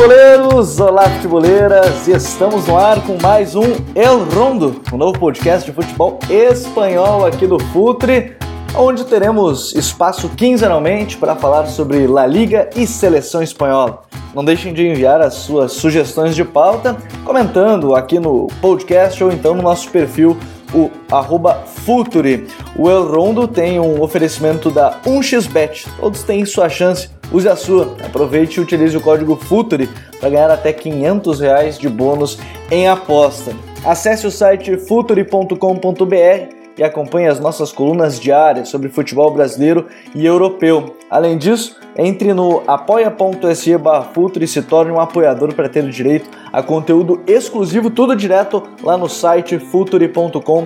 Futeboleiros! 0.00 0.80
Olá, 0.80 1.02
futeboleiras! 1.10 2.08
Estamos 2.08 2.66
no 2.66 2.78
ar 2.78 3.04
com 3.04 3.18
mais 3.20 3.54
um 3.54 3.66
El 3.94 4.24
Rondo, 4.24 4.80
um 4.90 4.96
novo 4.96 5.18
podcast 5.18 5.70
de 5.70 5.76
futebol 5.76 6.18
espanhol 6.30 7.26
aqui 7.26 7.46
do 7.46 7.58
Futre, 7.58 8.34
onde 8.74 9.04
teremos 9.04 9.74
espaço 9.74 10.30
quinzenalmente 10.30 11.18
para 11.18 11.36
falar 11.36 11.66
sobre 11.66 12.06
La 12.06 12.26
Liga 12.26 12.70
e 12.74 12.86
seleção 12.86 13.42
espanhola. 13.42 14.00
Não 14.34 14.42
deixem 14.42 14.72
de 14.72 14.88
enviar 14.88 15.20
as 15.20 15.34
suas 15.34 15.72
sugestões 15.72 16.34
de 16.34 16.46
pauta, 16.46 16.96
comentando 17.22 17.94
aqui 17.94 18.18
no 18.18 18.46
podcast 18.58 19.22
ou 19.22 19.30
então 19.30 19.54
no 19.54 19.62
nosso 19.62 19.90
perfil 19.90 20.34
o 20.74 20.90
arroba 21.10 21.64
Futuri. 21.66 22.46
O 22.76 22.88
El 22.88 23.06
Rondo 23.06 23.46
tem 23.48 23.80
um 23.80 24.00
oferecimento 24.00 24.70
da 24.70 25.00
1xBet. 25.04 25.88
Todos 25.98 26.22
têm 26.22 26.44
sua 26.44 26.68
chance. 26.68 27.08
Use 27.32 27.48
a 27.48 27.56
sua. 27.56 27.96
Aproveite 28.04 28.58
e 28.58 28.62
utilize 28.62 28.96
o 28.96 29.00
código 29.00 29.36
Futuri 29.36 29.88
para 30.18 30.30
ganhar 30.30 30.50
até 30.50 30.72
500 30.72 31.40
reais 31.40 31.78
de 31.78 31.88
bônus 31.88 32.38
em 32.70 32.88
aposta. 32.88 33.52
Acesse 33.84 34.26
o 34.26 34.30
site 34.30 34.76
futuri.com.br 34.76 36.60
e 36.76 36.82
acompanhe 36.82 37.28
as 37.28 37.40
nossas 37.40 37.72
colunas 37.72 38.18
diárias 38.18 38.68
sobre 38.68 38.88
futebol 38.88 39.30
brasileiro 39.30 39.86
e 40.14 40.24
europeu. 40.24 40.96
Além 41.10 41.36
disso, 41.36 41.76
entre 42.00 42.32
no 42.32 42.62
apoia.se 42.66 43.76
Futuri 44.14 44.46
e 44.46 44.48
se 44.48 44.62
torne 44.62 44.90
um 44.90 44.98
apoiador 44.98 45.54
para 45.54 45.68
ter 45.68 45.86
direito 45.90 46.30
a 46.50 46.62
conteúdo 46.62 47.20
exclusivo, 47.26 47.90
tudo 47.90 48.16
direto 48.16 48.62
lá 48.82 48.96
no 48.96 49.08
site 49.08 49.58
futuri.com.br. 49.58 50.64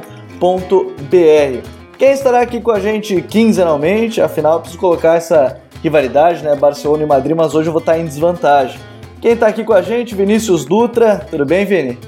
Quem 1.99 2.11
estará 2.13 2.41
aqui 2.41 2.61
com 2.61 2.71
a 2.71 2.79
gente 2.79 3.21
quinzenalmente, 3.23 4.21
afinal, 4.21 4.61
preciso 4.61 4.81
colocar 4.81 5.17
essa 5.17 5.61
rivalidade, 5.83 6.45
né? 6.45 6.55
Barcelona 6.55 7.03
e 7.03 7.07
Madrid, 7.07 7.37
mas 7.37 7.55
hoje 7.55 7.69
eu 7.69 7.73
vou 7.73 7.81
estar 7.81 7.99
em 7.99 8.05
desvantagem. 8.05 8.79
Quem 9.21 9.33
está 9.33 9.49
aqui 9.49 9.65
com 9.65 9.73
a 9.73 9.83
gente, 9.83 10.15
Vinícius 10.15 10.65
Dutra. 10.65 11.27
Tudo 11.31 11.45
bem, 11.45 11.65
Vini? 11.65 11.99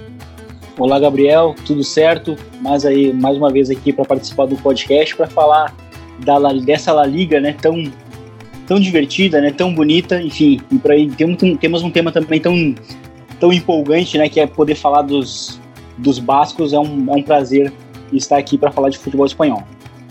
Olá, 0.79 1.01
Gabriel, 1.01 1.55
tudo 1.67 1.83
certo? 1.83 2.37
Mais 2.61 2.85
aí, 2.85 3.13
mais 3.13 3.37
uma 3.37 3.51
vez 3.51 3.71
aqui 3.71 3.93
para 3.93 4.05
participar 4.05 4.47
do 4.47 4.57
podcast 4.57 5.17
para 5.17 5.27
falar 5.27 5.75
da 6.19 6.39
dessa 6.53 6.93
La 6.93 7.07
Liga, 7.07 7.41
né? 7.41 7.57
Tão 7.61 7.91
tão 8.67 8.81
divertida, 8.81 9.41
né? 9.41 9.51
Tão 9.51 9.75
bonita, 9.75 10.21
enfim. 10.21 10.61
E 10.71 10.79
para 10.79 10.95
aí 10.95 11.09
temos, 11.09 11.37
temos 11.59 11.83
um 11.83 11.91
tema 11.91 12.13
também 12.13 12.41
tão 12.41 12.75
tão 13.39 13.53
empolgante, 13.53 14.19
né? 14.19 14.29
Que 14.29 14.41
é 14.41 14.47
poder 14.47 14.75
falar 14.75 15.03
dos 15.03 15.61
dos 15.99 16.19
bascos. 16.19 16.73
É 16.73 16.79
um, 16.79 17.07
é 17.09 17.17
um 17.17 17.23
prazer 17.23 17.73
estar 18.13 18.37
aqui 18.37 18.59
para 18.59 18.71
falar 18.71 18.91
de 18.91 18.99
futebol 18.99 19.27
espanhol. 19.27 19.63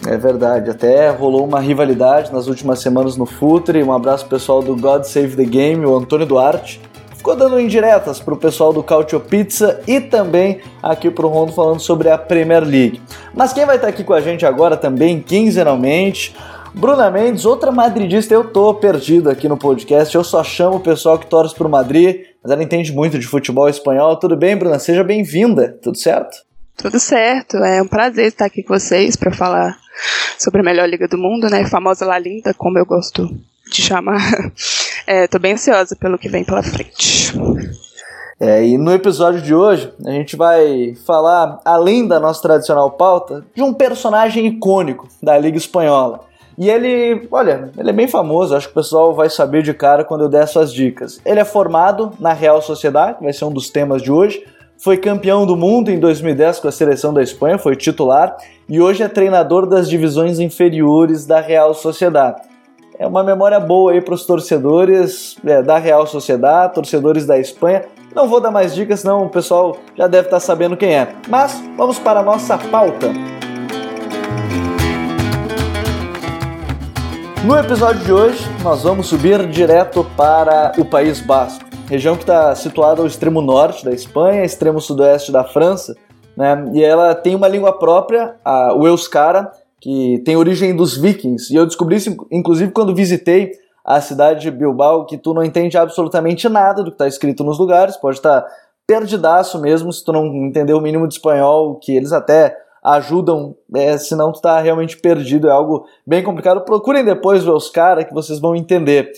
É 0.06 0.18
verdade, 0.18 0.70
até 0.70 1.10
rolou 1.10 1.46
uma 1.46 1.60
rivalidade 1.60 2.32
nas 2.32 2.48
últimas 2.48 2.80
semanas 2.80 3.18
no 3.18 3.26
Futre. 3.26 3.82
Um 3.82 3.92
abraço 3.92 4.28
pessoal 4.28 4.62
do 4.62 4.76
God 4.76 5.04
Save 5.04 5.36
the 5.36 5.46
Game, 5.46 5.84
o 5.86 5.96
Antônio 5.96 6.26
Duarte 6.26 6.80
ficou 7.26 7.36
dando 7.36 7.60
indiretas 7.60 8.20
para 8.20 8.36
o 8.36 8.38
pessoal 8.38 8.72
do 8.72 8.84
Cautio 8.84 9.20
Pizza 9.20 9.82
e 9.88 10.00
também 10.00 10.60
aqui 10.84 11.10
para 11.10 11.26
o 11.26 11.30
Rondo 11.30 11.54
falando 11.54 11.80
sobre 11.80 12.08
a 12.08 12.20
Premier 12.20 12.64
League. 12.64 13.02
Mas 13.34 13.52
quem 13.52 13.66
vai 13.66 13.78
estar 13.78 13.88
aqui 13.88 14.04
com 14.04 14.14
a 14.14 14.22
gente 14.22 14.46
agora 14.46 14.78
também, 14.78 15.20
quinzenalmente, 15.20 16.36
Bruna 16.78 17.10
Mendes, 17.10 17.46
outra 17.46 17.72
madridista, 17.72 18.34
eu 18.34 18.52
tô 18.52 18.74
perdido 18.74 19.30
aqui 19.30 19.48
no 19.48 19.58
podcast, 19.58 20.14
eu 20.14 20.24
só 20.26 20.44
chamo 20.44 20.76
o 20.76 20.82
pessoal 20.82 21.18
que 21.18 21.26
torce 21.26 21.56
pro 21.56 21.70
Madrid, 21.70 22.26
mas 22.44 22.52
ela 22.52 22.62
entende 22.62 22.92
muito 22.92 23.18
de 23.18 23.26
futebol 23.26 23.70
espanhol. 23.70 24.18
Tudo 24.18 24.36
bem, 24.36 24.58
Bruna? 24.58 24.78
Seja 24.78 25.04
bem-vinda, 25.04 25.80
tudo 25.82 25.98
certo? 25.98 26.38
Tudo 26.76 27.00
certo, 27.00 27.56
é 27.58 27.82
um 27.82 27.88
prazer 27.88 28.28
estar 28.28 28.46
aqui 28.46 28.62
com 28.62 28.78
vocês 28.78 29.16
para 29.16 29.32
falar 29.32 29.78
sobre 30.38 30.60
a 30.60 30.64
melhor 30.64 30.88
liga 30.88 31.08
do 31.08 31.18
mundo, 31.18 31.50
né? 31.50 31.66
Famosa 31.66 32.06
La 32.06 32.20
Linda, 32.20 32.54
como 32.54 32.78
eu 32.78 32.86
gosto 32.86 33.30
de 33.72 33.82
chamar. 33.82 34.22
É, 35.08 35.28
tô 35.28 35.38
bem 35.38 35.54
ansiosa 35.54 35.96
pelo 35.96 36.18
que 36.18 36.28
vem 36.28 36.44
pela 36.44 36.64
frente. 36.64 37.32
É, 38.40 38.66
e 38.66 38.76
no 38.76 38.92
episódio 38.92 39.40
de 39.40 39.54
hoje, 39.54 39.94
a 40.04 40.10
gente 40.10 40.36
vai 40.36 40.96
falar, 41.06 41.60
além 41.64 42.08
da 42.08 42.20
nossa 42.20 42.42
tradicional 42.42 42.90
pauta, 42.90 43.46
de 43.54 43.62
um 43.62 43.72
personagem 43.72 44.48
icônico 44.48 45.08
da 45.22 45.38
Liga 45.38 45.58
Espanhola. 45.58 46.22
E 46.58 46.70
ele, 46.70 47.28
olha, 47.32 47.70
ele 47.78 47.90
é 47.90 47.94
bem 47.94 48.08
famoso, 48.08 48.56
acho 48.56 48.68
que 48.68 48.72
o 48.72 48.76
pessoal 48.76 49.14
vai 49.14 49.30
saber 49.30 49.62
de 49.62 49.74
cara 49.74 50.04
quando 50.04 50.22
eu 50.22 50.30
der 50.30 50.44
essas 50.44 50.74
dicas. 50.74 51.20
Ele 51.26 51.40
é 51.40 51.46
formado 51.46 52.12
na 52.20 52.34
Real 52.34 52.62
Sociedade, 52.62 53.18
vai 53.22 53.34
ser 53.34 53.46
um 53.46 53.52
dos 53.52 53.70
temas 53.70 54.02
de 54.02 54.12
hoje. 54.12 54.44
Foi 54.78 54.98
campeão 54.98 55.46
do 55.46 55.56
mundo 55.56 55.90
em 55.90 56.00
2010 56.00 56.60
com 56.60 56.68
a 56.68 56.72
seleção 56.72 57.14
da 57.14 57.24
Espanha, 57.24 57.58
foi 57.58 57.76
titular 57.76 58.36
e 58.68 58.82
hoje 58.82 59.04
é 59.04 59.08
treinador 59.08 59.66
das 59.66 59.90
divisões 59.90 60.40
inferiores 60.40 61.26
da 61.26 61.40
Real 61.40 61.74
Sociedade 61.74 62.42
é 62.98 63.06
uma 63.06 63.24
memória 63.24 63.60
boa 63.60 63.92
aí 63.92 64.02
para 64.02 64.14
os 64.14 64.26
torcedores 64.26 65.38
é, 65.46 65.62
da 65.62 65.78
Real 65.78 66.08
Sociedade, 66.08 66.74
torcedores 66.74 67.26
da 67.26 67.38
Espanha. 67.38 67.84
Não 68.14 68.28
vou 68.28 68.40
dar 68.40 68.52
mais 68.52 68.74
dicas, 68.74 69.02
senão 69.02 69.26
o 69.26 69.30
pessoal 69.30 69.78
já 69.96 70.08
deve 70.08 70.28
estar 70.28 70.38
tá 70.38 70.40
sabendo 70.40 70.78
quem 70.78 70.96
é. 70.96 71.14
Mas 71.28 71.62
vamos 71.76 72.00
para 72.00 72.22
a 72.22 72.24
nossa 72.24 72.58
pauta. 72.58 73.12
No 77.46 77.56
episódio 77.60 78.04
de 78.04 78.12
hoje, 78.12 78.44
nós 78.64 78.82
vamos 78.82 79.06
subir 79.06 79.46
direto 79.46 80.04
para 80.18 80.72
o 80.80 80.84
País 80.84 81.22
Basco, 81.22 81.64
região 81.88 82.16
que 82.16 82.24
está 82.24 82.56
situada 82.56 83.02
ao 83.02 83.08
extremo 83.08 83.40
norte 83.40 83.86
da 83.86 83.92
Espanha, 83.92 84.44
extremo 84.44 84.82
sudoeste 84.82 85.32
da 85.32 85.44
França, 85.44 85.96
né? 86.36 86.72
E 86.74 86.84
ela 86.84 87.14
tem 87.14 87.36
uma 87.36 87.48
língua 87.48 87.78
própria, 87.78 88.36
a, 88.44 88.74
o 88.74 88.88
euskara, 88.88 89.52
que 89.80 90.24
tem 90.26 90.36
origem 90.36 90.76
dos 90.76 90.98
vikings. 90.98 91.54
E 91.54 91.56
eu 91.56 91.68
descobri 91.68 91.98
isso, 91.98 92.18
inclusive, 92.32 92.72
quando 92.72 92.96
visitei 92.96 93.52
a 93.86 94.02
cidade 94.02 94.42
de 94.42 94.50
Bilbao, 94.50 95.06
que 95.06 95.16
tu 95.16 95.32
não 95.32 95.44
entende 95.44 95.78
absolutamente 95.78 96.50
nada 96.50 96.82
do 96.82 96.90
que 96.90 96.96
está 96.96 97.08
escrito 97.08 97.44
nos 97.44 97.60
lugares, 97.60 97.96
pode 97.96 98.18
estar 98.18 98.42
tá 98.42 98.48
perdidaço 98.88 99.62
mesmo 99.62 99.94
se 99.94 100.04
tu 100.04 100.12
não 100.12 100.26
entender 100.48 100.74
o 100.74 100.82
mínimo 100.82 101.08
de 101.08 101.14
espanhol, 101.14 101.76
que 101.76 101.96
eles 101.96 102.12
até 102.12 102.58
ajudam, 102.86 103.56
é, 103.74 103.98
senão 103.98 104.32
tu 104.32 104.40
tá 104.40 104.60
realmente 104.60 104.98
perdido, 104.98 105.48
é 105.48 105.52
algo 105.52 105.88
bem 106.06 106.24
complicado. 106.24 106.62
Procurem 106.62 107.04
depois 107.04 107.44
ver 107.44 107.52
os 107.52 107.70
caras 107.70 108.06
que 108.06 108.14
vocês 108.14 108.40
vão 108.40 108.56
entender. 108.56 109.12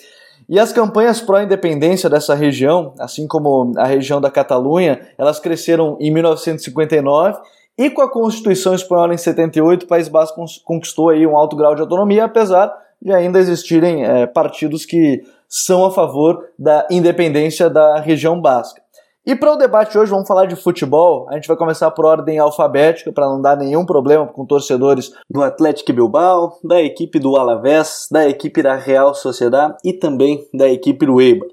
E 0.50 0.58
as 0.58 0.72
campanhas 0.72 1.20
pró-independência 1.20 2.10
dessa 2.10 2.34
região, 2.34 2.94
assim 2.98 3.28
como 3.28 3.74
a 3.78 3.86
região 3.86 4.22
da 4.22 4.32
Catalunha, 4.32 5.02
elas 5.18 5.40
cresceram 5.40 5.98
em 6.00 6.10
1959 6.10 7.38
e 7.78 7.90
com 7.90 8.02
a 8.02 8.10
Constituição 8.10 8.74
Espanhola 8.74 9.14
em 9.14 9.18
78, 9.18 9.84
o 9.84 9.88
País 9.88 10.08
Basco 10.08 10.44
conquistou 10.64 11.10
aí 11.10 11.28
um 11.28 11.36
alto 11.36 11.56
grau 11.56 11.76
de 11.76 11.82
autonomia, 11.82 12.24
apesar 12.24 12.74
de 13.02 13.12
ainda 13.12 13.38
existirem 13.38 14.06
é, 14.06 14.26
partidos 14.26 14.86
que 14.86 15.22
são 15.48 15.86
a 15.86 15.92
favor 15.92 16.44
da 16.58 16.88
independência 16.90 17.70
da 17.70 18.00
região 18.00 18.40
basca. 18.40 18.82
E 19.28 19.36
para 19.36 19.52
o 19.52 19.58
debate 19.58 19.92
de 19.92 20.00
hoje, 20.00 20.10
vamos 20.10 20.26
falar 20.26 20.46
de 20.46 20.56
futebol. 20.56 21.28
A 21.30 21.34
gente 21.34 21.50
vai 21.50 21.58
começar 21.58 21.92
por 21.92 22.06
ordem 22.06 22.40
alfabética, 22.40 23.12
para 23.12 23.28
não 23.28 23.42
dar 23.42 23.58
nenhum 23.58 23.86
problema 23.86 24.26
com 24.26 24.46
torcedores 24.46 25.12
do 25.30 25.44
Atlético 25.44 25.92
Bilbao, 25.92 26.58
da 26.64 26.82
equipe 26.82 27.20
do 27.20 27.36
Alavés, 27.36 28.08
da 28.10 28.26
equipe 28.26 28.64
da 28.64 28.76
Real 28.76 29.14
Sociedade 29.14 29.76
e 29.84 29.92
também 29.92 30.48
da 30.54 30.70
equipe 30.70 31.06
do 31.06 31.20
Eibar. 31.20 31.50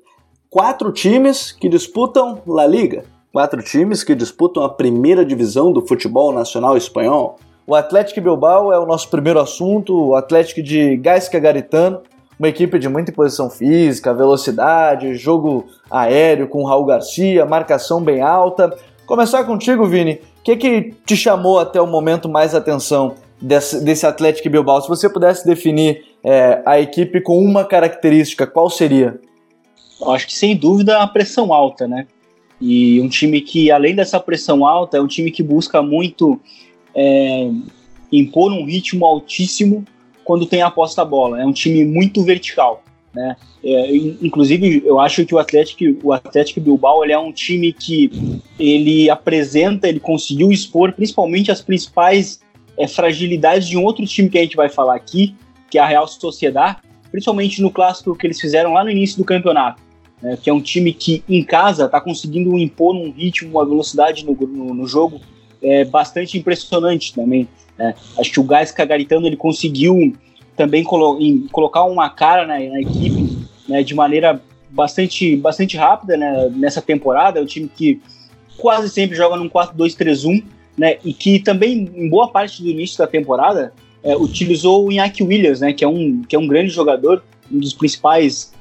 Quatro 0.48 0.92
times 0.92 1.50
que 1.50 1.68
disputam 1.68 2.40
La 2.46 2.64
Liga, 2.64 3.06
quatro 3.32 3.60
times 3.60 4.04
que 4.04 4.14
disputam 4.14 4.62
a 4.62 4.68
primeira 4.68 5.24
divisão 5.24 5.72
do 5.72 5.84
futebol 5.84 6.32
nacional 6.32 6.76
espanhol. 6.76 7.40
O 7.66 7.74
Atlético 7.74 8.20
Bilbao 8.20 8.72
é 8.72 8.78
o 8.78 8.86
nosso 8.86 9.10
primeiro 9.10 9.40
assunto, 9.40 10.10
o 10.10 10.14
Atlético 10.14 10.62
de 10.62 10.96
Gaisca 10.98 11.40
Garitano, 11.40 12.02
uma 12.38 12.48
equipe 12.48 12.78
de 12.78 12.88
muita 12.88 13.10
imposição 13.10 13.48
física, 13.48 14.12
velocidade, 14.12 15.14
jogo 15.14 15.66
aéreo 15.90 16.48
com 16.48 16.64
Raul 16.64 16.84
Garcia, 16.84 17.46
marcação 17.46 18.02
bem 18.02 18.20
alta. 18.20 18.76
Começar 19.06 19.44
contigo, 19.44 19.86
Vini, 19.86 20.20
o 20.40 20.42
que, 20.42 20.56
que 20.56 20.94
te 21.06 21.16
chamou 21.16 21.58
até 21.58 21.80
o 21.80 21.86
momento 21.86 22.28
mais 22.28 22.54
atenção 22.54 23.14
desse, 23.40 23.84
desse 23.84 24.06
Atlético 24.06 24.50
Bilbao? 24.50 24.80
Se 24.80 24.88
você 24.88 25.08
pudesse 25.08 25.46
definir 25.46 26.02
é, 26.22 26.62
a 26.66 26.80
equipe 26.80 27.20
com 27.20 27.38
uma 27.38 27.64
característica, 27.64 28.46
qual 28.46 28.68
seria? 28.68 29.20
Eu 30.00 30.10
acho 30.10 30.26
que 30.26 30.34
sem 30.34 30.56
dúvida 30.56 30.98
a 30.98 31.06
pressão 31.06 31.52
alta, 31.52 31.86
né? 31.86 32.06
E 32.60 33.00
um 33.00 33.08
time 33.08 33.40
que, 33.40 33.70
além 33.70 33.94
dessa 33.94 34.18
pressão 34.18 34.66
alta, 34.66 34.96
é 34.96 35.00
um 35.00 35.06
time 35.06 35.30
que 35.30 35.42
busca 35.42 35.82
muito 35.82 36.40
é, 36.94 37.50
impor 38.10 38.52
um 38.52 38.64
ritmo 38.64 39.04
altíssimo 39.04 39.84
quando 40.24 40.46
tem 40.46 40.62
a 40.62 40.70
posta 40.70 41.02
a 41.02 41.04
bola. 41.04 41.40
É 41.40 41.46
um 41.46 41.52
time 41.52 41.84
muito 41.84 42.22
vertical. 42.22 42.82
Né? 43.14 43.36
É, 43.62 43.96
inclusive, 44.20 44.82
eu 44.84 44.98
acho 44.98 45.24
que 45.24 45.34
o 45.34 45.38
Atlético, 45.38 45.84
o 46.02 46.12
Atlético 46.12 46.60
Bilbao 46.60 47.04
ele 47.04 47.12
é 47.12 47.18
um 47.18 47.32
time 47.32 47.72
que 47.72 48.10
ele 48.58 49.08
apresenta, 49.08 49.88
ele 49.88 50.00
conseguiu 50.00 50.50
expor 50.50 50.92
principalmente 50.92 51.50
as 51.50 51.60
principais 51.60 52.40
é, 52.76 52.88
fragilidades 52.88 53.68
de 53.68 53.76
um 53.76 53.84
outro 53.84 54.04
time 54.04 54.28
que 54.28 54.38
a 54.38 54.42
gente 54.42 54.56
vai 54.56 54.68
falar 54.68 54.96
aqui, 54.96 55.34
que 55.70 55.78
é 55.78 55.80
a 55.80 55.86
Real 55.86 56.08
Sociedade, 56.08 56.78
principalmente 57.10 57.62
no 57.62 57.70
clássico 57.70 58.16
que 58.16 58.26
eles 58.26 58.40
fizeram 58.40 58.72
lá 58.72 58.82
no 58.82 58.90
início 58.90 59.16
do 59.16 59.24
campeonato 59.24 59.84
né, 60.24 60.38
que 60.40 60.48
é 60.48 60.52
um 60.52 60.60
time 60.60 60.92
que 60.92 61.22
em 61.28 61.44
casa 61.44 61.84
está 61.84 62.00
conseguindo 62.00 62.56
impor 62.58 62.96
um 62.96 63.10
ritmo, 63.10 63.50
uma 63.50 63.66
velocidade 63.66 64.24
no, 64.24 64.34
no, 64.34 64.74
no 64.74 64.86
jogo 64.86 65.20
é, 65.62 65.84
bastante 65.84 66.38
impressionante 66.38 67.12
também. 67.12 67.42
Né. 67.42 67.48
Acho 68.18 68.30
que 68.30 68.40
o 68.40 68.44
Gás 68.44 68.70
Cagaritano 68.70 69.26
ele 69.26 69.36
conseguiu 69.36 70.14
também 70.56 70.84
colo 70.84 71.18
colocar 71.50 71.84
uma 71.84 72.08
cara 72.08 72.46
na, 72.46 72.58
na 72.58 72.80
equipe 72.80 73.38
né, 73.68 73.82
de 73.82 73.94
maneira 73.94 74.40
bastante, 74.70 75.36
bastante 75.36 75.76
rápida 75.76 76.16
né, 76.16 76.50
nessa 76.54 76.80
temporada. 76.82 77.38
É 77.38 77.42
um 77.42 77.46
time 77.46 77.68
que 77.68 78.00
quase 78.56 78.88
sempre 78.88 79.16
joga 79.16 79.36
num 79.36 79.48
4-2-3-1, 79.48 80.44
né? 80.76 80.98
E 81.04 81.12
que 81.12 81.38
também, 81.38 81.90
em 81.94 82.08
boa 82.08 82.28
parte 82.28 82.62
do 82.62 82.68
início 82.68 82.98
da 82.98 83.06
temporada, 83.06 83.72
é, 84.02 84.16
utilizou 84.16 84.86
o 84.86 84.92
Iñaki 84.92 85.22
Williams, 85.22 85.60
né? 85.60 85.72
Que 85.72 85.84
é 85.84 85.88
um, 85.88 86.22
que 86.22 86.36
é 86.36 86.38
um 86.38 86.46
grande 86.46 86.70
jogador, 86.70 87.22
um 87.50 87.58
dos 87.58 87.72
principais 87.72 88.52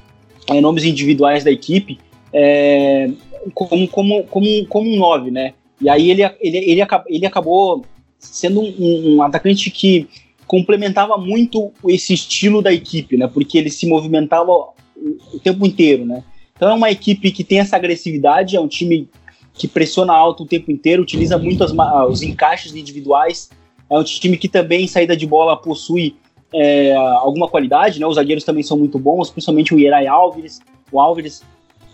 é, 0.48 0.60
nomes 0.60 0.84
individuais 0.84 1.44
da 1.44 1.50
equipe, 1.50 1.98
é, 2.32 3.10
como, 3.54 3.88
como, 3.88 4.24
como, 4.24 4.66
como 4.66 4.90
um 4.90 4.96
9, 4.96 5.30
né? 5.30 5.54
E 5.80 5.88
aí 5.88 6.10
ele, 6.10 6.22
ele, 6.40 6.58
ele, 6.58 6.82
ele 7.08 7.26
acabou 7.26 7.84
sendo 8.32 8.60
um, 8.60 9.16
um 9.16 9.22
atacante 9.22 9.70
que 9.70 10.08
complementava 10.46 11.16
muito 11.16 11.72
esse 11.88 12.12
estilo 12.14 12.62
da 12.62 12.72
equipe, 12.72 13.16
né? 13.16 13.26
Porque 13.26 13.58
ele 13.58 13.70
se 13.70 13.86
movimentava 13.86 14.50
o 14.52 15.38
tempo 15.42 15.66
inteiro, 15.66 16.04
né? 16.04 16.22
Então 16.56 16.70
é 16.70 16.74
uma 16.74 16.90
equipe 16.90 17.30
que 17.30 17.42
tem 17.42 17.58
essa 17.58 17.76
agressividade, 17.76 18.56
é 18.56 18.60
um 18.60 18.68
time 18.68 19.08
que 19.52 19.68
pressiona 19.68 20.12
alto 20.12 20.42
o 20.42 20.46
tempo 20.46 20.70
inteiro, 20.70 21.02
utiliza 21.02 21.38
muito 21.38 21.62
as, 21.64 21.72
os 22.08 22.22
encaixes 22.22 22.74
individuais, 22.74 23.50
é 23.88 23.98
um 23.98 24.02
time 24.02 24.36
que 24.36 24.48
também, 24.48 24.84
em 24.84 24.88
saída 24.88 25.16
de 25.16 25.26
bola, 25.26 25.56
possui 25.56 26.16
é, 26.52 26.94
alguma 26.94 27.48
qualidade, 27.48 27.98
né? 27.98 28.06
Os 28.06 28.16
zagueiros 28.16 28.44
também 28.44 28.62
são 28.62 28.76
muito 28.76 28.98
bons, 28.98 29.30
principalmente 29.30 29.74
o 29.74 29.78
Ierai 29.78 30.06
Alves, 30.06 30.60
o 30.90 31.00
Alves, 31.00 31.42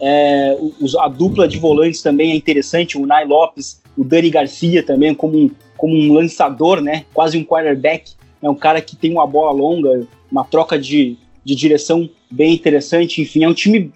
é, 0.00 0.56
a 0.98 1.08
dupla 1.08 1.46
de 1.46 1.58
volantes 1.58 2.02
também 2.02 2.32
é 2.32 2.34
interessante, 2.34 2.96
o 2.96 3.06
Nai 3.06 3.26
Lopes, 3.26 3.82
o 3.96 4.04
Dani 4.04 4.30
Garcia 4.30 4.82
também 4.82 5.14
como 5.14 5.36
um, 5.36 5.50
como 5.80 5.96
um 5.96 6.12
lançador, 6.12 6.82
né? 6.82 7.06
Quase 7.14 7.38
um 7.38 7.44
quarterback, 7.44 8.12
é 8.42 8.50
um 8.50 8.54
cara 8.54 8.82
que 8.82 8.94
tem 8.94 9.10
uma 9.10 9.26
bola 9.26 9.50
longa, 9.50 10.06
uma 10.30 10.44
troca 10.44 10.78
de, 10.78 11.16
de 11.42 11.54
direção 11.54 12.08
bem 12.30 12.52
interessante, 12.52 13.22
enfim, 13.22 13.44
é 13.44 13.48
um 13.48 13.54
time 13.54 13.90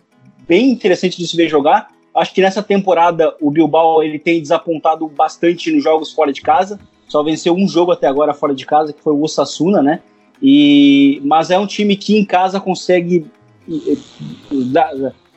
bem 0.49 0.71
interessante 0.71 1.19
de 1.19 1.29
se 1.29 1.37
ver 1.37 1.47
jogar. 1.47 1.91
Acho 2.17 2.33
que 2.33 2.41
nessa 2.41 2.63
temporada 2.63 3.35
o 3.39 3.51
Bilbao 3.51 4.03
ele 4.03 4.19
tem 4.19 4.41
desapontado 4.41 5.07
bastante 5.09 5.71
nos 5.71 5.85
jogos 5.85 6.11
fora 6.11 6.33
de 6.33 6.41
casa. 6.41 6.81
Só 7.07 7.23
venceu 7.23 7.55
um 7.55 7.69
jogo 7.69 7.93
até 7.93 8.07
agora 8.07 8.33
fora 8.33 8.55
de 8.55 8.65
casa, 8.65 8.93
que 8.93 9.03
foi 9.03 9.13
o 9.13 9.23
Osasuna, 9.23 9.83
né? 9.83 10.01
E, 10.41 11.21
mas 11.23 11.51
é 11.51 11.59
um 11.59 11.67
time 11.67 11.97
que 11.97 12.17
em 12.17 12.25
casa 12.25 12.59
consegue 12.61 13.27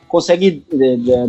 consegue 0.08 0.64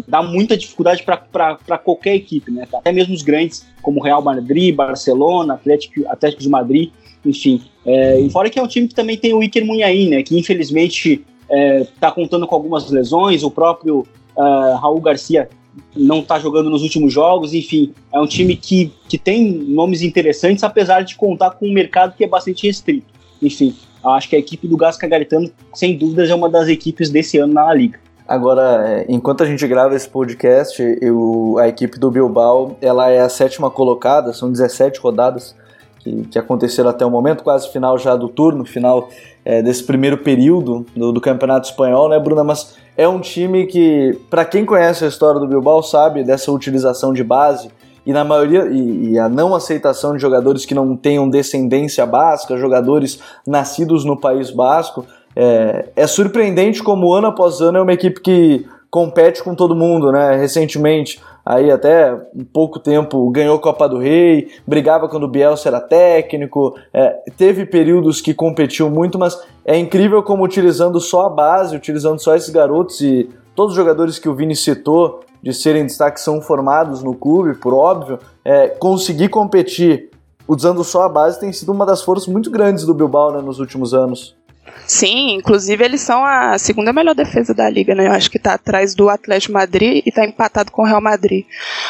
dar 0.07 0.23
muita 0.23 0.57
dificuldade 0.57 1.03
para 1.03 1.77
qualquer 1.77 2.15
equipe, 2.15 2.51
né? 2.51 2.67
Até 2.73 2.91
mesmo 2.91 3.13
os 3.13 3.21
grandes, 3.21 3.65
como 3.81 4.01
Real 4.01 4.21
Madrid, 4.21 4.73
Barcelona, 4.73 5.55
Atlético, 5.55 6.07
Atlético 6.07 6.41
de 6.41 6.49
Madrid, 6.49 6.91
enfim. 7.25 7.61
É, 7.85 8.19
e 8.19 8.29
fora 8.29 8.49
que 8.49 8.57
é 8.57 8.63
um 8.63 8.67
time 8.67 8.87
que 8.87 8.95
também 8.95 9.17
tem 9.17 9.33
o 9.33 9.43
Iker 9.43 9.65
Munhain, 9.65 10.09
né? 10.09 10.23
Que 10.23 10.37
infelizmente 10.37 11.25
está 11.41 11.55
é, 11.55 11.87
tá 11.99 12.11
contando 12.11 12.47
com 12.47 12.55
algumas 12.55 12.89
lesões, 12.89 13.43
o 13.43 13.51
próprio 13.51 14.05
uh, 14.35 14.75
Raul 14.75 15.01
Garcia 15.01 15.49
não 15.95 16.19
está 16.19 16.39
jogando 16.39 16.69
nos 16.69 16.81
últimos 16.83 17.13
jogos, 17.13 17.53
enfim, 17.53 17.93
é 18.13 18.19
um 18.19 18.27
time 18.27 18.55
que, 18.55 18.91
que 19.07 19.17
tem 19.17 19.49
nomes 19.49 20.01
interessantes, 20.01 20.63
apesar 20.63 21.01
de 21.01 21.15
contar 21.15 21.51
com 21.51 21.67
um 21.67 21.73
mercado 21.73 22.15
que 22.15 22.23
é 22.23 22.27
bastante 22.27 22.67
restrito. 22.67 23.07
Enfim, 23.41 23.75
acho 24.03 24.29
que 24.29 24.35
a 24.35 24.39
equipe 24.39 24.67
do 24.67 24.77
Gasca 24.77 25.07
Garitano, 25.07 25.51
sem 25.73 25.97
dúvidas, 25.97 26.29
é 26.29 26.35
uma 26.35 26.49
das 26.49 26.67
equipes 26.67 27.09
desse 27.09 27.37
ano 27.37 27.53
na 27.53 27.73
Liga. 27.73 27.99
Agora, 28.29 28.87
é, 28.87 29.05
enquanto 29.09 29.41
a 29.41 29.45
gente 29.47 29.67
grava 29.67 29.95
esse 29.95 30.07
podcast, 30.07 30.79
eu, 31.01 31.55
a 31.57 31.67
equipe 31.67 31.97
do 31.97 32.11
Bilbao 32.11 32.77
ela 32.79 33.09
é 33.09 33.19
a 33.21 33.27
sétima 33.27 33.71
colocada, 33.71 34.31
são 34.33 34.51
17 34.51 34.99
rodadas 34.99 35.55
que, 35.97 36.27
que 36.27 36.37
aconteceram 36.37 36.91
até 36.91 37.03
o 37.03 37.09
momento, 37.09 37.43
quase 37.43 37.67
final 37.69 37.97
já 37.97 38.15
do 38.15 38.29
turno, 38.29 38.63
final 38.65 39.09
é, 39.43 39.63
desse 39.63 39.83
primeiro 39.83 40.19
período 40.19 40.85
do, 40.95 41.11
do, 41.11 41.19
Campeonato 41.19 41.69
Espanhol, 41.69 42.07
né, 42.07 42.19
Bruna? 42.19 42.43
Mas 42.43 42.75
é 42.95 43.07
um 43.07 43.19
time 43.19 43.65
que, 43.65 44.15
para 44.29 44.45
quem 44.45 44.63
conhece 44.63 45.03
a 45.03 45.07
história 45.07 45.39
do 45.39 45.47
Bilbao, 45.47 45.81
sabe 45.81 46.23
dessa 46.23 46.51
utilização 46.51 47.11
de 47.11 47.23
base 47.23 47.71
e 48.05 48.13
na 48.13 48.23
maioria 48.23 48.67
e, 48.67 49.13
e, 49.13 49.19
a 49.19 49.27
não 49.27 49.55
aceitação 49.55 50.15
de 50.15 50.21
jogadores 50.21 50.67
que 50.67 50.75
não 50.75 50.95
tenham 50.95 51.27
descendência 51.27 52.05
basca, 52.05 52.57
jogadores 52.57 53.19
nascidos 53.47 54.05
no 54.05 54.15
País 54.15 54.51
Basco. 54.51 55.03
É, 55.41 55.85
é 55.95 56.05
surpreendente 56.05 56.83
como 56.83 57.13
ano 57.13 57.27
após 57.27 57.61
ano 57.61 57.77
é 57.77 57.81
uma 57.81 57.93
equipe 57.93 58.19
que 58.19 58.67
compete 58.91 59.41
com 59.41 59.55
todo 59.55 59.73
mundo, 59.73 60.11
né? 60.11 60.35
Recentemente 60.35 61.21
aí 61.45 61.71
até 61.71 62.13
um 62.35 62.43
pouco 62.43 62.77
tempo 62.77 63.29
ganhou 63.31 63.57
Copa 63.57 63.87
do 63.87 63.99
Rei, 63.99 64.49
brigava 64.67 65.07
quando 65.07 65.23
o 65.23 65.29
Bielsa 65.29 65.69
era 65.69 65.79
técnico, 65.79 66.75
é, 66.93 67.15
teve 67.37 67.65
períodos 67.65 68.19
que 68.19 68.33
competiu 68.33 68.89
muito, 68.89 69.17
mas 69.17 69.41
é 69.63 69.77
incrível 69.77 70.21
como 70.23 70.43
utilizando 70.43 70.99
só 70.99 71.27
a 71.27 71.29
base, 71.29 71.73
utilizando 71.73 72.19
só 72.19 72.35
esses 72.35 72.49
garotos 72.49 72.99
e 72.99 73.29
todos 73.55 73.71
os 73.71 73.77
jogadores 73.77 74.19
que 74.19 74.27
o 74.27 74.35
Vini 74.35 74.57
citou 74.57 75.21
de 75.41 75.53
serem 75.53 75.85
destaque 75.85 76.19
são 76.19 76.41
formados 76.41 77.01
no 77.01 77.15
clube, 77.15 77.55
por 77.55 77.73
óbvio, 77.73 78.19
é, 78.43 78.67
conseguir 78.67 79.29
competir 79.29 80.09
usando 80.45 80.83
só 80.83 81.03
a 81.03 81.09
base 81.09 81.39
tem 81.39 81.53
sido 81.53 81.71
uma 81.71 81.85
das 81.85 82.01
forças 82.01 82.27
muito 82.27 82.51
grandes 82.51 82.83
do 82.83 82.93
Bilbao 82.93 83.31
né, 83.31 83.41
nos 83.41 83.59
últimos 83.59 83.93
anos. 83.93 84.37
Sim, 84.85 85.35
inclusive 85.35 85.83
eles 85.83 86.01
são 86.01 86.25
a 86.25 86.57
segunda 86.57 86.91
melhor 86.91 87.13
defesa 87.13 87.53
da 87.53 87.69
liga, 87.69 87.93
né? 87.93 88.07
Eu 88.07 88.11
acho 88.11 88.29
que 88.29 88.37
está 88.37 88.55
atrás 88.55 88.95
do 88.95 89.09
Atlético 89.09 89.53
Madrid 89.53 90.01
e 90.05 90.09
está 90.09 90.25
empatado 90.25 90.71
com 90.71 90.81
o 90.81 90.85
Real 90.85 91.01
Madrid. 91.01 91.45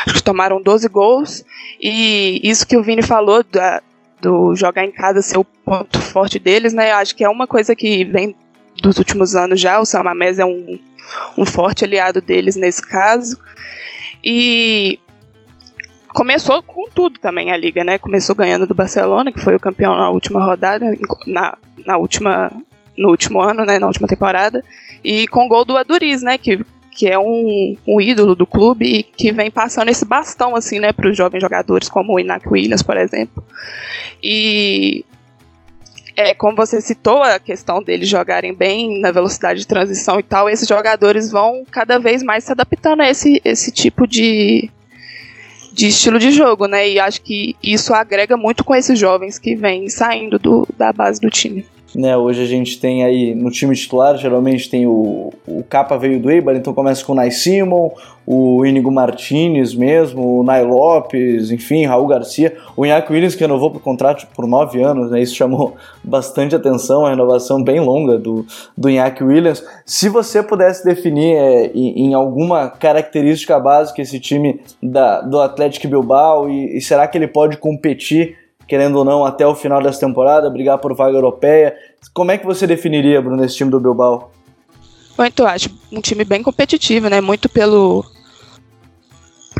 Acho 0.06 0.16
que 0.16 0.24
tomaram 0.24 0.62
12 0.62 0.88
gols 0.90 1.46
e 1.80 2.42
isso 2.44 2.68
que 2.68 2.78
o 2.78 2.84
Vini 2.84 3.02
falou 3.02 3.44
da, 3.44 3.82
do 4.22 4.56
jogar 4.56 4.84
em 4.84 4.92
casa 4.92 5.22
ser 5.22 5.38
o 5.38 5.46
ponto 5.46 6.00
forte 6.00 6.40
deles, 6.40 6.74
né? 6.74 6.92
Eu 6.92 6.98
acho 6.98 7.16
que 7.16 7.24
é 7.24 7.30
uma 7.30 7.48
coisa 7.48 7.76
que 7.76 8.04
vem 8.04 8.36
dos 8.82 8.98
últimos 8.98 9.36
anos 9.36 9.60
já. 9.60 9.80
O 9.80 9.86
Samamés 9.86 10.40
é 10.40 10.46
um, 10.46 10.80
um 11.38 11.46
forte 11.46 11.86
aliado 11.86 12.22
deles 12.22 12.56
nesse 12.56 12.86
caso. 12.86 13.40
E 14.24 15.00
começou 16.10 16.62
com 16.62 16.90
tudo 16.90 17.20
também 17.20 17.52
a 17.52 17.58
liga, 17.58 17.84
né? 17.84 17.98
Começou 17.98 18.36
ganhando 18.36 18.68
do 18.68 18.76
Barcelona, 18.76 19.32
que 19.32 19.40
foi 19.40 19.56
o 19.56 19.60
campeão 19.60 19.96
na 19.96 20.10
última 20.10 20.44
rodada, 20.44 20.86
na, 21.26 21.58
na 21.86 21.98
última 21.98 22.52
no 23.00 23.10
último 23.10 23.42
ano, 23.42 23.66
né, 23.66 23.80
na 23.80 23.88
última 23.88 24.08
temporada, 24.08 24.64
e 25.04 25.28
com 25.30 25.46
o 25.46 25.48
gol 25.48 25.64
do 25.64 25.78
Aduriz, 25.78 26.22
né, 26.22 26.38
que, 26.38 26.60
que 26.92 27.08
é 27.08 27.18
um, 27.18 27.78
um 27.88 28.02
ídolo 28.02 28.36
do 28.36 28.46
clube 28.46 28.86
e 28.86 29.04
que 29.04 29.32
vem 29.32 29.50
passando 29.50 29.90
esse 29.90 30.06
bastão 30.06 30.56
assim, 30.56 30.80
né, 30.80 30.92
para 30.92 31.10
os 31.10 31.16
jovens 31.16 31.42
jogadores 31.42 31.88
como 31.88 32.14
o 32.14 32.20
Inak 32.20 32.48
Williams, 32.48 32.84
por 32.84 32.98
exemplo. 32.98 33.44
E 34.22 35.06
é, 36.16 36.34
como 36.34 36.58
você 36.58 36.82
citou 36.82 37.24
a 37.24 37.40
questão 37.40 37.82
deles 37.82 38.10
jogarem 38.10 38.54
bem 38.54 39.00
na 39.00 39.10
velocidade 39.10 39.62
de 39.62 39.68
transição 39.68 40.20
e 40.20 40.24
tal, 40.24 40.50
esses 40.50 40.68
jogadores 40.68 41.32
vão 41.32 41.64
cada 41.72 41.98
vez 41.98 42.22
mais 42.22 42.44
se 42.44 42.52
adaptando 42.52 43.02
a 43.02 43.10
esse, 43.10 43.42
esse 43.46 43.72
tipo 43.72 44.06
de, 44.06 44.70
de 45.72 45.88
estilo 45.88 46.20
de 46.20 46.32
jogo, 46.32 46.66
né? 46.66 46.90
E 46.90 47.00
acho 47.00 47.22
que 47.22 47.56
isso 47.64 47.94
agrega 47.94 48.36
muito 48.36 48.66
com 48.66 48.76
esses 48.76 49.00
jovens 49.00 49.40
que 49.40 49.56
vêm 49.56 49.88
saindo 49.88 50.38
do, 50.38 50.68
da 50.78 50.92
base 50.92 51.22
do 51.22 51.30
time. 51.30 51.66
Né, 51.96 52.16
hoje 52.16 52.44
a 52.44 52.46
gente 52.46 52.80
tem 52.80 53.04
aí 53.04 53.34
no 53.34 53.50
time 53.50 53.76
titular, 53.76 54.16
geralmente 54.16 54.70
tem 54.70 54.86
o, 54.86 55.34
o 55.48 55.64
Capa 55.68 55.98
veio 55.98 56.20
do 56.20 56.30
Eibar, 56.30 56.56
então 56.56 56.72
começa 56.72 57.04
com 57.04 57.14
o 57.14 57.16
Nai 57.16 57.32
Simon, 57.32 57.90
o 58.32 58.64
Inigo 58.64 58.92
Martinez 58.92 59.74
mesmo, 59.74 60.40
o 60.40 60.44
Nai 60.44 60.64
Lopes, 60.64 61.50
enfim, 61.50 61.88
Raul 61.88 62.06
Garcia, 62.06 62.56
o 62.78 62.86
Iñaki 62.86 63.12
Williams 63.12 63.34
que 63.34 63.42
renovou 63.42 63.72
por 63.72 63.82
contrato 63.82 64.28
por 64.36 64.46
nove 64.46 64.84
anos, 64.84 65.10
né, 65.10 65.20
isso 65.20 65.34
chamou 65.34 65.76
bastante 66.04 66.56
atenção, 66.56 67.08
a 67.08 67.10
renovação 67.10 67.64
bem 67.64 67.80
longa 67.80 68.20
do, 68.20 68.46
do 68.78 68.88
Iñaki 68.88 69.24
Williams. 69.24 69.66
Se 69.84 70.10
você 70.10 70.44
pudesse 70.44 70.86
definir 70.86 71.36
é, 71.36 71.72
em, 71.74 72.06
em, 72.06 72.14
alguma 72.14 72.70
característica 72.70 73.60
básica 73.60 74.00
esse 74.00 74.20
time 74.20 74.60
da, 74.82 75.22
do 75.22 75.40
Atlético 75.40 75.88
Bilbao 75.88 76.48
e, 76.48 76.78
e 76.78 76.82
será 76.82 77.08
que 77.08 77.18
ele 77.18 77.28
pode 77.28 77.58
competir 77.58 78.38
querendo 78.70 78.98
ou 78.98 79.04
não, 79.04 79.26
até 79.26 79.46
o 79.46 79.56
final 79.56 79.82
dessa 79.82 80.00
temporada, 80.00 80.50
brigar 80.50 80.78
por 80.78 80.96
vaga 80.96 81.18
europeia. 81.18 81.76
Como 82.14 82.32
é 82.32 82.38
que 82.38 82.46
você 82.46 82.68
definiria, 82.68 83.20
Bruno, 83.20 83.44
esse 83.44 83.56
time 83.56 83.72
do 83.72 83.80
Bilbao? 83.80 84.32
Muito, 85.18 85.44
acho 85.46 85.70
um 85.92 86.00
time 86.00 86.24
bem 86.24 86.44
competitivo, 86.44 87.10
né? 87.10 87.20
Muito 87.20 87.50
pelo. 87.50 88.06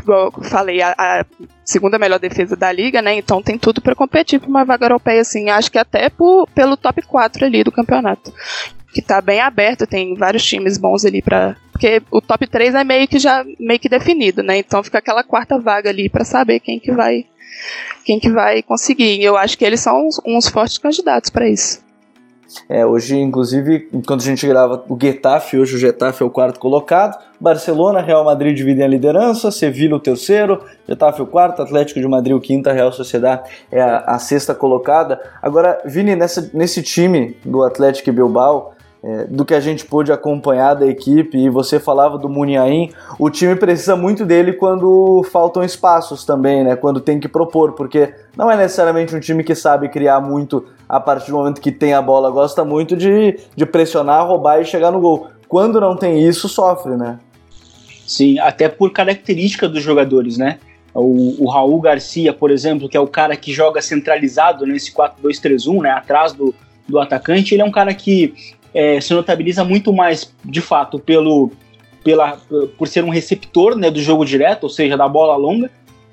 Igual 0.00 0.32
eu 0.34 0.44
falei, 0.44 0.80
a, 0.80 0.94
a 0.96 1.26
segunda 1.64 1.98
melhor 1.98 2.20
defesa 2.20 2.56
da 2.56 2.70
liga, 2.70 3.02
né? 3.02 3.14
Então 3.14 3.42
tem 3.42 3.58
tudo 3.58 3.82
para 3.82 3.96
competir 3.96 4.40
por 4.40 4.48
uma 4.48 4.64
vaga 4.64 4.86
europeia, 4.86 5.20
assim. 5.20 5.50
Acho 5.50 5.70
que 5.70 5.78
até 5.78 6.08
pelo 6.54 6.76
top 6.76 7.02
4 7.02 7.44
ali 7.44 7.64
do 7.64 7.72
campeonato. 7.72 8.32
Que 8.94 9.02
tá 9.02 9.20
bem 9.20 9.40
aberto, 9.40 9.86
tem 9.86 10.14
vários 10.14 10.44
times 10.44 10.78
bons 10.78 11.04
ali 11.04 11.20
para 11.20 11.56
Porque 11.72 12.02
o 12.10 12.20
top 12.20 12.46
3 12.46 12.74
é 12.74 12.84
meio 12.84 13.06
que 13.06 13.18
já 13.18 13.44
meio 13.58 13.78
que 13.78 13.88
definido, 13.88 14.42
né? 14.42 14.56
Então 14.56 14.82
fica 14.82 14.98
aquela 14.98 15.22
quarta 15.22 15.58
vaga 15.58 15.90
ali 15.90 16.08
para 16.08 16.24
saber 16.24 16.60
quem 16.60 16.78
que 16.78 16.92
vai 16.92 17.26
quem 18.04 18.18
que 18.18 18.30
vai 18.30 18.62
conseguir. 18.62 19.22
Eu 19.22 19.36
acho 19.36 19.56
que 19.56 19.64
eles 19.64 19.80
são 19.80 20.06
uns, 20.06 20.20
uns 20.26 20.48
fortes 20.48 20.78
candidatos 20.78 21.30
para 21.30 21.48
isso. 21.48 21.80
É, 22.68 22.84
hoje, 22.84 23.16
inclusive, 23.16 23.88
enquanto 23.92 24.22
a 24.22 24.24
gente 24.24 24.46
grava 24.46 24.84
o 24.88 24.98
Getafe, 25.00 25.56
hoje 25.56 25.76
o 25.76 25.78
Getafe 25.78 26.22
é 26.22 26.26
o 26.26 26.30
quarto 26.30 26.58
colocado, 26.58 27.16
Barcelona, 27.38 28.00
Real 28.00 28.24
Madrid 28.24 28.56
dividem 28.56 28.84
a 28.84 28.88
liderança, 28.88 29.50
Sevilla 29.50 29.96
o 29.96 30.00
terceiro, 30.00 30.64
Getafe 30.88 31.22
o 31.22 31.26
quarto, 31.26 31.62
Atlético 31.62 32.00
de 32.00 32.08
Madrid 32.08 32.34
o 32.34 32.40
quinto, 32.40 32.68
Real 32.70 32.92
Sociedade 32.92 33.48
é 33.70 33.80
a, 33.80 33.98
a 33.98 34.18
sexta 34.18 34.54
colocada. 34.54 35.20
Agora, 35.40 35.80
Vini, 35.84 36.16
nessa, 36.16 36.50
nesse 36.52 36.82
time 36.82 37.36
do 37.44 37.62
Atlético 37.62 38.10
e 38.10 38.12
Bilbao, 38.12 38.74
é, 39.02 39.24
do 39.24 39.44
que 39.44 39.54
a 39.54 39.60
gente 39.60 39.86
pôde 39.86 40.12
acompanhar 40.12 40.74
da 40.74 40.86
equipe, 40.86 41.38
e 41.38 41.48
você 41.48 41.80
falava 41.80 42.18
do 42.18 42.28
Muniain, 42.28 42.90
o 43.18 43.30
time 43.30 43.56
precisa 43.56 43.96
muito 43.96 44.26
dele 44.26 44.52
quando 44.52 45.24
faltam 45.30 45.64
espaços 45.64 46.24
também, 46.24 46.62
né? 46.62 46.76
Quando 46.76 47.00
tem 47.00 47.18
que 47.18 47.28
propor, 47.28 47.72
porque 47.72 48.12
não 48.36 48.50
é 48.50 48.56
necessariamente 48.56 49.14
um 49.16 49.20
time 49.20 49.42
que 49.42 49.54
sabe 49.54 49.88
criar 49.88 50.20
muito 50.20 50.66
a 50.88 51.00
partir 51.00 51.30
do 51.30 51.38
momento 51.38 51.60
que 51.60 51.72
tem 51.72 51.94
a 51.94 52.02
bola, 52.02 52.30
gosta 52.30 52.64
muito 52.64 52.96
de, 52.96 53.38
de 53.56 53.66
pressionar, 53.66 54.26
roubar 54.26 54.60
e 54.60 54.64
chegar 54.64 54.90
no 54.90 55.00
gol. 55.00 55.28
Quando 55.48 55.80
não 55.80 55.96
tem 55.96 56.26
isso, 56.26 56.48
sofre, 56.48 56.96
né? 56.96 57.18
Sim, 58.06 58.38
até 58.38 58.68
por 58.68 58.92
característica 58.92 59.68
dos 59.68 59.82
jogadores, 59.82 60.36
né? 60.36 60.58
O, 60.92 61.44
o, 61.44 61.48
Raul 61.48 61.80
Garcia, 61.80 62.32
por 62.32 62.50
exemplo, 62.50 62.88
que 62.88 62.96
é 62.96 63.00
o 63.00 63.06
cara 63.06 63.36
que 63.36 63.52
joga 63.52 63.80
centralizado 63.80 64.66
nesse 64.66 64.92
4-2-3-1, 64.92 65.82
né, 65.82 65.90
atrás 65.90 66.32
do, 66.32 66.52
do 66.88 66.98
atacante, 66.98 67.54
ele 67.54 67.62
é 67.62 67.64
um 67.64 67.70
cara 67.70 67.94
que 67.94 68.34
é, 68.74 69.00
se 69.00 69.12
notabiliza 69.12 69.64
muito 69.64 69.92
mais, 69.92 70.32
de 70.44 70.60
fato, 70.60 70.98
pelo, 70.98 71.50
pela, 72.04 72.38
por 72.78 72.88
ser 72.88 73.04
um 73.04 73.10
receptor 73.10 73.76
né, 73.76 73.90
do 73.90 74.00
jogo 74.00 74.24
direto, 74.24 74.64
ou 74.64 74.70
seja, 74.70 74.96
da 74.96 75.08
bola 75.08 75.36
longa, 75.36 75.70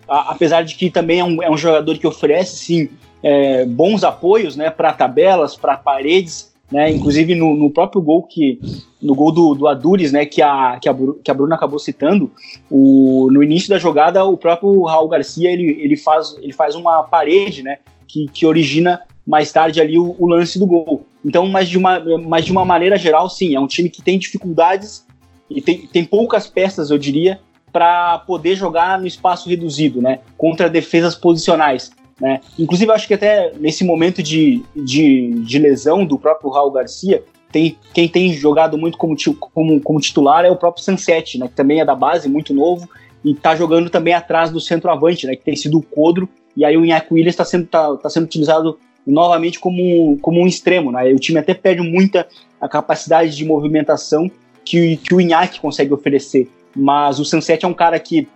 a, 0.07 0.31
apesar 0.31 0.63
de 0.63 0.75
que 0.75 0.89
também 0.89 1.19
é 1.19 1.23
um, 1.23 1.43
é 1.43 1.49
um 1.49 1.57
jogador 1.57 1.97
que 1.97 2.07
oferece, 2.07 2.57
sim, 2.57 2.89
é, 3.21 3.65
bons 3.65 4.03
apoios 4.03 4.55
né, 4.55 4.69
para 4.69 4.93
tabelas, 4.93 5.55
para 5.55 5.77
paredes, 5.77 6.53
né, 6.71 6.91
inclusive 6.91 7.33
no, 7.33 7.55
no, 7.55 7.69
próprio 7.69 8.01
gol 8.01 8.23
que 8.23 8.59
no 9.01 9.15
gol 9.15 9.31
do, 9.31 9.55
do 9.55 9.67
Adures, 9.67 10.11
né, 10.11 10.25
que 10.25 10.41
a, 10.41 10.77
que 10.81 10.89
a, 10.89 10.95
que 11.23 11.31
a 11.31 11.33
Bruna 11.33 11.55
acabou 11.55 11.79
citando, 11.79 12.29
o, 12.69 13.29
no 13.31 13.41
início 13.41 13.69
da 13.69 13.79
jogada 13.79 14.25
o 14.25 14.37
próprio 14.37 14.83
Raul 14.83 15.07
Garcia 15.07 15.49
ele, 15.49 15.79
ele, 15.81 15.95
faz, 15.95 16.35
ele 16.41 16.51
faz 16.51 16.75
uma 16.75 17.03
parede, 17.03 17.63
né, 17.63 17.77
que, 18.05 18.27
que 18.27 18.45
origina 18.45 19.01
mais 19.27 19.51
tarde 19.51 19.81
ali 19.81 19.99
o, 19.99 20.15
o, 20.17 20.25
lance 20.25 20.57
do 20.57 20.65
gol. 20.65 21.05
Então, 21.23 21.45
mas 21.47 21.67
de, 21.67 21.77
uma, 21.77 21.99
mas 22.25 22.45
de 22.45 22.51
uma 22.53 22.63
maneira 22.63 22.97
geral, 22.97 23.29
sim, 23.29 23.53
é 23.53 23.59
um 23.59 23.67
time 23.67 23.89
que 23.89 24.01
tem 24.01 24.17
dificuldades 24.17 25.05
e 25.49 25.61
tem, 25.61 25.85
tem 25.85 26.05
poucas 26.05 26.47
peças, 26.47 26.89
eu 26.89 26.97
diria, 26.97 27.39
para 27.71 28.19
poder 28.19 28.55
jogar 28.55 28.97
no 28.97 29.05
espaço 29.05 29.49
reduzido, 29.49 30.01
né, 30.01 30.19
contra 30.37 30.69
defesas 30.69 31.13
posicionais. 31.13 31.91
Né? 32.19 32.39
Inclusive, 32.57 32.91
acho 32.91 33.07
que 33.07 33.13
até 33.13 33.51
nesse 33.59 33.83
momento 33.83 34.23
de, 34.23 34.63
de, 34.73 35.31
de 35.41 35.59
lesão 35.59 36.05
do 36.05 36.17
próprio 36.17 36.49
Raul 36.49 36.71
Garcia, 36.71 37.21
tem, 37.51 37.77
quem 37.93 38.07
tem 38.07 38.33
jogado 38.33 38.77
muito 38.77 38.97
como, 38.97 39.15
como, 39.53 39.81
como 39.81 39.99
titular 39.99 40.45
é 40.45 40.51
o 40.51 40.55
próprio 40.55 40.83
Sunset, 40.83 41.37
né, 41.37 41.47
que 41.49 41.53
também 41.53 41.81
é 41.81 41.85
da 41.85 41.95
base, 41.95 42.29
muito 42.29 42.53
novo, 42.53 42.89
e 43.25 43.31
está 43.31 43.55
jogando 43.55 43.89
também 43.89 44.13
atrás 44.13 44.49
do 44.51 44.61
centroavante, 44.61 45.27
né, 45.27 45.35
que 45.35 45.43
tem 45.43 45.55
sido 45.55 45.77
o 45.77 45.83
Codro, 45.83 46.29
e 46.55 46.65
aí 46.65 46.75
o 46.77 46.83
Inhaque 46.83 47.13
Williams 47.13 47.33
está 47.33 47.45
sendo, 47.45 47.67
tá, 47.67 47.95
tá 47.97 48.09
sendo 48.09 48.23
utilizado 48.23 48.79
novamente 49.07 49.59
como, 49.59 50.17
como 50.19 50.41
um 50.41 50.47
extremo. 50.47 50.91
Né? 50.91 51.05
O 51.13 51.19
time 51.19 51.39
até 51.39 51.53
perde 51.53 51.81
muita 51.81 52.27
a 52.59 52.67
capacidade 52.67 53.35
de 53.35 53.45
movimentação 53.45 54.29
que, 54.65 54.97
que 54.97 55.15
o 55.15 55.21
Inhaque 55.21 55.59
consegue 55.59 55.93
oferecer. 55.93 56.49
Mas 56.75 57.19
o 57.19 57.25
Sunset 57.25 57.63
é 57.63 57.67
um 57.67 57.73
cara 57.73 57.99
que 57.99 58.27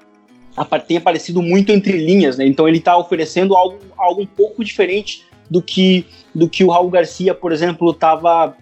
tem 0.88 0.98
aparecido 0.98 1.42
muito 1.42 1.72
entre 1.72 1.98
linhas, 1.98 2.38
né? 2.38 2.46
então 2.46 2.68
ele 2.68 2.78
está 2.78 2.98
oferecendo 2.98 3.56
algo, 3.56 3.80
algo 3.98 4.22
um 4.22 4.26
pouco 4.26 4.64
diferente 4.64 5.24
do 5.50 5.62
que, 5.62 6.06
do 6.36 6.48
que 6.50 6.64
o 6.64 6.70
Raul 6.70 6.90
Garcia, 6.90 7.34
por 7.34 7.52
exemplo, 7.52 7.92
estava 7.92 8.56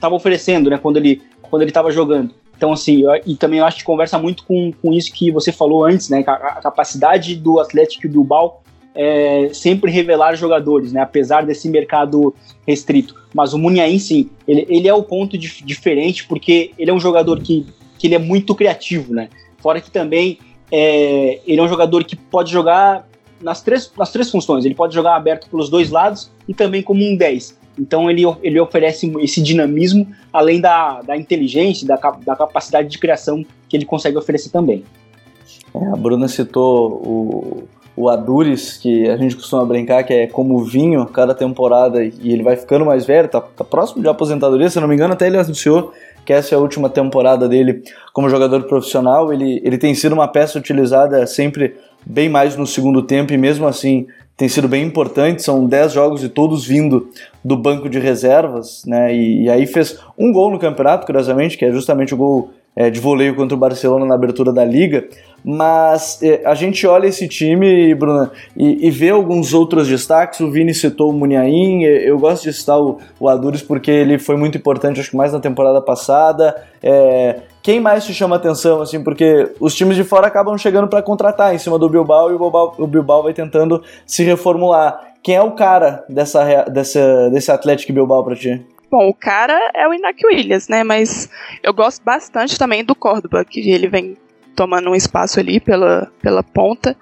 tava 0.00 0.14
oferecendo 0.14 0.70
né? 0.70 0.78
quando 0.78 0.98
ele 0.98 1.20
quando 1.42 1.62
ele 1.62 1.70
estava 1.70 1.90
jogando. 1.90 2.34
Então, 2.56 2.72
assim, 2.72 3.02
eu, 3.02 3.10
e 3.24 3.36
também 3.36 3.60
eu 3.60 3.64
acho 3.64 3.78
que 3.78 3.84
conversa 3.84 4.18
muito 4.18 4.44
com, 4.44 4.72
com 4.82 4.92
isso 4.92 5.12
que 5.12 5.30
você 5.30 5.52
falou 5.52 5.84
antes, 5.84 6.08
né? 6.08 6.24
A, 6.26 6.32
a 6.32 6.60
capacidade 6.60 7.36
do 7.36 7.60
Atlético 7.60 8.08
Bilbao 8.08 8.62
é, 8.98 9.50
sempre 9.54 9.92
revelar 9.92 10.34
jogadores, 10.34 10.92
né? 10.92 11.00
Apesar 11.00 11.46
desse 11.46 11.68
mercado 11.68 12.34
restrito. 12.66 13.14
Mas 13.32 13.54
o 13.54 13.58
Muniain, 13.58 13.96
sim, 14.00 14.28
ele, 14.46 14.66
ele 14.68 14.88
é 14.88 14.92
o 14.92 15.04
ponto 15.04 15.38
de, 15.38 15.62
diferente 15.64 16.26
porque 16.26 16.72
ele 16.76 16.90
é 16.90 16.94
um 16.94 16.98
jogador 16.98 17.40
que, 17.40 17.64
que 17.96 18.08
ele 18.08 18.16
é 18.16 18.18
muito 18.18 18.56
criativo, 18.56 19.14
né? 19.14 19.28
Fora 19.58 19.80
que 19.80 19.88
também 19.88 20.40
é, 20.72 21.40
ele 21.46 21.60
é 21.60 21.62
um 21.62 21.68
jogador 21.68 22.02
que 22.02 22.16
pode 22.16 22.50
jogar 22.50 23.08
nas 23.40 23.62
três, 23.62 23.88
nas 23.96 24.10
três 24.10 24.32
funções. 24.32 24.64
Ele 24.64 24.74
pode 24.74 24.92
jogar 24.92 25.14
aberto 25.14 25.48
pelos 25.48 25.70
dois 25.70 25.90
lados 25.90 26.32
e 26.48 26.52
também 26.52 26.82
como 26.82 27.04
um 27.04 27.16
10. 27.16 27.56
Então 27.78 28.10
ele, 28.10 28.22
ele 28.42 28.58
oferece 28.58 29.08
esse 29.20 29.40
dinamismo, 29.40 30.08
além 30.32 30.60
da, 30.60 31.02
da 31.02 31.16
inteligência, 31.16 31.86
da, 31.86 31.94
da 31.94 32.34
capacidade 32.34 32.88
de 32.88 32.98
criação 32.98 33.46
que 33.68 33.76
ele 33.76 33.84
consegue 33.84 34.18
oferecer 34.18 34.50
também. 34.50 34.82
É, 35.72 35.86
a 35.86 35.94
Bruna 35.94 36.26
citou 36.26 36.90
o, 36.94 37.68
o 37.98 38.08
Adures, 38.08 38.76
que 38.76 39.08
a 39.08 39.16
gente 39.16 39.34
costuma 39.34 39.64
brincar 39.64 40.04
que 40.04 40.12
é 40.12 40.26
como 40.26 40.62
vinho 40.62 41.04
cada 41.06 41.34
temporada 41.34 42.04
e 42.04 42.32
ele 42.32 42.42
vai 42.42 42.56
ficando 42.56 42.84
mais 42.84 43.04
velho, 43.04 43.28
tá, 43.28 43.40
tá 43.40 43.64
próximo 43.64 44.00
de 44.00 44.08
aposentadoria, 44.08 44.70
se 44.70 44.78
não 44.78 44.86
me 44.86 44.94
engano, 44.94 45.14
até 45.14 45.26
ele 45.26 45.36
anunciou 45.36 45.92
que 46.24 46.32
essa 46.32 46.54
é 46.54 46.56
a 46.56 46.60
última 46.60 46.88
temporada 46.88 47.48
dele 47.48 47.82
como 48.12 48.28
jogador 48.28 48.62
profissional. 48.64 49.32
Ele, 49.32 49.62
ele 49.64 49.78
tem 49.78 49.94
sido 49.94 50.12
uma 50.12 50.28
peça 50.28 50.58
utilizada 50.58 51.26
sempre 51.26 51.74
bem 52.04 52.28
mais 52.28 52.54
no 52.54 52.66
segundo 52.66 53.02
tempo 53.02 53.32
e 53.32 53.38
mesmo 53.38 53.66
assim 53.66 54.06
tem 54.36 54.48
sido 54.48 54.68
bem 54.68 54.84
importante. 54.84 55.42
São 55.42 55.66
10 55.66 55.92
jogos 55.92 56.22
e 56.22 56.28
todos 56.28 56.66
vindo 56.66 57.08
do 57.42 57.56
banco 57.56 57.88
de 57.88 57.98
reservas, 57.98 58.84
né? 58.86 59.14
E, 59.14 59.44
e 59.44 59.50
aí 59.50 59.66
fez 59.66 59.98
um 60.18 60.30
gol 60.30 60.50
no 60.50 60.58
campeonato, 60.58 61.06
curiosamente, 61.06 61.56
que 61.56 61.64
é 61.64 61.72
justamente 61.72 62.12
o 62.12 62.16
gol 62.18 62.50
é, 62.76 62.90
de 62.90 63.00
voleio 63.00 63.34
contra 63.34 63.56
o 63.56 63.58
Barcelona 63.58 64.06
na 64.06 64.14
abertura 64.14 64.52
da 64.52 64.64
liga, 64.64 65.08
mas 65.44 66.22
é, 66.22 66.42
a 66.44 66.54
gente 66.54 66.86
olha 66.86 67.06
esse 67.06 67.28
time, 67.28 67.94
Bruna, 67.94 68.30
e, 68.56 68.86
e, 68.86 68.90
vê 68.90 69.10
alguns 69.10 69.54
outros 69.54 69.88
destaques. 69.88 70.40
O 70.40 70.50
Vini 70.50 70.74
citou 70.74 71.10
o 71.10 71.12
Muniain, 71.12 71.82
eu 71.82 72.18
gosto 72.18 72.44
de 72.44 72.52
citar 72.52 72.80
o, 72.80 72.98
o 73.18 73.28
Adures 73.28 73.62
porque 73.62 73.90
ele 73.90 74.18
foi 74.18 74.36
muito 74.36 74.58
importante, 74.58 75.00
acho 75.00 75.10
que 75.10 75.16
mais 75.16 75.32
na 75.32 75.40
temporada 75.40 75.80
passada. 75.80 76.54
É, 76.82 77.40
quem 77.62 77.80
mais 77.80 78.04
te 78.04 78.14
chama 78.14 78.36
atenção, 78.36 78.80
assim, 78.80 79.02
porque 79.02 79.52
os 79.60 79.74
times 79.74 79.96
de 79.96 80.04
fora 80.04 80.26
acabam 80.26 80.56
chegando 80.56 80.88
para 80.88 81.02
contratar 81.02 81.54
em 81.54 81.58
cima 81.58 81.78
do 81.78 81.88
Bilbao 81.88 82.30
e 82.30 82.34
o 82.34 82.38
Bilbao, 82.38 82.74
o 82.78 82.86
Bilbao 82.86 83.22
vai 83.22 83.32
tentando 83.32 83.82
se 84.06 84.22
reformular. 84.24 85.12
Quem 85.22 85.34
é 85.34 85.42
o 85.42 85.52
cara 85.52 86.04
dessa, 86.08 86.64
dessa, 86.64 87.30
desse 87.30 87.50
Atlético 87.50 87.92
Bilbao 87.92 88.24
para 88.24 88.36
ti? 88.36 88.64
Bom, 88.90 89.08
o 89.08 89.14
cara 89.14 89.70
é 89.74 89.86
o 89.86 89.92
Inak 89.92 90.24
Williams, 90.26 90.68
né? 90.68 90.82
Mas 90.82 91.28
eu 91.62 91.74
gosto 91.74 92.02
bastante 92.02 92.58
também 92.58 92.82
do 92.82 92.94
Córdoba, 92.94 93.44
que 93.44 93.70
ele 93.70 93.86
vem 93.86 94.16
tomando 94.58 94.90
um 94.90 94.94
espaço 94.96 95.38
ali 95.38 95.60
pela, 95.60 96.10
pela 96.20 96.42
ponta 96.42 96.96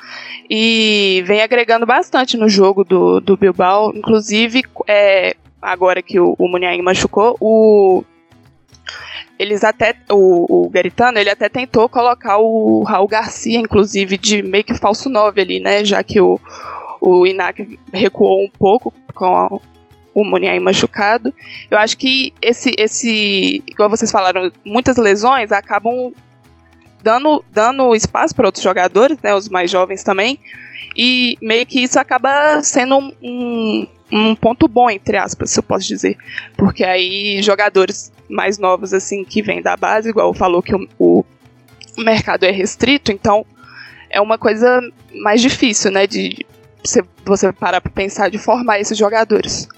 e 0.50 1.24
vem 1.26 1.40
agregando 1.40 1.86
bastante 1.86 2.36
no 2.36 2.50
jogo 2.50 2.84
do, 2.84 3.18
do 3.18 3.34
Bilbao. 3.34 3.92
Inclusive, 3.94 4.62
é, 4.86 5.34
agora 5.60 6.02
que 6.02 6.20
o, 6.20 6.36
o 6.38 6.46
Muniain 6.46 6.82
machucou, 6.82 7.34
o 7.40 8.04
eles 9.38 9.64
até 9.64 9.94
o, 10.10 10.66
o 10.66 10.68
Garitano 10.68 11.18
ele 11.18 11.30
até 11.30 11.48
tentou 11.48 11.88
colocar 11.88 12.38
o 12.38 12.82
Raul 12.82 13.08
Garcia 13.08 13.58
inclusive 13.58 14.16
de 14.16 14.42
meio 14.42 14.64
que 14.64 14.72
falso 14.72 15.10
9 15.10 15.38
ali 15.42 15.60
né 15.60 15.84
já 15.84 16.02
que 16.02 16.18
o 16.18 16.40
o 17.02 17.26
Inak 17.26 17.78
recuou 17.92 18.42
um 18.42 18.48
pouco 18.48 18.94
com 19.14 19.36
a, 19.36 19.60
o 20.14 20.24
Muniain 20.24 20.60
machucado. 20.60 21.32
Eu 21.70 21.76
acho 21.76 21.98
que 21.98 22.32
esse, 22.40 22.72
esse, 22.78 23.62
igual 23.66 23.90
vocês 23.90 24.10
falaram, 24.10 24.50
muitas 24.64 24.96
lesões 24.96 25.52
acabam 25.52 26.10
dando, 27.06 27.44
dando 27.52 27.94
espaço 27.94 28.34
para 28.34 28.48
outros 28.48 28.64
jogadores, 28.64 29.16
né, 29.22 29.32
os 29.32 29.48
mais 29.48 29.70
jovens 29.70 30.02
também, 30.02 30.40
e 30.96 31.38
meio 31.40 31.64
que 31.64 31.80
isso 31.80 32.00
acaba 32.00 32.60
sendo 32.64 32.98
um, 32.98 33.12
um, 33.22 33.86
um 34.10 34.34
ponto 34.34 34.66
bom, 34.66 34.90
entre 34.90 35.16
aspas, 35.16 35.52
se 35.52 35.60
eu 35.60 35.62
posso 35.62 35.86
dizer, 35.86 36.16
porque 36.56 36.82
aí 36.82 37.40
jogadores 37.42 38.12
mais 38.28 38.58
novos, 38.58 38.92
assim, 38.92 39.22
que 39.22 39.40
vêm 39.40 39.62
da 39.62 39.76
base, 39.76 40.08
igual 40.08 40.34
falou 40.34 40.60
que 40.60 40.74
o, 40.74 40.88
o 40.98 41.24
mercado 41.98 42.42
é 42.42 42.50
restrito, 42.50 43.12
então 43.12 43.46
é 44.10 44.20
uma 44.20 44.36
coisa 44.36 44.80
mais 45.14 45.40
difícil, 45.40 45.92
né, 45.92 46.08
de 46.08 46.44
você, 46.84 47.04
você 47.24 47.52
parar 47.52 47.80
para 47.80 47.92
pensar 47.92 48.28
de 48.28 48.38
formar 48.38 48.80
esses 48.80 48.98
jogadores. 48.98 49.68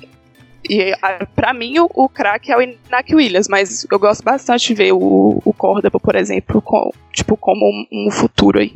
E 0.69 0.93
para 1.35 1.53
mim 1.55 1.79
o, 1.79 1.91
o 1.95 2.09
craque 2.09 2.51
é 2.51 2.57
o 2.57 2.63
Inak 2.63 3.15
Williams, 3.15 3.49
mas 3.49 3.87
eu 3.91 3.99
gosto 3.99 4.23
bastante 4.23 4.69
de 4.69 4.75
ver 4.75 4.93
o, 4.93 5.41
o 5.45 5.53
Córdoba, 5.53 5.99
por 6.01 6.17
exemplo, 6.17 6.61
com, 6.61 6.91
tipo, 7.13 7.37
como 7.37 7.67
um, 7.67 8.07
um 8.07 8.11
futuro 8.11 8.59
aí. 8.59 8.73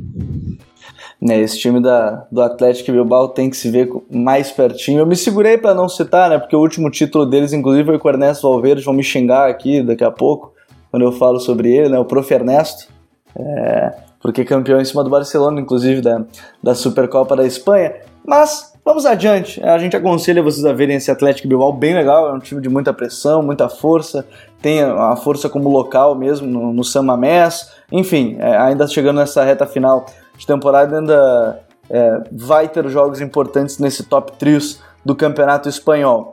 Né, 1.21 1.41
esse 1.41 1.57
time 1.57 1.81
da, 1.81 2.27
do 2.33 2.43
Atlético 2.43 2.91
Bilbao 2.91 3.29
tem 3.29 3.49
que 3.49 3.57
se 3.57 3.71
ver 3.71 3.89
mais 4.11 4.51
pertinho. 4.51 4.99
Eu 4.99 5.07
me 5.07 5.15
segurei 5.15 5.57
para 5.57 5.73
não 5.73 5.89
citar, 5.89 6.29
né? 6.29 6.37
Porque 6.37 6.57
o 6.57 6.59
último 6.59 6.91
título 6.91 7.25
deles, 7.25 7.53
inclusive, 7.53 7.87
foi 7.87 7.99
com 8.01 8.09
o 8.09 8.11
Ernesto 8.11 8.51
Valverde. 8.51 8.83
Vão 8.83 8.93
me 8.93 9.05
xingar 9.05 9.49
aqui 9.49 9.83
daqui 9.85 10.03
a 10.03 10.11
pouco, 10.11 10.53
quando 10.91 11.05
eu 11.05 11.13
falo 11.13 11.39
sobre 11.39 11.73
ele, 11.73 11.91
né? 11.91 11.99
O 11.99 12.05
Prof. 12.05 12.29
Ernesto. 12.35 12.89
É, 13.37 13.95
porque 14.21 14.45
campeão 14.45 14.81
em 14.81 14.85
cima 14.85 15.05
do 15.05 15.11
Barcelona, 15.11 15.61
inclusive, 15.61 16.01
da, 16.01 16.25
da 16.61 16.75
Supercopa 16.75 17.37
da 17.37 17.47
Espanha. 17.47 17.95
Mas 18.25 18.73
Vamos 18.85 19.07
adiante. 19.07 19.63
A 19.63 19.79
gente 19.79 19.97
aconselha 19.97 20.43
vocês 20.43 20.65
a 20.65 20.73
verem 20.73 20.97
esse 20.97 21.09
Atlético 21.09 21.47
Bilbao 21.47 21.73
bem 21.73 21.95
legal. 21.95 22.29
É 22.29 22.33
um 22.33 22.41
time 22.41 22.61
de 22.61 22.69
muita 22.69 22.93
pressão, 22.93 23.41
muita 23.41 23.69
força. 23.69 24.27
Tem 24.61 24.83
a 24.83 25.15
força 25.15 25.49
como 25.49 25.69
local 25.69 26.17
mesmo 26.17 26.49
no, 26.49 26.73
no 26.73 26.83
San 26.83 27.03
Mamés. 27.03 27.71
Enfim, 27.93 28.37
é, 28.41 28.57
ainda 28.57 28.89
chegando 28.89 29.19
nessa 29.19 29.45
reta 29.45 29.67
final 29.67 30.07
de 30.37 30.45
temporada, 30.45 30.99
ainda 30.99 31.65
é, 31.89 32.23
vai 32.33 32.69
ter 32.69 32.89
jogos 32.89 33.21
importantes 33.21 33.79
nesse 33.79 34.03
top 34.03 34.33
trios 34.33 34.81
do 35.05 35.15
Campeonato 35.15 35.69
Espanhol. 35.69 36.33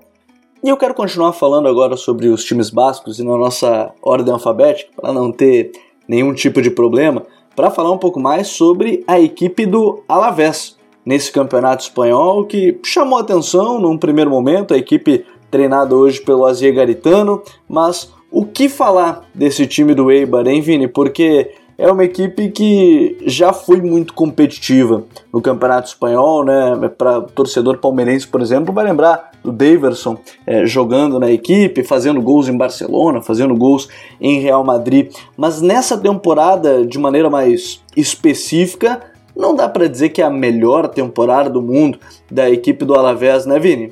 E 0.64 0.70
eu 0.70 0.76
quero 0.76 0.96
continuar 0.96 1.34
falando 1.34 1.68
agora 1.68 1.96
sobre 1.96 2.30
os 2.30 2.44
times 2.44 2.72
bascos 2.72 3.20
e 3.20 3.24
na 3.24 3.38
nossa 3.38 3.92
ordem 4.02 4.34
alfabética, 4.34 4.90
para 5.00 5.14
não 5.14 5.32
ter 5.32 5.72
nenhum 6.08 6.34
tipo 6.34 6.64
de 6.64 6.72
problema, 6.72 7.22
para 7.56 7.70
falar 7.70 7.92
um 7.92 7.98
pouco 7.98 8.20
mais 8.20 8.48
sobre 8.48 9.04
a 9.08 9.20
equipe 9.20 9.68
do 9.68 10.04
Alavés 10.08 10.79
nesse 11.06 11.32
campeonato 11.32 11.84
espanhol 11.84 12.46
que 12.46 12.80
chamou 12.84 13.20
atenção 13.20 13.80
num 13.80 13.98
primeiro 13.98 14.30
momento, 14.30 14.74
a 14.74 14.78
equipe 14.78 15.26
treinada 15.50 15.96
hoje 15.96 16.22
pelo 16.22 16.46
Azier 16.46 16.74
Garitano, 16.74 17.42
mas 17.68 18.14
o 18.32 18.46
que 18.46 18.70
falar 18.70 19.28
desse 19.34 19.66
time 19.66 19.96
do 19.96 20.12
Eibar, 20.12 20.48
hein, 20.48 20.62
Vini? 20.62 20.88
Porque 20.88 21.52
é 21.80 21.90
uma 21.90 22.04
equipe 22.04 22.50
que 22.50 23.18
já 23.26 23.54
foi 23.54 23.82
muito 23.82 24.14
competitiva 24.14 25.06
no 25.32 25.42
Campeonato 25.42 25.88
Espanhol, 25.88 26.44
né? 26.44 26.92
Para 26.98 27.22
torcedor 27.22 27.78
palmeirense, 27.78 28.28
por 28.28 28.42
exemplo, 28.42 28.74
vai 28.74 28.84
lembrar 28.84 29.32
do 29.42 29.50
Daverson 29.50 30.18
é, 30.46 30.66
jogando 30.66 31.18
na 31.20 31.32
equipe, 31.32 31.82
fazendo 31.84 32.22
gols 32.22 32.50
em 32.50 32.58
Barcelona, 32.58 33.22
fazendo 33.22 33.56
gols 33.56 33.88
em 34.20 34.42
Real 34.42 34.62
Madrid. 34.62 35.14
Mas 35.38 35.62
nessa 35.62 35.98
temporada, 35.98 36.86
de 36.86 37.00
maneira 37.00 37.30
mais 37.30 37.82
específica, 37.96 39.02
não 39.40 39.56
dá 39.56 39.68
para 39.70 39.88
dizer 39.88 40.10
que 40.10 40.22
é 40.22 40.26
a 40.26 40.30
melhor 40.30 40.88
temporada 40.90 41.50
do 41.50 41.62
mundo 41.62 41.98
da 42.30 42.50
equipe 42.50 42.86
do 42.86 42.94
Alavés, 42.94 43.46
né, 43.46 43.58
Vini? 43.58 43.92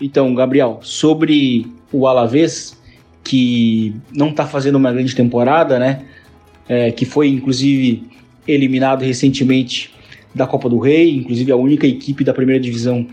Então, 0.00 0.34
Gabriel, 0.34 0.78
sobre 0.82 1.66
o 1.92 2.06
Alavés, 2.06 2.76
que 3.24 3.94
não 4.12 4.30
está 4.30 4.46
fazendo 4.46 4.76
uma 4.76 4.92
grande 4.92 5.14
temporada, 5.14 5.78
né? 5.78 6.04
é, 6.68 6.90
que 6.90 7.04
foi 7.04 7.28
inclusive 7.28 8.04
eliminado 8.46 9.02
recentemente 9.02 9.92
da 10.34 10.46
Copa 10.46 10.68
do 10.68 10.78
Rei, 10.78 11.16
inclusive 11.16 11.52
a 11.52 11.56
única 11.56 11.86
equipe 11.86 12.24
da 12.24 12.32
primeira 12.32 12.60
divisão 12.60 13.06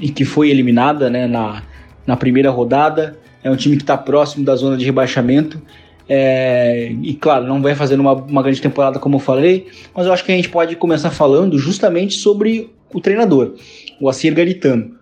em 0.00 0.08
que 0.08 0.24
foi 0.24 0.50
eliminada 0.50 1.08
né, 1.08 1.26
na, 1.26 1.62
na 2.06 2.16
primeira 2.16 2.50
rodada. 2.50 3.18
É 3.42 3.50
um 3.50 3.56
time 3.56 3.76
que 3.76 3.82
está 3.82 3.96
próximo 3.96 4.44
da 4.44 4.54
zona 4.54 4.76
de 4.76 4.84
rebaixamento. 4.84 5.60
É, 6.08 6.90
e 7.02 7.14
claro, 7.14 7.46
não 7.46 7.60
vai 7.60 7.74
fazendo 7.74 8.00
uma, 8.00 8.14
uma 8.14 8.42
grande 8.42 8.62
temporada, 8.62 8.98
como 8.98 9.16
eu 9.16 9.20
falei, 9.20 9.66
mas 9.94 10.06
eu 10.06 10.12
acho 10.12 10.24
que 10.24 10.32
a 10.32 10.36
gente 10.36 10.48
pode 10.48 10.74
começar 10.76 11.10
falando 11.10 11.58
justamente 11.58 12.16
sobre 12.16 12.70
o 12.92 13.00
treinador, 13.00 13.54
o 14.00 14.08
Acir 14.08 14.34
Garitano. 14.34 14.96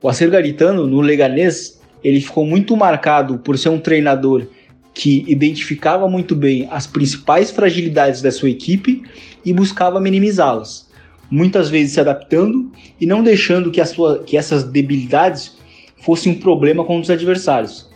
O 0.00 0.08
Acir 0.08 0.30
Garitano, 0.30 0.86
no 0.86 1.00
Leganês, 1.00 1.80
ele 2.02 2.20
ficou 2.20 2.46
muito 2.46 2.76
marcado 2.76 3.38
por 3.38 3.58
ser 3.58 3.70
um 3.70 3.78
treinador 3.78 4.46
que 4.94 5.24
identificava 5.26 6.08
muito 6.08 6.36
bem 6.36 6.68
as 6.70 6.86
principais 6.86 7.50
fragilidades 7.50 8.20
da 8.20 8.30
sua 8.30 8.50
equipe 8.50 9.02
e 9.44 9.52
buscava 9.52 10.00
minimizá-las, 10.00 10.88
muitas 11.30 11.70
vezes 11.70 11.94
se 11.94 12.00
adaptando 12.00 12.70
e 13.00 13.06
não 13.06 13.22
deixando 13.22 13.70
que, 13.70 13.84
sua, 13.84 14.22
que 14.22 14.36
essas 14.36 14.64
debilidades 14.64 15.56
fossem 16.02 16.32
um 16.32 16.38
problema 16.38 16.84
com 16.84 17.00
os 17.00 17.10
adversários. 17.10 17.90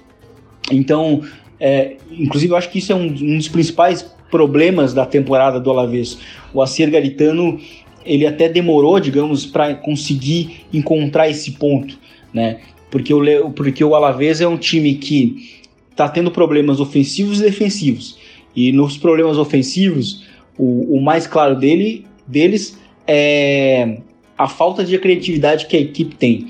Então, 0.71 1.23
é, 1.59 1.97
inclusive, 2.11 2.53
eu 2.53 2.57
acho 2.57 2.71
que 2.71 2.79
isso 2.79 2.93
é 2.93 2.95
um, 2.95 3.07
um 3.07 3.37
dos 3.37 3.49
principais 3.49 4.03
problemas 4.31 4.93
da 4.93 5.07
temporada 5.07 5.59
do 5.59 5.71
Alavés. 5.71 6.19
O 6.53 6.61
Acer 6.61 6.91
Garitano 6.91 7.61
ele 8.05 8.27
até 8.27 8.49
demorou, 8.49 9.01
digamos, 9.01 9.45
para 9.45 9.75
conseguir 9.75 10.65
encontrar 10.73 11.29
esse 11.29 11.53
ponto, 11.53 11.99
né? 12.33 12.61
Porque 12.91 13.13
o, 13.13 13.51
porque 13.51 13.83
o 13.83 13.95
Alavés 13.95 14.41
é 14.41 14.47
um 14.47 14.57
time 14.57 14.95
que 14.95 15.61
está 15.91 16.09
tendo 16.09 16.31
problemas 16.31 16.79
ofensivos 16.79 17.41
e 17.41 17.43
defensivos. 17.43 18.17
E 18.55 18.71
nos 18.71 18.97
problemas 18.97 19.39
ofensivos, 19.39 20.25
o, 20.57 20.97
o 20.97 21.03
mais 21.03 21.27
claro 21.27 21.57
dele, 21.57 22.07
deles 22.27 22.79
é 23.07 23.99
a 24.39 24.49
falta 24.49 24.85
de 24.85 24.97
criatividade 24.99 25.67
que 25.67 25.77
a 25.77 25.81
equipe 25.81 26.15
tem. 26.15 26.49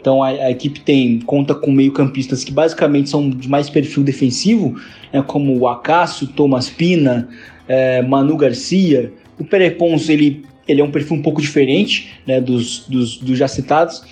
Então 0.00 0.22
a, 0.22 0.28
a 0.28 0.50
equipe 0.50 0.80
tem 0.80 1.20
conta 1.20 1.54
com 1.54 1.70
meio-campistas 1.70 2.44
que 2.44 2.52
basicamente 2.52 3.10
são 3.10 3.28
de 3.28 3.48
mais 3.48 3.68
perfil 3.68 4.02
defensivo, 4.02 4.80
né, 5.12 5.22
como 5.22 5.58
o 5.58 5.68
Acácio, 5.68 6.26
Thomas 6.28 6.70
Pina, 6.70 7.28
é, 7.66 8.02
Manu 8.02 8.36
Garcia. 8.36 9.12
O 9.38 9.44
Perepons 9.44 10.08
ele, 10.08 10.44
ele 10.66 10.80
é 10.80 10.84
um 10.84 10.90
perfil 10.90 11.16
um 11.16 11.22
pouco 11.22 11.40
diferente 11.40 12.10
né, 12.26 12.40
dos, 12.40 12.86
dos, 12.88 13.18
dos 13.18 13.38
já 13.38 13.48
citados, 13.48 14.02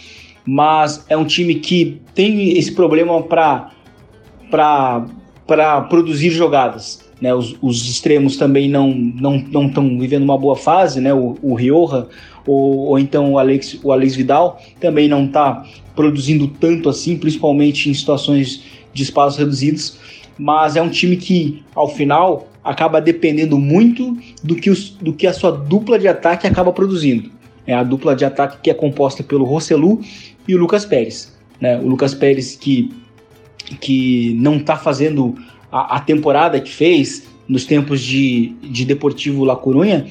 mas 0.44 1.04
é 1.08 1.16
um 1.16 1.24
time 1.24 1.56
que 1.56 2.00
tem 2.14 2.56
esse 2.56 2.72
problema 2.74 3.22
para 3.22 3.72
para 4.50 5.82
produzir 5.82 6.30
jogadas. 6.30 7.05
Né, 7.20 7.34
os, 7.34 7.56
os, 7.62 7.88
extremos 7.88 8.36
também 8.36 8.68
não 8.68 8.92
não 8.94 9.38
não 9.38 9.66
estão 9.68 9.98
vivendo 9.98 10.22
uma 10.22 10.36
boa 10.36 10.54
fase, 10.54 11.00
né? 11.00 11.14
O, 11.14 11.38
o 11.42 11.54
Rioja 11.54 12.06
ou, 12.46 12.88
ou, 12.88 12.98
então 12.98 13.32
o 13.32 13.38
Alex, 13.38 13.78
o 13.82 13.90
Alex 13.90 14.14
Vidal 14.14 14.62
também 14.78 15.08
não 15.08 15.24
está 15.24 15.64
produzindo 15.94 16.46
tanto 16.46 16.88
assim, 16.88 17.16
principalmente 17.16 17.90
em 17.90 17.94
situações 17.94 18.62
de 18.92 19.02
espaços 19.02 19.38
reduzidos. 19.38 19.98
Mas 20.38 20.76
é 20.76 20.82
um 20.82 20.90
time 20.90 21.16
que, 21.16 21.62
ao 21.74 21.88
final, 21.88 22.46
acaba 22.62 23.00
dependendo 23.00 23.58
muito 23.58 24.16
do 24.44 24.54
que, 24.54 24.68
os, 24.68 24.90
do 24.90 25.12
que 25.12 25.26
a 25.26 25.32
sua 25.32 25.50
dupla 25.50 25.98
de 25.98 26.06
ataque 26.06 26.46
acaba 26.46 26.72
produzindo. 26.72 27.30
É 27.66 27.74
a 27.74 27.82
dupla 27.82 28.14
de 28.14 28.24
ataque 28.24 28.58
que 28.62 28.70
é 28.70 28.74
composta 28.74 29.22
pelo 29.22 29.44
Rossellu 29.44 30.00
e 30.46 30.54
o 30.54 30.58
Lucas 30.58 30.84
Pérez. 30.84 31.34
Né? 31.60 31.78
O 31.78 31.88
Lucas 31.88 32.14
Pérez 32.14 32.54
que 32.54 32.90
que 33.80 34.32
não 34.38 34.58
está 34.58 34.76
fazendo 34.76 35.34
a, 35.76 35.96
a, 35.96 36.00
temporada 36.00 36.58
que 36.58 36.70
fez 36.70 37.28
nos 37.46 37.66
tempos 37.66 38.00
de, 38.00 38.54
de 38.62 38.84
Deportivo 38.84 39.44
La 39.44 39.56
Coruña, 39.56 40.06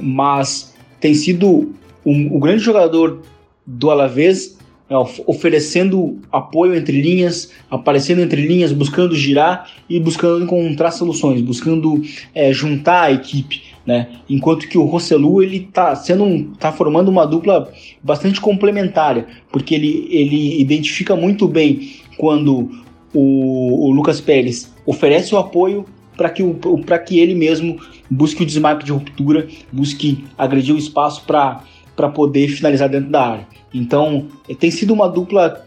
mas 0.00 0.74
tem 0.98 1.14
sido 1.14 1.72
um, 2.04 2.34
o 2.34 2.38
grande 2.38 2.62
jogador 2.62 3.20
do 3.66 3.90
Alavés, 3.90 4.58
é, 4.88 4.94
oferecendo 5.26 6.18
apoio 6.32 6.74
entre 6.74 7.00
linhas, 7.00 7.52
aparecendo 7.70 8.22
entre 8.22 8.46
linhas, 8.46 8.72
buscando 8.72 9.14
girar 9.14 9.70
e 9.88 10.00
buscando 10.00 10.42
encontrar 10.42 10.90
soluções, 10.90 11.42
buscando 11.42 12.02
é, 12.34 12.52
juntar 12.52 13.02
a 13.02 13.12
equipe. 13.12 13.62
Né? 13.86 14.08
Enquanto 14.28 14.68
que 14.68 14.78
o 14.78 14.84
Rosselu 14.84 15.42
ele 15.42 15.58
está 15.68 15.94
sendo 15.94 16.24
um, 16.24 16.52
tá 16.54 16.72
formando 16.72 17.08
uma 17.08 17.26
dupla 17.26 17.70
bastante 18.02 18.40
complementária, 18.40 19.26
porque 19.52 19.74
ele, 19.74 20.08
ele 20.10 20.60
identifica 20.60 21.14
muito 21.14 21.46
bem 21.46 21.92
quando 22.16 22.70
o, 23.12 23.88
o 23.88 23.90
Lucas 23.90 24.20
Pérez 24.20 24.72
oferece 24.90 25.34
o 25.34 25.38
apoio 25.38 25.86
para 26.16 26.28
que, 26.28 26.42
o, 26.42 26.58
que 27.06 27.18
ele 27.18 27.34
mesmo 27.34 27.80
busque 28.10 28.42
o 28.42 28.46
desmarque 28.46 28.84
de 28.84 28.92
ruptura, 28.92 29.48
busque 29.72 30.24
agredir 30.36 30.74
o 30.74 30.78
espaço 30.78 31.22
para 31.24 32.08
poder 32.12 32.48
finalizar 32.48 32.88
dentro 32.88 33.08
da 33.08 33.26
área. 33.26 33.48
Então, 33.72 34.26
tem 34.58 34.70
sido 34.70 34.92
uma 34.92 35.08
dupla 35.08 35.66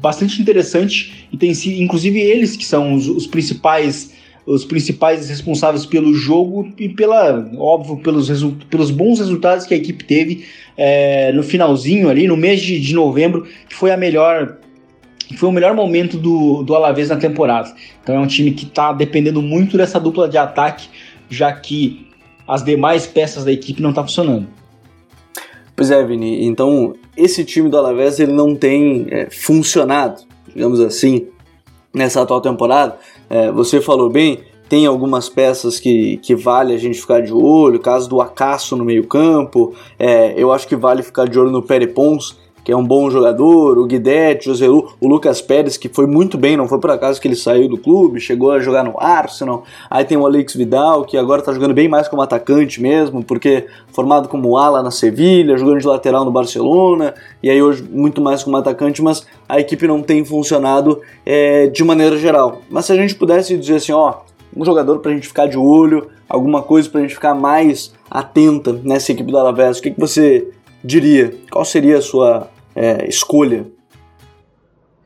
bastante 0.00 0.40
interessante 0.40 1.28
e 1.32 1.36
tem 1.36 1.52
sido, 1.52 1.82
inclusive, 1.82 2.18
eles 2.20 2.56
que 2.56 2.64
são 2.64 2.94
os, 2.94 3.08
os 3.08 3.26
principais 3.26 4.18
os 4.46 4.64
principais 4.64 5.28
responsáveis 5.28 5.84
pelo 5.84 6.14
jogo 6.14 6.72
e 6.78 6.88
pela 6.88 7.46
óbvio 7.56 7.98
pelos, 7.98 8.28
pelos 8.70 8.90
bons 8.90 9.18
resultados 9.18 9.66
que 9.66 9.74
a 9.74 9.76
equipe 9.76 10.02
teve 10.02 10.46
é, 10.76 11.30
no 11.32 11.42
finalzinho 11.42 12.08
ali 12.08 12.26
no 12.26 12.38
mês 12.38 12.60
de, 12.60 12.80
de 12.80 12.94
novembro 12.94 13.46
que 13.68 13.74
foi 13.74 13.92
a 13.92 13.98
melhor 13.98 14.56
foi 15.36 15.48
o 15.48 15.52
melhor 15.52 15.74
momento 15.74 16.16
do, 16.16 16.62
do 16.62 16.74
Alavés 16.74 17.08
na 17.08 17.16
temporada. 17.16 17.72
Então 18.02 18.14
é 18.14 18.18
um 18.18 18.26
time 18.26 18.52
que 18.52 18.64
está 18.64 18.92
dependendo 18.92 19.40
muito 19.40 19.76
dessa 19.76 20.00
dupla 20.00 20.28
de 20.28 20.38
ataque, 20.38 20.88
já 21.28 21.52
que 21.52 22.08
as 22.46 22.64
demais 22.64 23.06
peças 23.06 23.44
da 23.44 23.52
equipe 23.52 23.80
não 23.80 23.90
estão 23.90 24.02
tá 24.02 24.08
funcionando. 24.08 24.48
Pois 25.76 25.90
é, 25.90 26.04
Vini. 26.04 26.44
Então 26.44 26.94
esse 27.16 27.44
time 27.44 27.68
do 27.68 27.76
Alavés 27.76 28.18
ele 28.18 28.32
não 28.32 28.54
tem 28.54 29.06
é, 29.10 29.28
funcionado, 29.30 30.22
digamos 30.54 30.80
assim, 30.80 31.28
nessa 31.94 32.22
atual 32.22 32.40
temporada. 32.40 32.98
É, 33.28 33.50
você 33.50 33.80
falou 33.80 34.10
bem, 34.10 34.40
tem 34.68 34.86
algumas 34.86 35.28
peças 35.28 35.80
que, 35.80 36.18
que 36.18 36.34
vale 36.34 36.72
a 36.72 36.78
gente 36.78 37.00
ficar 37.00 37.20
de 37.20 37.32
olho, 37.32 37.80
caso 37.80 38.08
do 38.08 38.20
Acaso 38.20 38.76
no 38.76 38.84
meio 38.84 39.06
campo, 39.06 39.74
é, 39.98 40.32
eu 40.36 40.52
acho 40.52 40.66
que 40.68 40.76
vale 40.76 41.02
ficar 41.02 41.26
de 41.28 41.38
olho 41.38 41.50
no 41.50 41.62
Perepons, 41.62 42.38
que 42.64 42.72
é 42.72 42.76
um 42.76 42.84
bom 42.84 43.10
jogador, 43.10 43.78
o 43.78 43.86
Guidetti, 43.86 44.50
o 44.50 44.54
Zelu, 44.54 44.92
o 45.00 45.08
Lucas 45.08 45.40
Pérez, 45.40 45.76
que 45.76 45.88
foi 45.88 46.06
muito 46.06 46.36
bem, 46.36 46.56
não 46.56 46.68
foi 46.68 46.78
por 46.78 46.90
acaso 46.90 47.20
que 47.20 47.28
ele 47.28 47.36
saiu 47.36 47.68
do 47.68 47.78
clube, 47.78 48.20
chegou 48.20 48.52
a 48.52 48.60
jogar 48.60 48.84
no 48.84 48.94
Arsenal. 48.98 49.64
Aí 49.88 50.04
tem 50.04 50.16
o 50.16 50.26
Alex 50.26 50.54
Vidal, 50.54 51.04
que 51.04 51.16
agora 51.16 51.42
tá 51.42 51.52
jogando 51.52 51.74
bem 51.74 51.88
mais 51.88 52.08
como 52.08 52.22
atacante 52.22 52.80
mesmo, 52.80 53.22
porque 53.24 53.66
formado 53.92 54.28
como 54.28 54.56
ala 54.56 54.82
na 54.82 54.90
Sevilha, 54.90 55.56
jogando 55.56 55.80
de 55.80 55.86
lateral 55.86 56.24
no 56.24 56.30
Barcelona, 56.30 57.14
e 57.42 57.50
aí 57.50 57.62
hoje 57.62 57.82
muito 57.82 58.20
mais 58.20 58.42
como 58.42 58.56
atacante, 58.56 59.02
mas 59.02 59.26
a 59.48 59.58
equipe 59.58 59.86
não 59.86 60.02
tem 60.02 60.24
funcionado 60.24 61.00
é, 61.24 61.66
de 61.66 61.82
maneira 61.82 62.16
geral. 62.16 62.62
Mas 62.70 62.86
se 62.86 62.92
a 62.92 62.96
gente 62.96 63.14
pudesse 63.14 63.56
dizer 63.56 63.76
assim, 63.76 63.92
ó, 63.92 64.14
um 64.56 64.64
jogador 64.64 64.98
pra 64.98 65.12
gente 65.12 65.28
ficar 65.28 65.46
de 65.46 65.56
olho, 65.56 66.08
alguma 66.28 66.62
coisa 66.62 66.88
pra 66.88 67.00
gente 67.00 67.14
ficar 67.14 67.34
mais 67.34 67.92
atenta 68.10 68.72
nessa 68.84 69.12
equipe 69.12 69.30
do 69.30 69.38
Alavés, 69.38 69.78
o 69.78 69.82
que, 69.82 69.90
que 69.90 70.00
você 70.00 70.48
diria? 70.82 71.32
Qual 71.50 71.64
seria 71.64 71.98
a 71.98 72.02
sua 72.02 72.50
é, 72.74 73.08
escolha. 73.08 73.66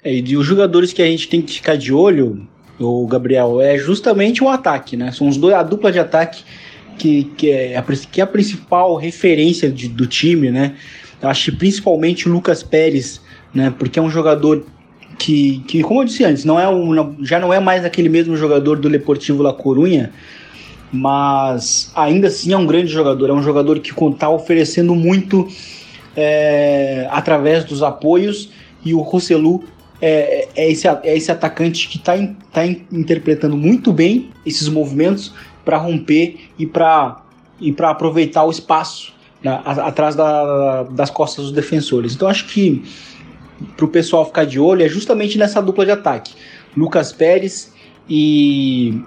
É, 0.03 0.15
e 0.15 0.37
os 0.37 0.47
jogadores 0.47 0.93
que 0.93 1.03
a 1.03 1.07
gente 1.07 1.29
tem 1.29 1.41
que 1.41 1.55
ficar 1.55 1.77
de 1.77 1.93
olho, 1.93 2.47
o 2.79 3.07
Gabriel, 3.07 3.61
é 3.61 3.79
justamente 3.79 4.43
o 4.43 4.49
ataque, 4.49 4.97
né? 4.97 5.13
São 5.13 5.29
os 5.29 5.37
dois, 5.37 5.55
a 5.55 5.63
dupla 5.63 5.91
de 5.91 5.99
ataque 5.99 6.45
que, 6.99 7.25
que, 7.37 7.51
é, 7.51 7.77
a, 7.77 7.83
que 7.83 8.21
é 8.21 8.25
a 8.25 8.27
principal 8.27 8.97
referência 8.97 9.71
de, 9.71 9.89
do 9.89 10.07
time, 10.07 10.51
né? 10.51 10.75
Eu 11.23 11.29
acho 11.29 11.51
que 11.51 11.57
principalmente 11.57 12.29
o 12.29 12.33
Lucas 12.33 12.63
Pérez, 12.63 13.21
né? 13.53 13.73
Porque 13.79 13.99
é 13.99 14.03
um 14.03 14.11
jogador 14.11 14.67
que, 15.19 15.63
que, 15.67 15.83
como 15.83 16.03
eu 16.03 16.05
disse 16.05 16.25
antes, 16.25 16.45
não 16.45 16.61
é 16.61 16.69
um, 16.69 17.25
já 17.25 17.39
não 17.41 17.53
é 17.53 17.59
mais 17.59 17.85
aquele 17.85 18.09
mesmo 18.09 18.37
jogador 18.37 18.79
do 18.79 18.91
Deportivo 18.91 19.43
La 19.43 19.53
Corunha, 19.53 20.13
mas 20.95 21.91
ainda 21.95 22.29
assim 22.29 22.53
é 22.53 22.57
um 22.57 22.67
grande 22.67 22.87
jogador. 22.87 23.31
É 23.31 23.33
um 23.33 23.43
jogador 23.43 23.81
que 23.81 23.91
está 23.91 24.31
oferecendo 24.31 24.95
muito 24.95 25.49
é, 26.17 27.09
através 27.11 27.65
dos 27.65 27.83
apoios 27.83 28.51
e 28.85 28.95
o 28.95 29.01
Rossellu 29.01 29.65
é, 30.01 30.49
é, 30.55 30.71
esse, 30.71 30.87
é 30.87 31.17
esse 31.17 31.33
atacante 31.33 31.89
que 31.89 31.97
está 31.97 32.13
tá 32.53 32.65
interpretando 32.67 33.57
muito 33.57 33.93
bem 33.93 34.31
esses 34.47 34.69
movimentos 34.69 35.35
para 35.65 35.77
romper 35.79 36.51
e 36.59 36.67
para 36.67 37.21
e 37.61 37.75
aproveitar 37.81 38.45
o 38.45 38.51
espaço 38.51 39.13
né, 39.43 39.61
atrás 39.65 40.15
da, 40.15 40.83
das 40.85 41.11
costas 41.11 41.47
dos 41.47 41.53
defensores. 41.53 42.15
Então 42.15 42.29
acho 42.29 42.47
que 42.47 42.85
para 43.77 43.85
o 43.85 43.89
pessoal 43.89 44.27
ficar 44.27 44.45
de 44.45 44.59
olho 44.59 44.83
é 44.83 44.89
justamente 44.89 45.39
nessa 45.39 45.63
dupla 45.63 45.85
de 45.85 45.93
ataque. 45.93 46.35
Lucas 46.77 47.13
Pérez 47.13 47.73
e, 48.09 49.01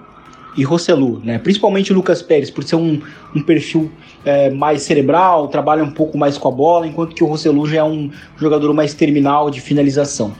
e 0.58 0.64
Rossellu, 0.64 1.20
né? 1.24 1.38
principalmente 1.38 1.92
o 1.92 1.94
Lucas 1.94 2.20
Pérez, 2.20 2.50
por 2.50 2.64
ser 2.64 2.74
um, 2.74 3.00
um 3.34 3.40
perfil 3.40 3.88
é, 4.24 4.50
mais 4.50 4.82
cerebral, 4.82 5.46
trabalha 5.46 5.84
um 5.84 5.90
pouco 5.90 6.18
mais 6.18 6.36
com 6.36 6.48
a 6.48 6.50
bola, 6.50 6.84
enquanto 6.84 7.14
que 7.14 7.22
o 7.22 7.28
Rossellu 7.28 7.64
já 7.64 7.78
é 7.78 7.84
um 7.84 8.10
jogador 8.36 8.74
mais 8.74 8.92
terminal 8.92 9.50
de 9.50 9.60
finalização. 9.60 10.32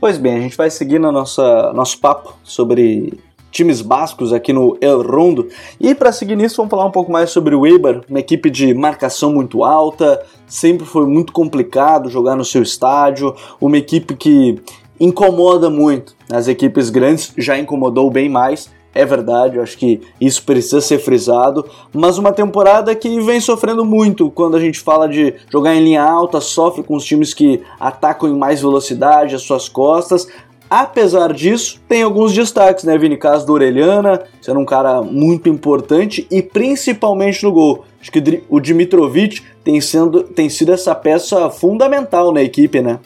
Pois 0.00 0.16
bem, 0.16 0.36
a 0.36 0.40
gente 0.40 0.56
vai 0.56 0.70
seguir 0.70 1.00
no 1.00 1.10
nossa, 1.10 1.72
nosso 1.72 1.98
papo 1.98 2.36
sobre 2.44 3.18
times 3.50 3.80
bascos 3.82 4.32
aqui 4.32 4.52
no 4.52 4.78
El 4.80 5.02
Rondo. 5.02 5.48
E 5.80 5.92
para 5.92 6.12
seguir 6.12 6.36
nisso, 6.36 6.58
vamos 6.58 6.70
falar 6.70 6.84
um 6.84 6.92
pouco 6.92 7.10
mais 7.10 7.30
sobre 7.30 7.52
o 7.54 7.66
Eibar, 7.66 8.02
uma 8.08 8.20
equipe 8.20 8.48
de 8.48 8.72
marcação 8.74 9.32
muito 9.32 9.64
alta, 9.64 10.22
sempre 10.46 10.86
foi 10.86 11.04
muito 11.06 11.32
complicado 11.32 12.08
jogar 12.08 12.36
no 12.36 12.44
seu 12.44 12.62
estádio, 12.62 13.34
uma 13.60 13.76
equipe 13.76 14.14
que 14.14 14.62
incomoda 15.00 15.68
muito. 15.68 16.14
As 16.30 16.46
equipes 16.46 16.90
grandes 16.90 17.32
já 17.36 17.58
incomodou 17.58 18.10
bem 18.10 18.28
mais, 18.28 18.70
é 18.96 19.04
verdade, 19.04 19.56
eu 19.56 19.62
acho 19.62 19.76
que 19.76 20.00
isso 20.20 20.42
precisa 20.42 20.80
ser 20.80 20.98
frisado, 20.98 21.64
mas 21.92 22.18
uma 22.18 22.32
temporada 22.32 22.94
que 22.94 23.20
vem 23.20 23.40
sofrendo 23.40 23.84
muito 23.84 24.30
quando 24.30 24.56
a 24.56 24.60
gente 24.60 24.80
fala 24.80 25.08
de 25.08 25.34
jogar 25.50 25.74
em 25.74 25.84
linha 25.84 26.02
alta, 26.02 26.40
sofre 26.40 26.82
com 26.82 26.96
os 26.96 27.04
times 27.04 27.34
que 27.34 27.62
atacam 27.78 28.28
em 28.28 28.36
mais 28.36 28.60
velocidade 28.60 29.34
as 29.34 29.42
suas 29.42 29.68
costas, 29.68 30.26
Apesar 30.68 31.32
disso, 31.32 31.80
tem 31.88 32.02
alguns 32.02 32.32
destaques, 32.32 32.82
né, 32.82 32.98
Vini? 32.98 33.16
Caso 33.16 33.46
do 33.46 33.52
Orelhana, 33.52 34.24
sendo 34.42 34.58
um 34.58 34.64
cara 34.64 35.00
muito 35.00 35.48
importante 35.48 36.26
e 36.28 36.42
principalmente 36.42 37.44
no 37.44 37.52
gol. 37.52 37.84
Acho 38.00 38.10
que 38.10 38.42
o 38.48 38.58
Dimitrovic 38.58 39.42
tem, 39.62 39.80
sendo, 39.80 40.24
tem 40.24 40.48
sido 40.48 40.72
essa 40.72 40.92
peça 40.92 41.48
fundamental 41.50 42.32
na 42.32 42.42
equipe, 42.42 42.80
né? 42.80 42.98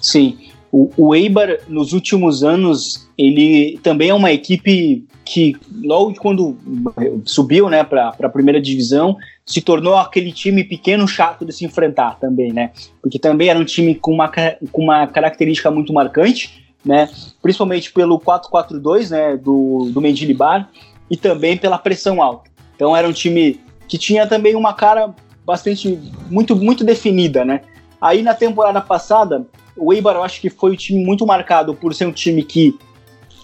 Sim. 0.00 0.36
O, 0.76 0.90
o 0.96 1.14
Eibar, 1.14 1.60
nos 1.68 1.92
últimos 1.92 2.42
anos, 2.42 3.08
ele 3.16 3.78
também 3.80 4.08
é 4.08 4.14
uma 4.14 4.32
equipe 4.32 5.06
que, 5.24 5.56
logo 5.84 6.12
quando 6.16 6.58
subiu 7.24 7.70
né, 7.70 7.84
para 7.84 8.08
a 8.08 8.28
primeira 8.28 8.60
divisão, 8.60 9.16
se 9.46 9.60
tornou 9.60 9.94
aquele 9.96 10.32
time 10.32 10.64
pequeno 10.64 11.06
chato 11.06 11.44
de 11.44 11.52
se 11.52 11.64
enfrentar 11.64 12.18
também, 12.18 12.52
né? 12.52 12.72
Porque 13.00 13.20
também 13.20 13.50
era 13.50 13.58
um 13.58 13.64
time 13.64 13.94
com 13.94 14.10
uma, 14.10 14.28
com 14.72 14.82
uma 14.82 15.06
característica 15.06 15.70
muito 15.70 15.92
marcante, 15.92 16.66
né? 16.84 17.08
Principalmente 17.40 17.92
pelo 17.92 18.18
4-4-2, 18.18 19.10
né? 19.10 19.36
Do, 19.36 19.90
do 19.92 20.00
Mendilibar 20.00 20.68
e 21.08 21.16
também 21.16 21.56
pela 21.56 21.78
pressão 21.78 22.20
alta. 22.20 22.50
Então 22.74 22.96
era 22.96 23.08
um 23.08 23.12
time 23.12 23.60
que 23.86 23.96
tinha 23.96 24.26
também 24.26 24.56
uma 24.56 24.74
cara 24.74 25.14
bastante, 25.46 26.00
muito, 26.28 26.56
muito 26.56 26.82
definida, 26.82 27.44
né? 27.44 27.60
Aí 28.00 28.22
na 28.22 28.34
temporada 28.34 28.80
passada, 28.80 29.46
o 29.76 29.92
Eibar 29.92 30.16
eu 30.16 30.22
acho 30.22 30.40
que 30.40 30.50
foi 30.50 30.72
um 30.72 30.76
time 30.76 31.04
muito 31.04 31.26
marcado 31.26 31.74
por 31.74 31.94
ser 31.94 32.06
um 32.06 32.12
time 32.12 32.42
que 32.42 32.76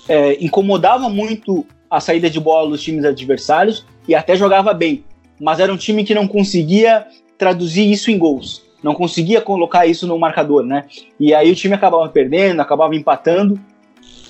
é, 0.09 0.43
incomodava 0.45 1.09
muito 1.09 1.67
a 1.91 2.01
saída 2.01 2.31
de 2.31 2.39
bola 2.39 2.71
dos 2.71 2.83
times 2.83 3.05
adversários 3.05 3.85
e 4.07 4.15
até 4.15 4.37
jogava 4.37 4.73
bem 4.73 5.05
mas 5.41 5.59
era 5.59 5.73
um 5.73 5.77
time 5.77 6.05
que 6.05 6.15
não 6.15 6.29
conseguia 6.29 7.07
traduzir 7.39 7.91
isso 7.91 8.11
em 8.11 8.19
gols, 8.19 8.63
não 8.83 8.95
conseguia 8.95 9.41
colocar 9.41 9.87
isso 9.87 10.07
no 10.07 10.19
marcador, 10.19 10.63
né? 10.63 10.85
E 11.19 11.33
aí 11.33 11.51
o 11.51 11.55
time 11.55 11.75
acabava 11.75 12.07
perdendo, 12.11 12.61
acabava 12.61 12.95
empatando, 12.95 13.59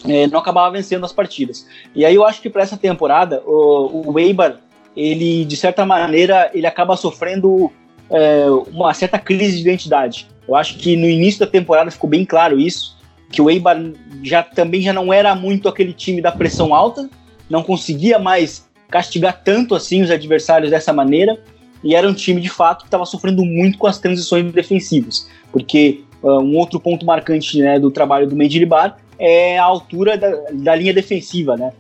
é, 0.09 0.29
não 0.29 0.39
acabava 0.39 0.71
vencendo 0.71 1.05
as 1.05 1.13
partidas. 1.13 1.67
E 1.95 2.05
aí 2.05 2.15
eu 2.15 2.25
acho 2.25 2.41
que 2.41 2.49
para 2.49 2.63
essa 2.63 2.77
temporada 2.77 3.43
o, 3.45 4.13
o 4.13 4.19
Eibar, 4.19 4.59
ele 4.97 5.45
de 5.45 5.57
certa 5.57 5.85
maneira 5.85 6.51
ele 6.55 6.67
acaba 6.67 6.97
sofrendo 6.97 7.71
é, 8.09 8.47
uma 8.73 8.95
certa 8.95 9.19
crise 9.19 9.57
de 9.57 9.63
identidade. 9.63 10.29
Eu 10.51 10.57
acho 10.57 10.79
que 10.79 10.97
no 10.97 11.09
início 11.09 11.39
da 11.39 11.47
temporada 11.47 11.93
ficou 11.93 12.11
bem 12.11 12.25
claro 12.25 12.59
isso, 12.59 12.99
que 13.31 13.41
o 13.41 13.49
Eibar 13.49 13.81
já 14.21 14.43
também 14.43 14.83
já 14.83 14.93
não 14.93 15.13
era 15.13 15.33
muito 15.33 15.69
aquele 15.69 15.93
time 15.93 16.21
da 16.21 16.33
pressão 16.33 16.75
alta, 16.75 17.09
não 17.49 17.63
conseguia 17.63 18.19
mais 18.19 18.69
castigar 18.89 19.43
tanto 19.45 19.77
assim 19.77 20.03
os 20.03 20.11
adversários 20.11 20.71
dessa 20.71 20.93
maneira. 20.93 21.39
E 21.85 21.95
era 21.95 22.09
um 22.09 22.13
time 22.13 22.41
de 22.41 22.49
fato 22.49 22.81
que 22.81 22.89
estava 22.89 23.07
sofrendo 23.07 23.45
muito 23.45 23.79
com 23.79 23.87
as 23.87 23.99
transições 23.99 24.53
defensivas, 24.53 25.31
porque 25.53 26.03
uh, 26.21 26.41
um 26.41 26.59
outro 26.59 26.81
ponto 26.81 27.07
marcante 27.07 27.57
né, 27.59 27.79
do 27.79 27.91
trabalho 27.91 28.27
do 28.27 28.35
Mendilibar 28.35 28.99
é 29.21 29.57
a 29.57 29.65
altura 29.65 30.19
da, 30.19 30.31
da 30.53 30.75
linha 30.75 30.93
defensiva, 30.93 31.57
né? 31.57 31.73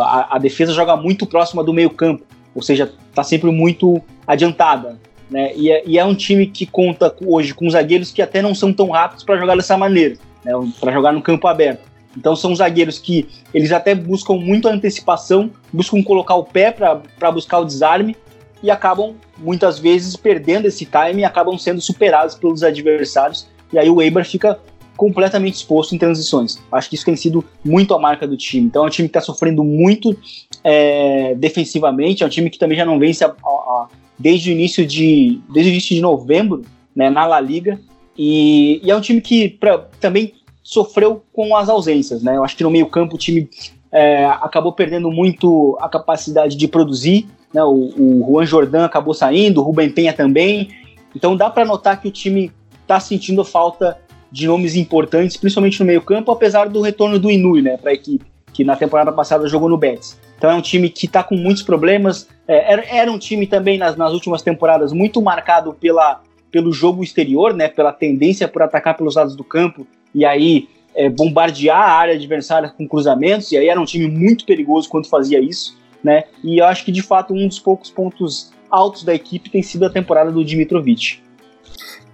A, 0.00 0.36
a, 0.36 0.38
defesa 0.38 0.72
joga 0.72 0.96
muito 0.96 1.26
próxima 1.26 1.62
do 1.62 1.74
meio 1.74 1.90
campo, 1.90 2.24
ou 2.54 2.62
seja, 2.62 2.90
está 3.10 3.22
sempre 3.22 3.50
muito 3.50 4.00
adiantada. 4.26 4.98
Né? 5.30 5.52
E, 5.56 5.70
é, 5.70 5.82
e 5.86 5.98
é 5.98 6.04
um 6.04 6.14
time 6.14 6.46
que 6.46 6.66
conta 6.66 7.14
hoje 7.24 7.54
com 7.54 7.68
zagueiros 7.68 8.10
que 8.10 8.22
até 8.22 8.42
não 8.42 8.54
são 8.54 8.72
tão 8.72 8.90
rápidos 8.90 9.24
para 9.24 9.36
jogar 9.36 9.56
dessa 9.56 9.76
maneira, 9.76 10.16
né? 10.44 10.52
para 10.80 10.92
jogar 10.92 11.12
no 11.12 11.22
campo 11.22 11.46
aberto. 11.46 11.94
Então 12.16 12.36
são 12.36 12.54
zagueiros 12.54 12.98
que 12.98 13.26
eles 13.52 13.72
até 13.72 13.94
buscam 13.94 14.34
muito 14.34 14.68
a 14.68 14.72
antecipação, 14.72 15.50
buscam 15.72 16.02
colocar 16.02 16.36
o 16.36 16.44
pé 16.44 16.70
para 16.70 17.30
buscar 17.32 17.58
o 17.58 17.64
desarme 17.64 18.16
e 18.62 18.70
acabam 18.70 19.14
muitas 19.38 19.78
vezes 19.78 20.16
perdendo 20.16 20.66
esse 20.66 20.86
time 20.86 21.22
e 21.22 21.24
acabam 21.24 21.58
sendo 21.58 21.80
superados 21.80 22.34
pelos 22.34 22.62
adversários. 22.62 23.48
E 23.72 23.78
aí 23.78 23.90
o 23.90 24.00
Eibar 24.00 24.24
fica 24.24 24.58
completamente 24.96 25.54
exposto 25.54 25.94
em 25.94 25.98
transições. 25.98 26.58
Acho 26.70 26.88
que 26.88 26.94
isso 26.94 27.04
tem 27.04 27.16
sido 27.16 27.44
muito 27.64 27.94
a 27.94 27.98
marca 27.98 28.26
do 28.26 28.36
time. 28.36 28.66
Então 28.66 28.84
é 28.84 28.86
um 28.86 28.90
time 28.90 29.08
que 29.08 29.18
está 29.18 29.20
sofrendo 29.20 29.64
muito 29.64 30.16
é, 30.62 31.34
defensivamente, 31.34 32.22
é 32.22 32.26
um 32.26 32.30
time 32.30 32.48
que 32.48 32.58
também 32.58 32.78
já 32.78 32.84
não 32.84 32.98
vence 32.98 33.24
a, 33.24 33.28
a, 33.28 33.88
desde 34.18 34.50
o 34.50 34.52
início 34.52 34.86
de 34.86 35.40
desde 35.52 35.70
o 35.70 35.72
início 35.72 35.94
de 35.94 36.00
novembro 36.00 36.62
né, 36.94 37.10
na 37.10 37.26
La 37.26 37.40
Liga. 37.40 37.80
E, 38.16 38.80
e 38.82 38.90
é 38.90 38.96
um 38.96 39.00
time 39.00 39.20
que 39.20 39.48
pra, 39.48 39.78
também 40.00 40.34
sofreu 40.62 41.22
com 41.32 41.56
as 41.56 41.68
ausências, 41.68 42.22
né? 42.22 42.36
Eu 42.36 42.44
acho 42.44 42.56
que 42.56 42.62
no 42.62 42.70
meio 42.70 42.86
campo 42.86 43.16
o 43.16 43.18
time 43.18 43.48
é, 43.92 44.24
acabou 44.24 44.72
perdendo 44.72 45.10
muito 45.10 45.76
a 45.80 45.88
capacidade 45.88 46.56
de 46.56 46.68
produzir, 46.68 47.26
né? 47.52 47.62
O, 47.64 47.92
o 47.96 48.26
Juan 48.26 48.46
Jordan 48.46 48.84
acabou 48.84 49.14
saindo, 49.14 49.60
o 49.60 49.64
Rubem 49.64 49.90
Penha 49.90 50.12
também. 50.12 50.68
Então 51.14 51.36
dá 51.36 51.50
para 51.50 51.64
notar 51.64 52.00
que 52.00 52.08
o 52.08 52.10
time 52.10 52.52
está 52.82 53.00
sentindo 53.00 53.44
falta 53.44 53.98
de 54.30 54.46
nomes 54.46 54.74
importantes, 54.74 55.36
principalmente 55.36 55.78
no 55.78 55.86
meio 55.86 56.02
campo, 56.02 56.32
apesar 56.32 56.68
do 56.68 56.80
retorno 56.80 57.20
do 57.20 57.30
Inui, 57.30 57.62
né, 57.62 57.76
para 57.76 57.92
a 57.92 57.94
equipe, 57.94 58.24
que 58.52 58.64
na 58.64 58.74
temporada 58.74 59.12
passada 59.12 59.46
jogou 59.46 59.68
no 59.68 59.78
Betis. 59.78 60.18
Então 60.36 60.50
é 60.50 60.54
um 60.54 60.60
time 60.60 60.88
que 60.88 61.06
está 61.06 61.22
com 61.22 61.36
muitos 61.36 61.62
problemas. 61.62 62.28
É, 62.46 62.72
era, 62.72 62.84
era, 62.86 63.12
um 63.12 63.18
time 63.18 63.46
também 63.46 63.78
nas, 63.78 63.96
nas 63.96 64.12
últimas 64.12 64.42
temporadas 64.42 64.92
muito 64.92 65.20
marcado 65.22 65.72
pela, 65.74 66.20
pelo 66.50 66.72
jogo 66.72 67.02
exterior, 67.02 67.54
né, 67.54 67.68
pela 67.68 67.92
tendência 67.92 68.46
por 68.46 68.62
atacar 68.62 68.96
pelos 68.96 69.16
lados 69.16 69.34
do 69.34 69.42
campo 69.42 69.86
e 70.14 70.24
aí 70.24 70.68
é, 70.94 71.08
bombardear 71.08 71.78
a 71.78 71.92
área 71.92 72.14
adversária 72.14 72.68
com 72.68 72.86
cruzamentos, 72.86 73.50
e 73.50 73.56
aí 73.56 73.68
era 73.68 73.80
um 73.80 73.84
time 73.84 74.06
muito 74.06 74.44
perigoso 74.44 74.88
quando 74.88 75.08
fazia 75.08 75.40
isso, 75.40 75.76
né? 76.02 76.24
E 76.42 76.58
eu 76.58 76.66
acho 76.66 76.84
que 76.84 76.92
de 76.92 77.02
fato 77.02 77.34
um 77.34 77.48
dos 77.48 77.58
poucos 77.58 77.90
pontos 77.90 78.52
altos 78.70 79.02
da 79.02 79.14
equipe 79.14 79.50
tem 79.50 79.62
sido 79.62 79.84
a 79.84 79.90
temporada 79.90 80.30
do 80.30 80.44
Dimitrovic. 80.44 81.20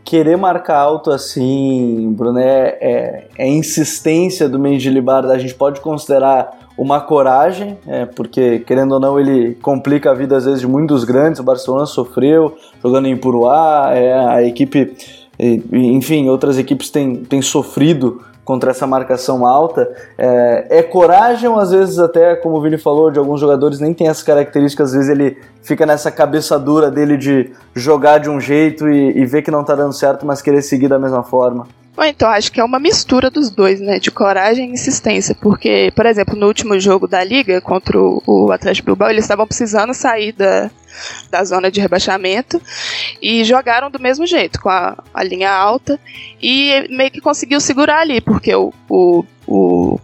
Querer 0.04 0.36
marcar 0.36 0.78
alto 0.78 1.10
assim, 1.10 2.12
Bruno, 2.16 2.38
é, 2.38 2.78
é, 2.80 3.28
é 3.38 3.48
insistência 3.48 4.48
do 4.48 4.58
Mendilibar, 4.58 5.24
a 5.26 5.38
gente 5.38 5.54
pode 5.54 5.80
considerar 5.80 6.58
uma 6.76 7.00
coragem, 7.00 7.78
é, 7.86 8.06
porque 8.06 8.60
querendo 8.60 8.92
ou 8.92 9.00
não 9.00 9.20
ele 9.20 9.54
complica 9.56 10.10
a 10.10 10.14
vida 10.14 10.36
às 10.36 10.46
vezes 10.46 10.60
de 10.60 10.66
muitos 10.66 11.04
grandes, 11.04 11.38
o 11.38 11.44
Barcelona 11.44 11.86
sofreu 11.86 12.56
jogando 12.82 13.06
em 13.06 13.16
Puruá, 13.16 13.90
é, 13.92 14.12
a 14.14 14.42
equipe 14.42 14.96
enfim, 15.72 16.28
outras 16.28 16.58
equipes 16.58 16.90
têm, 16.90 17.16
têm 17.16 17.40
sofrido 17.40 18.22
contra 18.50 18.72
essa 18.72 18.84
marcação 18.84 19.46
alta. 19.46 19.88
É, 20.18 20.78
é, 20.78 20.82
coragem, 20.82 21.48
às 21.56 21.70
vezes 21.70 22.00
até, 22.00 22.34
como 22.34 22.56
o 22.56 22.60
Vini 22.60 22.76
falou, 22.76 23.08
de 23.08 23.16
alguns 23.16 23.38
jogadores 23.40 23.78
nem 23.78 23.94
tem 23.94 24.08
essas 24.08 24.24
características, 24.24 24.88
às 24.88 24.96
vezes 24.96 25.08
ele 25.08 25.38
fica 25.62 25.86
nessa 25.86 26.10
cabeça 26.10 26.58
dura 26.58 26.90
dele 26.90 27.16
de 27.16 27.52
jogar 27.76 28.18
de 28.18 28.28
um 28.28 28.40
jeito 28.40 28.88
e, 28.88 29.16
e 29.20 29.24
ver 29.24 29.42
que 29.42 29.52
não 29.52 29.62
tá 29.62 29.76
dando 29.76 29.92
certo, 29.92 30.26
mas 30.26 30.42
querer 30.42 30.62
seguir 30.62 30.88
da 30.88 30.98
mesma 30.98 31.22
forma. 31.22 31.64
Então, 31.98 32.31
acho 32.31 32.50
que 32.50 32.61
é 32.61 32.64
uma 32.64 32.79
mistura 32.79 33.31
dos 33.31 33.50
dois, 33.50 33.81
né? 33.81 33.98
De 33.98 34.11
coragem 34.11 34.70
e 34.70 34.72
insistência. 34.72 35.35
Porque, 35.35 35.92
por 35.94 36.07
exemplo, 36.07 36.37
no 36.37 36.46
último 36.46 36.79
jogo 36.79 37.07
da 37.07 37.22
Liga 37.22 37.61
contra 37.61 37.98
o 37.98 38.50
Atlético 38.53 38.87
Bilbao, 38.87 39.11
eles 39.11 39.24
estavam 39.24 39.46
precisando 39.46 39.92
sair 39.92 40.33
da, 40.33 40.70
da 41.31 41.44
zona 41.44 41.70
de 41.70 41.81
rebaixamento 41.81 42.61
e 43.20 43.44
jogaram 43.44 43.90
do 43.90 44.00
mesmo 44.00 44.26
jeito, 44.26 44.61
com 44.61 44.70
a, 44.70 44.96
a 45.12 45.22
linha 45.22 45.50
alta. 45.50 46.00
E 46.40 46.87
meio 46.88 47.11
que 47.11 47.20
conseguiu 47.20 47.61
segurar 47.61 48.00
ali, 48.00 48.20
porque 48.20 48.55
o, 48.55 48.72
o, 48.88 49.24
o 49.46 50.00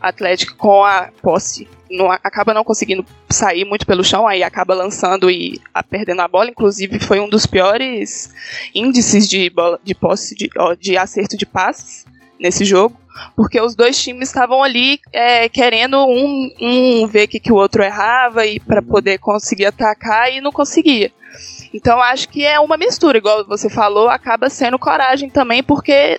Atlético 0.00 0.56
com 0.56 0.84
a 0.84 1.10
posse 1.22 1.68
não, 1.90 2.10
acaba 2.10 2.54
não 2.54 2.62
conseguindo 2.62 3.04
sair 3.28 3.64
muito 3.64 3.86
pelo 3.86 4.04
chão, 4.04 4.26
aí 4.26 4.42
acaba 4.42 4.74
lançando 4.74 5.30
e 5.30 5.60
a, 5.74 5.82
perdendo 5.82 6.20
a 6.20 6.28
bola. 6.28 6.50
Inclusive, 6.50 7.00
foi 7.00 7.18
um 7.20 7.28
dos 7.28 7.46
piores 7.46 8.32
índices 8.74 9.28
de, 9.28 9.50
bola, 9.50 9.78
de 9.82 9.94
posse 9.94 10.34
de, 10.34 10.48
de 10.78 10.96
acerto 10.96 11.36
de 11.36 11.44
passes 11.44 12.06
nesse 12.38 12.64
jogo, 12.64 12.96
porque 13.36 13.60
os 13.60 13.74
dois 13.74 14.02
times 14.02 14.28
estavam 14.28 14.62
ali 14.62 14.98
é, 15.12 15.48
querendo 15.48 15.98
um, 16.06 16.50
um 16.60 17.06
ver 17.06 17.24
o 17.24 17.28
que, 17.28 17.40
que 17.40 17.52
o 17.52 17.56
outro 17.56 17.82
errava 17.82 18.46
e 18.46 18.58
para 18.58 18.80
poder 18.80 19.18
conseguir 19.18 19.66
atacar 19.66 20.32
e 20.32 20.40
não 20.40 20.50
conseguia. 20.50 21.12
Então 21.72 22.00
acho 22.00 22.28
que 22.28 22.44
é 22.44 22.58
uma 22.58 22.76
mistura, 22.76 23.18
igual 23.18 23.46
você 23.46 23.68
falou, 23.68 24.08
acaba 24.08 24.48
sendo 24.48 24.78
coragem 24.78 25.28
também, 25.28 25.62
porque, 25.62 26.18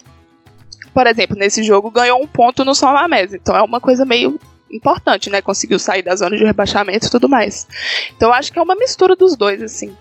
por 0.93 1.07
exemplo, 1.07 1.35
nesse 1.35 1.63
jogo 1.63 1.89
ganhou 1.89 2.21
um 2.21 2.27
ponto 2.27 2.63
no 2.63 2.75
São 2.75 2.93
Mamés, 2.93 3.33
então 3.33 3.55
é 3.55 3.61
uma 3.63 3.81
coisa 3.81 4.05
meio 4.05 4.39
importante, 4.71 5.29
né? 5.29 5.41
Conseguiu 5.41 5.79
sair 5.79 6.01
da 6.01 6.15
zona 6.15 6.37
de 6.37 6.43
rebaixamento 6.43 7.07
e 7.07 7.09
tudo 7.09 7.27
mais. 7.27 7.67
Então 8.15 8.33
acho 8.33 8.51
que 8.51 8.59
é 8.59 8.61
uma 8.61 8.75
mistura 8.75 9.15
dos 9.15 9.35
dois, 9.35 9.61
assim. 9.61 9.95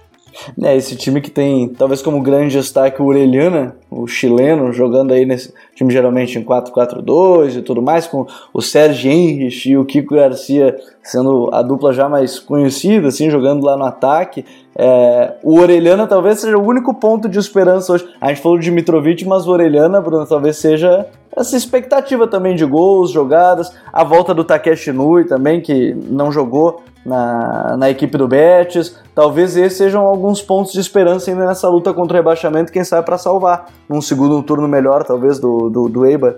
É, 0.62 0.76
esse 0.76 0.96
time 0.96 1.20
que 1.20 1.30
tem, 1.30 1.68
talvez 1.68 2.00
como 2.02 2.22
grande 2.22 2.56
destaque, 2.56 3.02
o 3.02 3.06
Orelhana, 3.06 3.74
o 3.90 4.06
chileno, 4.06 4.72
jogando 4.72 5.12
aí 5.12 5.26
nesse 5.26 5.52
time 5.74 5.92
geralmente 5.92 6.38
em 6.38 6.44
4-4-2 6.44 7.56
e 7.56 7.62
tudo 7.62 7.82
mais, 7.82 8.06
com 8.06 8.26
o 8.52 8.60
Sérgio 8.60 9.10
Henrich 9.10 9.70
e 9.70 9.76
o 9.76 9.84
Kiko 9.84 10.14
Garcia 10.14 10.76
sendo 11.02 11.50
a 11.52 11.62
dupla 11.62 11.92
já 11.92 12.08
mais 12.08 12.38
conhecida, 12.38 13.08
assim, 13.08 13.30
jogando 13.30 13.64
lá 13.64 13.76
no 13.76 13.84
ataque. 13.84 14.44
É, 14.76 15.34
o 15.42 15.58
Orelhana 15.58 16.06
talvez 16.06 16.40
seja 16.40 16.56
o 16.56 16.66
único 16.66 16.94
ponto 16.94 17.28
de 17.28 17.38
esperança 17.38 17.92
hoje. 17.92 18.08
A 18.20 18.28
gente 18.28 18.40
falou 18.40 18.58
de 18.58 18.70
Mitrovic, 18.70 19.24
mas 19.24 19.46
o 19.46 19.50
Orelhana, 19.50 20.00
Bruno, 20.00 20.26
talvez 20.26 20.56
seja 20.56 21.06
essa 21.36 21.56
expectativa 21.56 22.26
também 22.26 22.56
de 22.56 22.64
gols, 22.64 23.10
jogadas, 23.10 23.72
a 23.92 24.02
volta 24.02 24.34
do 24.34 24.44
Takeshi 24.44 24.92
Nui 24.92 25.24
também, 25.24 25.60
que 25.60 25.94
não 25.94 26.32
jogou 26.32 26.82
na, 27.04 27.76
na 27.76 27.90
equipe 27.90 28.16
do 28.18 28.26
Betis. 28.26 28.96
Talvez 29.14 29.56
esses 29.56 29.78
sejam 29.78 30.02
alguns 30.02 30.42
pontos 30.42 30.72
de 30.72 30.80
esperança 30.80 31.30
ainda 31.30 31.46
nessa 31.46 31.68
luta 31.68 31.94
contra 31.94 32.14
o 32.14 32.16
rebaixamento, 32.16 32.72
quem 32.72 32.84
sabe 32.84 33.06
para 33.06 33.18
salvar 33.18 33.70
num 33.88 34.00
segundo 34.00 34.42
turno 34.42 34.66
melhor, 34.66 35.04
talvez, 35.04 35.38
do, 35.38 35.70
do, 35.70 35.88
do 35.88 36.06
Eibar. 36.06 36.36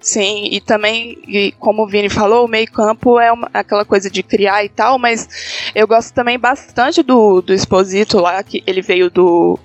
Sim, 0.00 0.48
e 0.52 0.60
também, 0.60 1.18
e 1.26 1.52
como 1.58 1.82
o 1.82 1.86
Vini 1.86 2.08
falou, 2.08 2.44
o 2.44 2.48
meio-campo 2.48 3.18
é 3.18 3.32
uma, 3.32 3.50
aquela 3.52 3.84
coisa 3.84 4.08
de 4.08 4.22
criar 4.22 4.64
e 4.64 4.68
tal, 4.68 4.96
mas 4.96 5.70
eu 5.74 5.88
gosto 5.88 6.14
também 6.14 6.38
bastante 6.38 7.02
do, 7.02 7.42
do 7.42 7.52
Exposito 7.52 8.18
lá, 8.18 8.40
que 8.42 8.62
ele 8.64 8.80
veio 8.80 9.10
do, 9.10 9.58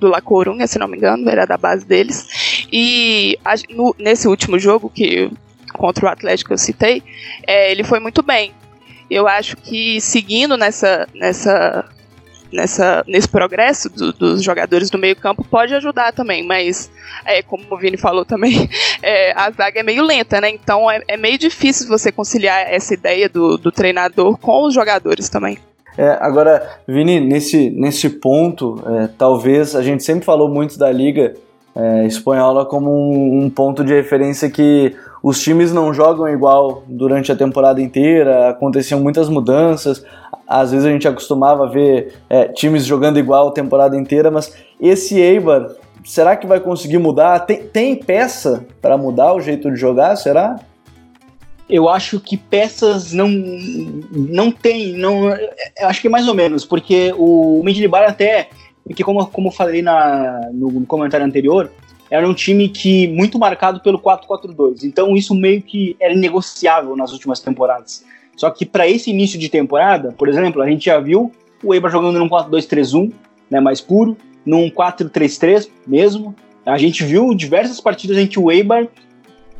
do 0.00 0.08
La 0.08 0.20
Corunha, 0.20 0.66
se 0.66 0.78
não 0.78 0.88
me 0.88 0.96
engano, 0.96 1.28
era 1.28 1.46
da 1.46 1.56
base 1.56 1.84
deles. 1.84 2.47
E 2.72 3.38
a, 3.44 3.54
no, 3.70 3.94
nesse 3.98 4.28
último 4.28 4.58
jogo, 4.58 4.90
que 4.90 5.30
contra 5.72 6.06
o 6.06 6.08
Atlético 6.08 6.52
eu 6.52 6.58
citei, 6.58 7.02
é, 7.46 7.70
ele 7.70 7.84
foi 7.84 8.00
muito 8.00 8.22
bem. 8.22 8.52
Eu 9.10 9.26
acho 9.26 9.56
que 9.56 10.00
seguindo 10.00 10.56
nessa, 10.56 11.08
nessa, 11.14 11.84
nessa, 12.52 13.04
nesse 13.06 13.28
progresso 13.28 13.88
do, 13.88 14.12
dos 14.12 14.42
jogadores 14.42 14.90
do 14.90 14.98
meio 14.98 15.16
campo 15.16 15.44
pode 15.44 15.74
ajudar 15.74 16.12
também, 16.12 16.44
mas 16.44 16.90
é, 17.24 17.42
como 17.42 17.64
o 17.70 17.76
Vini 17.76 17.96
falou 17.96 18.24
também, 18.24 18.68
é, 19.02 19.32
a 19.32 19.50
zaga 19.50 19.80
é 19.80 19.82
meio 19.82 20.02
lenta, 20.02 20.40
né? 20.40 20.50
Então 20.50 20.90
é, 20.90 21.02
é, 21.08 21.16
meio 21.16 21.38
difícil 21.38 21.88
você 21.88 22.12
conciliar 22.12 22.70
essa 22.70 22.92
ideia 22.92 23.28
do, 23.28 23.56
do 23.56 23.72
treinador 23.72 24.36
com 24.36 24.66
os 24.66 24.74
jogadores 24.74 25.28
também. 25.28 25.58
É, 25.96 26.16
agora, 26.20 26.80
Vini, 26.86 27.18
nesse, 27.18 27.70
nesse 27.70 28.08
ponto, 28.08 28.80
é, 28.86 29.08
talvez 29.18 29.74
a 29.74 29.82
gente 29.82 30.04
sempre 30.04 30.24
falou 30.24 30.48
muito 30.48 30.78
da 30.78 30.92
liga 30.92 31.34
é, 31.78 32.06
espanhola 32.06 32.66
como 32.66 32.90
um, 32.90 33.44
um, 33.44 33.48
ponto 33.48 33.84
de 33.84 33.94
referência 33.94 34.50
que 34.50 34.96
os 35.22 35.40
times 35.40 35.72
não 35.72 35.94
jogam 35.94 36.28
igual 36.28 36.82
durante 36.88 37.30
a 37.30 37.36
temporada 37.36 37.80
inteira, 37.80 38.48
aconteciam 38.48 39.00
muitas 39.00 39.28
mudanças, 39.28 40.04
às 40.46 40.72
vezes 40.72 40.84
a 40.84 40.90
gente 40.90 41.06
acostumava 41.06 41.66
a 41.66 41.68
ver 41.68 42.14
é, 42.28 42.48
times 42.48 42.84
jogando 42.84 43.18
igual 43.18 43.48
a 43.48 43.52
temporada 43.52 43.96
inteira, 43.96 44.28
mas 44.28 44.52
esse 44.80 45.20
Eibar, 45.20 45.68
será 46.04 46.36
que 46.36 46.48
vai 46.48 46.58
conseguir 46.58 46.98
mudar? 46.98 47.38
Tem, 47.40 47.58
tem 47.58 47.94
peça 47.94 48.66
para 48.82 48.98
mudar 48.98 49.32
o 49.34 49.40
jeito 49.40 49.70
de 49.70 49.76
jogar, 49.76 50.16
será? 50.16 50.58
Eu 51.70 51.88
acho 51.88 52.18
que 52.18 52.36
peças 52.36 53.12
não 53.12 53.28
não 53.28 54.50
tem, 54.50 54.94
não, 54.94 55.28
eu 55.28 55.86
acho 55.86 56.00
que 56.00 56.08
é 56.08 56.10
mais 56.10 56.26
ou 56.26 56.34
menos, 56.34 56.64
porque 56.64 57.14
o 57.16 57.62
Mendilibar 57.62 58.08
até, 58.08 58.48
porque 58.88 59.04
como, 59.04 59.24
como 59.26 59.48
eu 59.48 59.52
falei 59.52 59.82
na, 59.82 60.50
no, 60.52 60.72
no 60.72 60.86
comentário 60.86 61.24
anterior, 61.24 61.70
era 62.10 62.26
um 62.26 62.32
time 62.32 62.70
que 62.70 63.06
muito 63.08 63.38
marcado 63.38 63.80
pelo 63.80 63.98
4-4-2. 63.98 64.82
Então 64.84 65.14
isso 65.14 65.34
meio 65.34 65.60
que 65.60 65.94
era 66.00 66.14
negociável 66.14 66.96
nas 66.96 67.12
últimas 67.12 67.38
temporadas. 67.38 68.04
Só 68.34 68.50
que 68.50 68.64
para 68.64 68.88
esse 68.88 69.10
início 69.10 69.38
de 69.38 69.48
temporada, 69.48 70.12
por 70.12 70.28
exemplo, 70.28 70.62
a 70.62 70.68
gente 70.68 70.86
já 70.86 70.98
viu 70.98 71.30
o 71.62 71.74
Eibar 71.74 71.90
jogando 71.90 72.18
num 72.18 72.28
4-2-3-1, 72.28 73.12
né, 73.50 73.60
mais 73.60 73.80
puro, 73.80 74.16
num 74.44 74.70
4-3-3 74.70 75.68
mesmo. 75.86 76.34
A 76.64 76.78
gente 76.78 77.04
viu 77.04 77.34
diversas 77.34 77.80
partidas 77.80 78.16
em 78.16 78.26
que 78.26 78.38
o 78.38 78.50
Eibar 78.50 78.86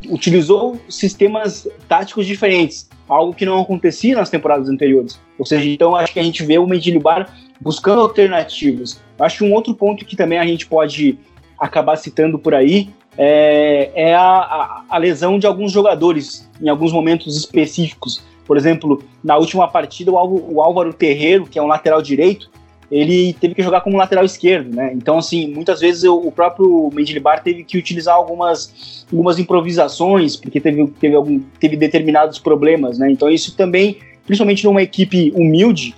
utilizou 0.08 0.80
sistemas 0.88 1.68
táticos 1.86 2.24
diferentes, 2.24 2.88
algo 3.08 3.34
que 3.34 3.46
não 3.46 3.60
acontecia 3.60 4.16
nas 4.16 4.30
temporadas 4.30 4.68
anteriores. 4.68 5.20
Ou 5.38 5.46
seja, 5.46 5.68
então 5.68 5.96
acho 5.96 6.12
que 6.12 6.20
a 6.20 6.22
gente 6.22 6.44
vê 6.44 6.58
o 6.58 6.66
Medilibar 6.66 7.32
buscando 7.60 8.02
alternativas. 8.02 9.00
Acho 9.18 9.38
que 9.38 9.44
um 9.44 9.52
outro 9.52 9.74
ponto 9.74 10.04
que 10.04 10.16
também 10.16 10.38
a 10.38 10.46
gente 10.46 10.66
pode 10.66 11.18
acabar 11.58 11.96
citando 11.96 12.38
por 12.38 12.54
aí 12.54 12.90
é, 13.16 13.90
é 13.94 14.14
a, 14.14 14.20
a, 14.20 14.84
a, 14.88 14.98
lesão 14.98 15.38
de 15.38 15.46
alguns 15.46 15.72
jogadores 15.72 16.48
em 16.60 16.68
alguns 16.68 16.92
momentos 16.92 17.36
específicos. 17.36 18.22
Por 18.46 18.56
exemplo, 18.56 19.02
na 19.22 19.36
última 19.36 19.66
partida, 19.66 20.12
o 20.12 20.62
Álvaro 20.62 20.92
Terreiro, 20.92 21.44
que 21.46 21.58
é 21.58 21.62
um 21.62 21.66
lateral 21.66 22.00
direito, 22.00 22.48
ele 22.90 23.34
teve 23.34 23.54
que 23.54 23.62
jogar 23.62 23.82
como 23.82 23.96
lateral 23.96 24.24
esquerdo, 24.24 24.74
né? 24.74 24.92
Então, 24.94 25.18
assim, 25.18 25.48
muitas 25.48 25.80
vezes 25.80 26.04
eu, 26.04 26.16
o 26.16 26.32
próprio 26.32 26.90
Mendilibar 26.92 27.42
teve 27.42 27.62
que 27.64 27.76
utilizar 27.76 28.14
algumas, 28.14 29.04
algumas 29.12 29.38
improvisações, 29.38 30.36
porque 30.36 30.60
teve, 30.60 30.86
teve, 31.00 31.14
algum, 31.14 31.40
teve 31.60 31.76
determinados 31.76 32.38
problemas, 32.38 32.98
né? 32.98 33.10
Então, 33.10 33.28
isso 33.28 33.54
também, 33.54 33.98
principalmente 34.24 34.64
numa 34.64 34.82
equipe 34.82 35.32
humilde, 35.34 35.94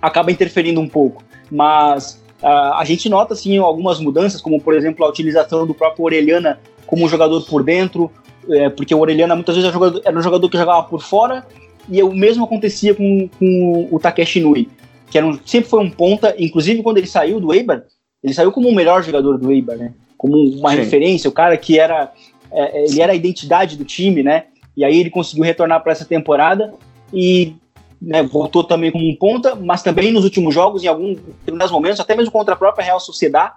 acaba 0.00 0.30
interferindo 0.30 0.80
um 0.80 0.88
pouco. 0.88 1.22
Mas 1.50 2.18
Uh, 2.40 2.74
a 2.74 2.84
gente 2.84 3.08
nota 3.08 3.34
assim 3.34 3.58
algumas 3.58 3.98
mudanças, 3.98 4.40
como 4.40 4.60
por 4.60 4.72
exemplo 4.72 5.04
a 5.04 5.08
utilização 5.08 5.66
do 5.66 5.74
próprio 5.74 6.04
Orelhana 6.04 6.60
como 6.86 7.08
jogador 7.08 7.44
por 7.44 7.64
dentro, 7.64 8.10
é, 8.48 8.70
porque 8.70 8.94
o 8.94 9.00
Orelhana 9.00 9.34
muitas 9.34 9.56
vezes 9.56 9.68
era 9.68 9.76
um, 9.76 9.80
jogador, 9.80 10.02
era 10.04 10.18
um 10.18 10.22
jogador 10.22 10.48
que 10.48 10.56
jogava 10.56 10.82
por 10.84 11.02
fora, 11.02 11.46
e 11.88 12.02
o 12.02 12.12
mesmo 12.12 12.44
acontecia 12.44 12.94
com, 12.94 13.28
com 13.38 13.88
o 13.90 13.98
Takeshi 13.98 14.40
Nui, 14.40 14.68
que 15.10 15.18
era 15.18 15.26
um, 15.26 15.38
sempre 15.44 15.68
foi 15.68 15.80
um 15.80 15.90
ponta, 15.90 16.34
inclusive 16.38 16.82
quando 16.82 16.98
ele 16.98 17.06
saiu 17.06 17.40
do 17.40 17.52
Eibar, 17.52 17.84
ele 18.22 18.34
saiu 18.34 18.52
como 18.52 18.68
o 18.68 18.74
melhor 18.74 19.02
jogador 19.02 19.38
do 19.38 19.50
Eibar, 19.50 19.76
né? 19.76 19.92
Como 20.16 20.36
uma 20.36 20.70
Sim. 20.70 20.76
referência, 20.76 21.30
o 21.30 21.32
cara 21.32 21.56
que 21.56 21.78
era 21.78 22.12
é, 22.50 22.84
ele 22.84 23.00
era 23.00 23.12
a 23.12 23.16
identidade 23.16 23.76
do 23.76 23.84
time, 23.84 24.22
né? 24.22 24.44
E 24.76 24.84
aí 24.84 24.98
ele 24.98 25.10
conseguiu 25.10 25.44
retornar 25.44 25.82
para 25.82 25.92
essa 25.92 26.04
temporada 26.04 26.72
e 27.12 27.54
né, 28.00 28.22
voltou 28.22 28.62
também 28.62 28.90
como 28.90 29.08
um 29.08 29.16
ponta, 29.16 29.54
mas 29.54 29.82
também 29.82 30.12
nos 30.12 30.24
últimos 30.24 30.54
jogos, 30.54 30.84
em 30.84 30.86
alguns 30.86 31.18
determinados 31.18 31.72
momentos, 31.72 32.00
até 32.00 32.14
mesmo 32.14 32.30
contra 32.30 32.54
a 32.54 32.56
própria 32.56 32.84
Real 32.84 33.00
Sociedad, 33.00 33.52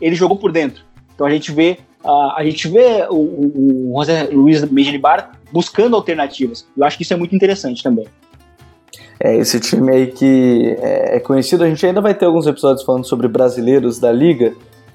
ele 0.00 0.14
jogou 0.14 0.36
por 0.36 0.52
dentro. 0.52 0.84
Então 1.14 1.26
a 1.26 1.30
gente 1.30 1.50
vê, 1.50 1.78
uh, 2.04 2.32
a 2.36 2.44
gente 2.44 2.68
vê 2.68 3.06
o, 3.08 3.14
o, 3.14 3.94
o 3.94 4.00
José 4.00 4.24
Luiz 4.30 4.70
Mejilibar 4.70 5.32
buscando 5.50 5.96
alternativas. 5.96 6.66
Eu 6.76 6.84
acho 6.84 6.96
que 6.96 7.04
isso 7.04 7.14
é 7.14 7.16
muito 7.16 7.34
interessante 7.34 7.82
também. 7.82 8.06
É, 9.18 9.36
esse 9.36 9.58
time 9.60 9.90
aí 9.90 10.06
que 10.08 10.76
é, 10.80 11.16
é 11.16 11.20
conhecido, 11.20 11.64
a 11.64 11.68
gente 11.68 11.84
ainda 11.86 12.00
vai 12.00 12.14
ter 12.14 12.26
alguns 12.26 12.46
episódios 12.46 12.84
falando 12.84 13.06
sobre 13.06 13.28
brasileiros 13.28 13.98
da 13.98 14.12
liga, 14.12 14.54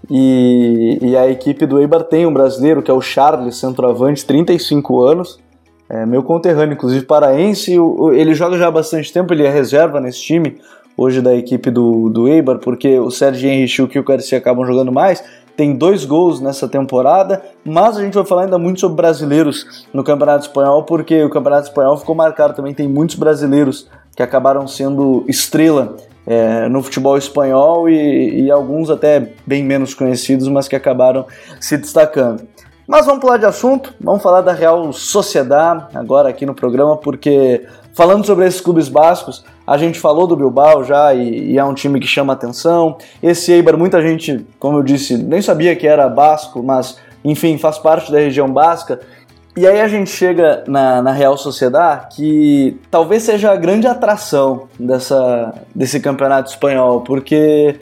e, 0.10 0.98
e, 1.02 1.16
a 1.16 1.30
equipe 1.30 1.66
do 1.66 1.80
Eibar 1.80 2.04
tem 2.04 2.26
um 2.26 2.34
brasileiro 2.34 2.82
que 2.82 2.90
é 2.90 2.94
o 2.94 3.02
Charles, 3.02 3.58
centroavante, 3.58 4.26
35 4.26 5.02
anos, 5.02 5.40
é, 5.88 6.06
meu 6.06 6.24
conterrâneo, 6.24 6.74
inclusive 6.74 7.06
paraense, 7.06 7.76
ele 8.14 8.34
joga 8.34 8.58
já 8.58 8.68
há 8.68 8.72
bastante 8.72 9.14
tempo, 9.14 9.34
ele 9.34 9.46
é 9.46 9.50
reserva 9.50 10.00
nesse 10.00 10.22
time, 10.22 10.58
hoje 10.98 11.22
da 11.22 11.36
equipe 11.36 11.70
do, 11.70 12.10
do 12.10 12.28
Eibar, 12.28 12.60
porque 12.60 13.00
o 13.00 13.12
Sérgio 13.12 13.50
Henrique 13.50 13.98
e 13.98 14.00
o 14.00 14.04
Garcia 14.04 14.38
acabam 14.38 14.66
jogando 14.66 14.92
mais, 14.92 15.24
tem 15.56 15.76
dois 15.76 16.06
gols 16.06 16.40
nessa 16.42 16.68
temporada, 16.68 17.42
mas 17.64 17.98
a 17.98 18.02
gente 18.02 18.14
vai 18.14 18.26
falar 18.26 18.44
ainda 18.44 18.58
muito 18.58 18.80
sobre 18.80 18.98
brasileiros 18.98 19.86
no 19.94 20.04
Campeonato 20.04 20.46
Espanhol, 20.46 20.84
porque 20.84 21.24
o 21.24 21.30
Campeonato 21.30 21.68
Espanhol 21.68 21.98
ficou 21.98 22.16
marcado 22.16 22.56
também, 22.56 22.74
tem 22.74 22.88
muitos 22.88 23.16
brasileiros 23.16 23.90
que 24.16 24.24
acabaram 24.24 24.68
sendo 24.68 25.26
estrela 25.28 25.98
é, 26.26 26.70
no 26.70 26.84
futebol 26.84 27.18
espanhol 27.18 27.90
e, 27.90 28.44
e, 28.44 28.52
alguns 28.52 28.90
até 28.90 29.34
bem 29.46 29.64
menos 29.64 29.94
conhecidos, 29.94 30.48
mas 30.48 30.68
que 30.68 30.76
acabaram 30.76 31.26
se 31.60 31.78
destacando. 31.78 32.44
Mas 32.88 33.06
vamos 33.06 33.22
pular 33.22 33.38
de 33.38 33.46
assunto, 33.46 33.94
vamos 34.00 34.22
falar 34.22 34.42
da 34.42 34.52
Real 34.52 34.92
Sociedad 34.92 35.88
agora 35.94 36.30
aqui 36.30 36.46
no 36.46 36.54
programa, 36.54 36.98
porque 36.98 37.66
falando 37.94 38.26
sobre 38.26 38.46
esses 38.46 38.60
clubes 38.60 38.90
bascos, 38.90 39.44
a 39.66 39.78
gente 39.78 40.00
falou 40.00 40.28
do 40.28 40.36
Bilbao 40.36 40.84
já 40.84 41.14
e, 41.14 41.52
e 41.52 41.58
é 41.58 41.64
um 41.64 41.74
time 41.74 42.00
que 42.00 42.08
chama 42.08 42.34
atenção. 42.34 42.98
Esse 43.24 43.52
Eibar, 43.54 43.78
muita 43.78 44.02
gente, 44.02 44.46
como 44.60 44.78
eu 44.78 44.84
disse, 44.84 45.18
nem 45.18 45.42
sabia 45.42 45.76
que 45.76 45.88
era 45.88 46.10
basco, 46.10 46.62
mas 46.62 46.98
enfim, 47.24 47.58
faz 47.58 47.78
parte 47.78 48.12
da 48.12 48.20
região 48.20 48.52
basca. 48.52 49.00
E 49.62 49.68
aí 49.68 49.80
a 49.80 49.88
gente 49.88 50.10
chega 50.10 50.64
na, 50.66 51.04
na 51.04 51.12
Real 51.12 51.38
Sociedade, 51.38 52.16
que 52.16 52.80
talvez 52.90 53.22
seja 53.22 53.52
a 53.52 53.56
grande 53.56 53.86
atração 53.86 54.68
dessa, 54.80 55.54
desse 55.76 56.00
campeonato 56.00 56.50
espanhol, 56.50 57.02
porque 57.02 57.80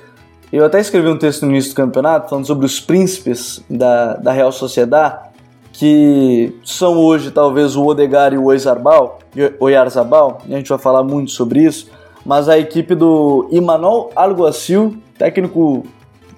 eu 0.51 0.65
até 0.65 0.81
escrevi 0.81 1.07
um 1.07 1.17
texto 1.17 1.45
no 1.45 1.53
início 1.53 1.71
do 1.71 1.77
campeonato 1.77 2.27
falando 2.27 2.45
sobre 2.45 2.65
os 2.65 2.81
príncipes 2.81 3.63
da, 3.69 4.15
da 4.15 4.33
Real 4.33 4.51
Sociedade, 4.51 5.29
que 5.71 6.53
são 6.65 6.97
hoje 6.97 7.31
talvez 7.31 7.77
o 7.77 7.85
Odegar 7.85 8.33
e 8.33 8.37
o 8.37 8.47
Oyarzabal, 8.47 9.19
Oyarzabal, 9.57 10.41
e 10.49 10.53
a 10.53 10.57
gente 10.57 10.67
vai 10.67 10.79
falar 10.79 11.05
muito 11.05 11.31
sobre 11.31 11.63
isso, 11.63 11.89
mas 12.25 12.49
a 12.49 12.59
equipe 12.59 12.93
do 12.93 13.47
Imanol 13.51 14.11
Alguacil, 14.17 14.97
técnico 15.17 15.85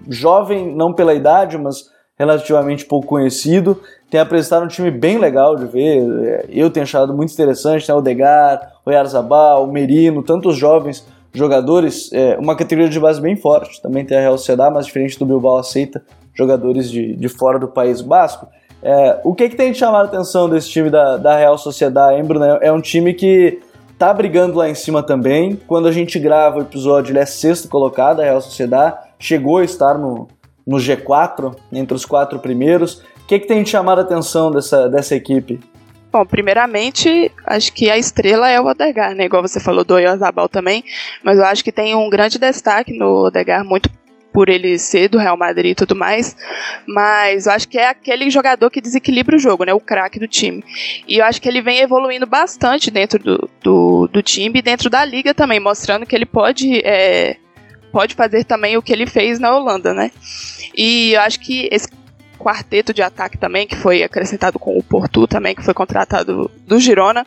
jovem, 0.08 0.72
não 0.76 0.94
pela 0.94 1.16
idade, 1.16 1.58
mas 1.58 1.90
relativamente 2.16 2.86
pouco 2.86 3.08
conhecido, 3.08 3.82
tem 4.12 4.20
apresentado 4.20 4.66
um 4.66 4.68
time 4.68 4.92
bem 4.92 5.18
legal 5.18 5.56
de 5.56 5.66
ver. 5.66 6.46
Eu 6.50 6.70
tenho 6.70 6.84
achado 6.84 7.14
muito 7.14 7.32
interessante. 7.32 7.86
Tem 7.86 7.96
o 7.96 8.00
Odegar, 8.00 8.74
o 8.86 8.92
Yarzabal, 8.92 9.64
o 9.64 9.72
Merino, 9.72 10.22
tantos 10.22 10.58
jovens 10.58 11.08
jogadores. 11.34 12.12
É, 12.12 12.38
uma 12.38 12.54
categoria 12.54 12.90
de 12.90 13.00
base 13.00 13.22
bem 13.22 13.38
forte. 13.38 13.82
Também 13.82 14.04
tem 14.04 14.18
a 14.18 14.20
Real 14.20 14.38
Sociedade, 14.38 14.74
mas 14.76 14.86
diferente 14.86 15.18
do 15.18 15.26
Bilbao, 15.26 15.58
aceita 15.58 16.04
jogadores 16.34 16.92
de, 16.92 17.16
de 17.16 17.30
fora 17.30 17.58
do 17.58 17.70
País 17.70 18.02
Basco. 18.02 18.48
É, 18.84 19.22
o 19.24 19.34
que, 19.34 19.48
que 19.48 19.56
tem 19.56 19.72
de 19.72 19.78
chamar 19.78 20.02
a 20.02 20.04
atenção 20.04 20.50
desse 20.50 20.70
time 20.70 20.90
da, 20.90 21.16
da 21.16 21.38
Real 21.38 21.58
Sociedade, 21.58 22.18
hein, 22.18 22.26
Bruno? 22.26 22.44
É 22.44 22.70
um 22.70 22.82
time 22.82 23.14
que 23.14 23.62
tá 23.98 24.14
brigando 24.14 24.58
lá 24.58 24.68
em 24.68 24.76
cima 24.76 25.02
também. 25.02 25.56
Quando 25.56 25.88
a 25.88 25.92
gente 25.92 26.20
grava 26.20 26.58
o 26.58 26.64
episódio, 26.64 27.14
ele 27.14 27.20
é 27.20 27.26
sexto 27.26 27.70
colocado, 27.70 28.20
a 28.20 28.26
Real 28.26 28.42
Sociedade. 28.42 28.98
Chegou 29.18 29.60
a 29.60 29.64
estar 29.64 29.98
no, 29.98 30.28
no 30.68 30.76
G4, 30.76 31.56
entre 31.72 31.96
os 31.96 32.04
quatro 32.04 32.40
primeiros. 32.40 33.02
Que, 33.32 33.40
que 33.40 33.48
tem 33.48 33.64
de 33.64 33.70
chamar 33.70 33.98
a 33.98 34.02
atenção 34.02 34.52
dessa, 34.52 34.90
dessa 34.90 35.16
equipe? 35.16 35.58
Bom, 36.12 36.26
primeiramente, 36.26 37.32
acho 37.46 37.72
que 37.72 37.90
a 37.90 37.98
estrela 37.98 38.50
é 38.50 38.60
o 38.60 38.66
Odegar, 38.66 39.16
né? 39.16 39.24
Igual 39.24 39.42
você 39.42 39.58
falou 39.58 39.86
do 39.86 39.94
Oyazabal 39.94 40.50
também, 40.50 40.84
mas 41.24 41.38
eu 41.38 41.46
acho 41.46 41.64
que 41.64 41.72
tem 41.72 41.96
um 41.96 42.10
grande 42.10 42.38
destaque 42.38 42.92
no 42.92 43.28
Odegar, 43.28 43.64
muito 43.64 43.90
por 44.34 44.50
ele 44.50 44.78
ser 44.78 45.08
do 45.08 45.18
Real 45.18 45.38
Madrid 45.38 45.72
e 45.72 45.76
tudo 45.76 45.96
mais, 45.96 46.36
mas 46.86 47.46
eu 47.48 47.54
acho 47.54 47.70
que 47.70 47.78
é 47.78 47.88
aquele 47.88 48.30
jogador 48.30 48.70
que 48.70 48.82
desequilibra 48.82 49.38
o 49.38 49.40
jogo, 49.40 49.64
né? 49.64 49.74
O 49.74 49.80
craque 49.80 50.20
do 50.20 50.28
time. 50.28 50.62
E 51.08 51.20
eu 51.20 51.24
acho 51.24 51.42
que 51.42 51.48
ele 51.48 51.62
vem 51.62 51.80
evoluindo 51.80 52.28
bastante 52.28 52.92
dentro 52.92 53.18
do, 53.18 53.50
do, 53.64 54.10
do 54.10 54.22
time 54.22 54.60
e 54.60 54.62
dentro 54.62 54.90
da 54.90 55.06
liga 55.06 55.34
também, 55.34 55.58
mostrando 55.58 56.06
que 56.06 56.14
ele 56.14 56.26
pode 56.26 56.82
é, 56.84 57.38
pode 57.94 58.14
fazer 58.14 58.44
também 58.44 58.76
o 58.76 58.82
que 58.82 58.92
ele 58.92 59.06
fez 59.06 59.40
na 59.40 59.56
Holanda, 59.56 59.94
né? 59.94 60.12
E 60.76 61.14
eu 61.14 61.22
acho 61.22 61.40
que 61.40 61.70
esse 61.72 61.88
quarteto 62.42 62.94
de 62.94 63.04
ataque 63.04 63.38
também, 63.38 63.68
que 63.68 63.76
foi 63.76 64.02
acrescentado 64.02 64.58
com 64.58 64.76
o 64.76 64.82
Porto 64.82 65.28
também, 65.28 65.54
que 65.54 65.64
foi 65.64 65.74
contratado 65.74 66.50
do 66.66 66.80
Girona, 66.80 67.26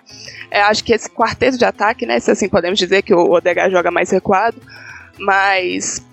é, 0.50 0.60
acho 0.60 0.82
que 0.82 0.92
esse 0.92 1.08
quarteto 1.08 1.56
de 1.56 1.64
ataque, 1.64 2.04
né, 2.04 2.18
se 2.18 2.30
assim 2.30 2.48
podemos 2.48 2.78
dizer 2.78 3.02
que 3.02 3.14
o 3.14 3.30
Odegaard 3.30 3.72
joga 3.72 3.92
mais 3.92 4.10
recuado, 4.10 4.60
mas 5.18 6.04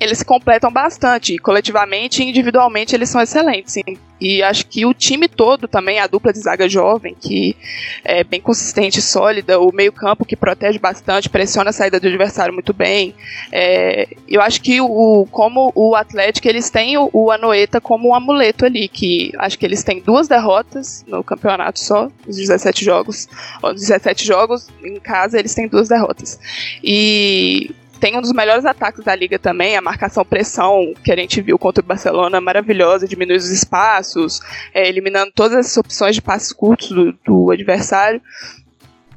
eles 0.00 0.18
se 0.18 0.24
completam 0.24 0.70
bastante. 0.70 1.34
E 1.34 1.38
coletivamente 1.38 2.22
e 2.22 2.28
individualmente 2.28 2.94
eles 2.94 3.08
são 3.08 3.20
excelentes. 3.20 3.74
Sim. 3.74 3.98
E 4.20 4.42
acho 4.42 4.66
que 4.66 4.84
o 4.84 4.92
time 4.92 5.28
todo 5.28 5.68
também, 5.68 6.00
a 6.00 6.06
dupla 6.06 6.32
de 6.32 6.40
zaga 6.40 6.68
jovem, 6.68 7.14
que 7.14 7.56
é 8.04 8.24
bem 8.24 8.40
consistente, 8.40 9.00
sólida, 9.00 9.60
o 9.60 9.72
meio-campo 9.72 10.24
que 10.24 10.34
protege 10.34 10.78
bastante, 10.78 11.28
pressiona 11.28 11.70
a 11.70 11.72
saída 11.72 12.00
do 12.00 12.08
adversário 12.08 12.52
muito 12.52 12.72
bem. 12.72 13.14
É, 13.52 14.08
eu 14.26 14.40
acho 14.40 14.60
que 14.60 14.80
o, 14.80 15.26
como 15.30 15.72
o 15.74 15.94
Atlético, 15.94 16.48
eles 16.48 16.68
têm 16.68 16.98
o, 16.98 17.08
o 17.12 17.30
Anoeta 17.30 17.80
como 17.80 18.08
um 18.08 18.14
amuleto 18.14 18.64
ali, 18.64 18.88
que 18.88 19.32
acho 19.38 19.56
que 19.56 19.64
eles 19.64 19.84
têm 19.84 20.00
duas 20.00 20.26
derrotas 20.26 21.04
no 21.06 21.22
campeonato 21.22 21.78
só, 21.78 22.10
os 22.26 22.36
17 22.36 22.84
jogos. 22.84 23.28
Os 23.62 23.80
17 23.80 24.26
jogos, 24.26 24.68
em 24.82 24.98
casa, 24.98 25.38
eles 25.38 25.54
têm 25.54 25.68
duas 25.68 25.88
derrotas. 25.88 26.40
E 26.82 27.70
tem 27.98 28.16
um 28.16 28.20
dos 28.20 28.32
melhores 28.32 28.64
ataques 28.64 29.04
da 29.04 29.14
liga 29.14 29.38
também, 29.38 29.76
a 29.76 29.82
marcação-pressão 29.82 30.92
que 31.04 31.12
a 31.12 31.16
gente 31.16 31.40
viu 31.40 31.58
contra 31.58 31.82
o 31.82 31.86
Barcelona, 31.86 32.40
maravilhosa, 32.40 33.06
diminui 33.06 33.36
os 33.36 33.50
espaços, 33.50 34.40
é, 34.72 34.88
eliminando 34.88 35.32
todas 35.34 35.66
as 35.66 35.76
opções 35.76 36.14
de 36.14 36.22
passes 36.22 36.52
curtos 36.52 36.88
do, 36.88 37.12
do 37.24 37.50
adversário. 37.50 38.20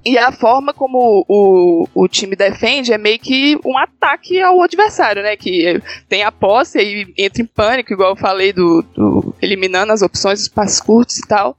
E 0.03 0.17
a 0.17 0.31
forma 0.31 0.73
como 0.73 1.23
o, 1.27 1.87
o 1.93 2.07
time 2.07 2.35
defende 2.35 2.91
é 2.91 2.97
meio 2.97 3.19
que 3.19 3.59
um 3.63 3.77
ataque 3.77 4.41
ao 4.41 4.61
adversário, 4.63 5.21
né? 5.21 5.37
Que 5.37 5.79
tem 6.09 6.23
a 6.23 6.31
posse 6.31 6.79
e 6.79 7.13
entra 7.23 7.43
em 7.43 7.45
pânico, 7.45 7.93
igual 7.93 8.11
eu 8.11 8.15
falei, 8.15 8.51
do, 8.51 8.83
do 8.95 9.35
eliminando 9.39 9.93
as 9.93 10.01
opções 10.01 10.39
dos 10.39 10.47
passes 10.47 10.81
curtos 10.81 11.19
e 11.19 11.27
tal. 11.27 11.55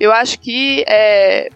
Eu 0.00 0.12
acho 0.12 0.40
que 0.40 0.84
é, 0.88 1.50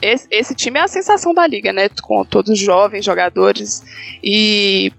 esse, 0.00 0.26
esse 0.30 0.54
time 0.54 0.78
é 0.78 0.82
a 0.82 0.88
sensação 0.88 1.34
da 1.34 1.46
liga, 1.46 1.72
né? 1.72 1.88
Com 2.02 2.24
todos 2.24 2.50
os 2.52 2.58
jovens 2.58 3.04
jogadores. 3.04 3.82
E 4.22 4.92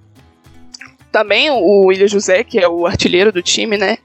também 1.11 1.49
o 1.49 1.85
William 1.85 2.07
José, 2.07 2.43
que 2.43 2.59
é 2.59 2.67
o 2.67 2.85
artilheiro 2.85 3.31
do 3.31 3.41
time, 3.41 3.77
né? 3.77 3.97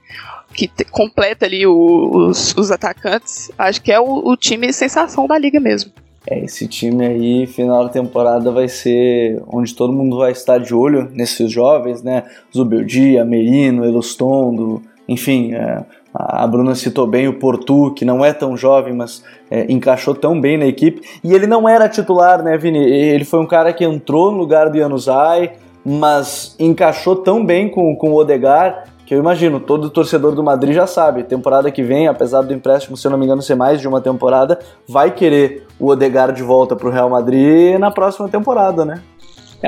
Que 0.53 0.69
completa 0.89 1.45
ali 1.45 1.67
os, 1.67 2.55
os, 2.55 2.71
atacantes. 2.71 3.51
Acho 3.57 3.81
que 3.81 3.91
é 3.91 3.99
o, 3.99 4.29
o, 4.29 4.37
time 4.37 4.71
sensação 4.71 5.27
da 5.27 5.37
liga 5.37 5.59
mesmo. 5.59 5.91
É, 6.27 6.39
esse 6.43 6.67
time 6.67 7.05
aí, 7.05 7.45
final 7.45 7.83
da 7.83 7.89
temporada, 7.89 8.51
vai 8.51 8.67
ser 8.67 9.43
onde 9.47 9.75
todo 9.75 9.93
mundo 9.93 10.17
vai 10.17 10.31
estar 10.31 10.57
de 10.57 10.73
olho 10.73 11.09
nesses 11.11 11.51
jovens, 11.51 12.01
né? 12.01 12.23
Zubeldia, 12.55 13.25
Merino, 13.25 13.85
Elustondo, 13.85 14.81
enfim, 15.07 15.53
é, 15.53 15.83
a 16.13 16.47
Bruna 16.47 16.75
citou 16.75 17.05
bem 17.05 17.27
o 17.27 17.39
Portu, 17.39 17.93
que 17.93 18.05
não 18.05 18.23
é 18.23 18.33
tão 18.33 18.55
jovem, 18.55 18.93
mas 18.93 19.23
é, 19.49 19.71
encaixou 19.71 20.15
tão 20.15 20.39
bem 20.39 20.57
na 20.57 20.65
equipe. 20.65 21.01
E 21.23 21.33
ele 21.33 21.47
não 21.47 21.67
era 21.67 21.89
titular, 21.89 22.41
né, 22.41 22.57
Vini? 22.57 22.79
Ele 22.79 23.25
foi 23.25 23.39
um 23.39 23.45
cara 23.45 23.73
que 23.73 23.83
entrou 23.83 24.31
no 24.31 24.37
lugar 24.37 24.69
do 24.69 24.77
Januzaj, 24.77 25.51
mas 25.85 26.55
encaixou 26.59 27.15
tão 27.17 27.45
bem 27.45 27.69
com, 27.69 27.95
com 27.95 28.11
o 28.11 28.15
Odegar 28.15 28.85
que 29.05 29.13
eu 29.13 29.19
imagino, 29.19 29.59
todo 29.59 29.89
torcedor 29.89 30.33
do 30.33 30.43
Madrid 30.43 30.73
já 30.73 30.87
sabe, 30.87 31.23
temporada 31.23 31.69
que 31.69 31.83
vem, 31.83 32.07
apesar 32.07 32.41
do 32.41 32.53
empréstimo, 32.53 32.97
se 32.97 33.05
eu 33.05 33.11
não 33.11 33.17
me 33.17 33.25
engano, 33.25 33.41
ser 33.41 33.53
mais 33.53 33.79
de 33.79 33.87
uma 33.87 34.01
temporada, 34.01 34.57
vai 34.87 35.11
querer 35.11 35.67
o 35.79 35.89
Odegar 35.89 36.33
de 36.33 36.41
volta 36.41 36.75
para 36.75 36.87
o 36.87 36.91
Real 36.91 37.09
Madrid 37.09 37.77
na 37.77 37.91
próxima 37.91 38.27
temporada, 38.27 38.83
né? 38.83 39.01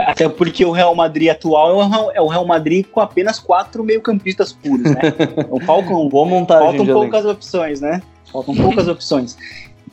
Até 0.06 0.28
porque 0.30 0.66
o 0.66 0.72
Real 0.72 0.94
Madrid 0.96 1.30
atual 1.30 2.12
é 2.14 2.22
o 2.22 2.28
Real 2.28 2.46
Madrid 2.46 2.86
com 2.92 3.00
apenas 3.00 3.40
quatro 3.40 3.84
meio-campistas 3.84 4.54
puros, 4.54 4.92
né? 4.92 5.02
Então 5.38 5.60
faltam, 5.62 6.08
Boa 6.10 6.28
montagem, 6.28 6.78
faltam 6.78 6.86
poucas 6.86 7.26
opções, 7.26 7.82
né? 7.82 8.02
Faltam 8.32 8.56
poucas 8.56 8.88
opções. 8.88 9.38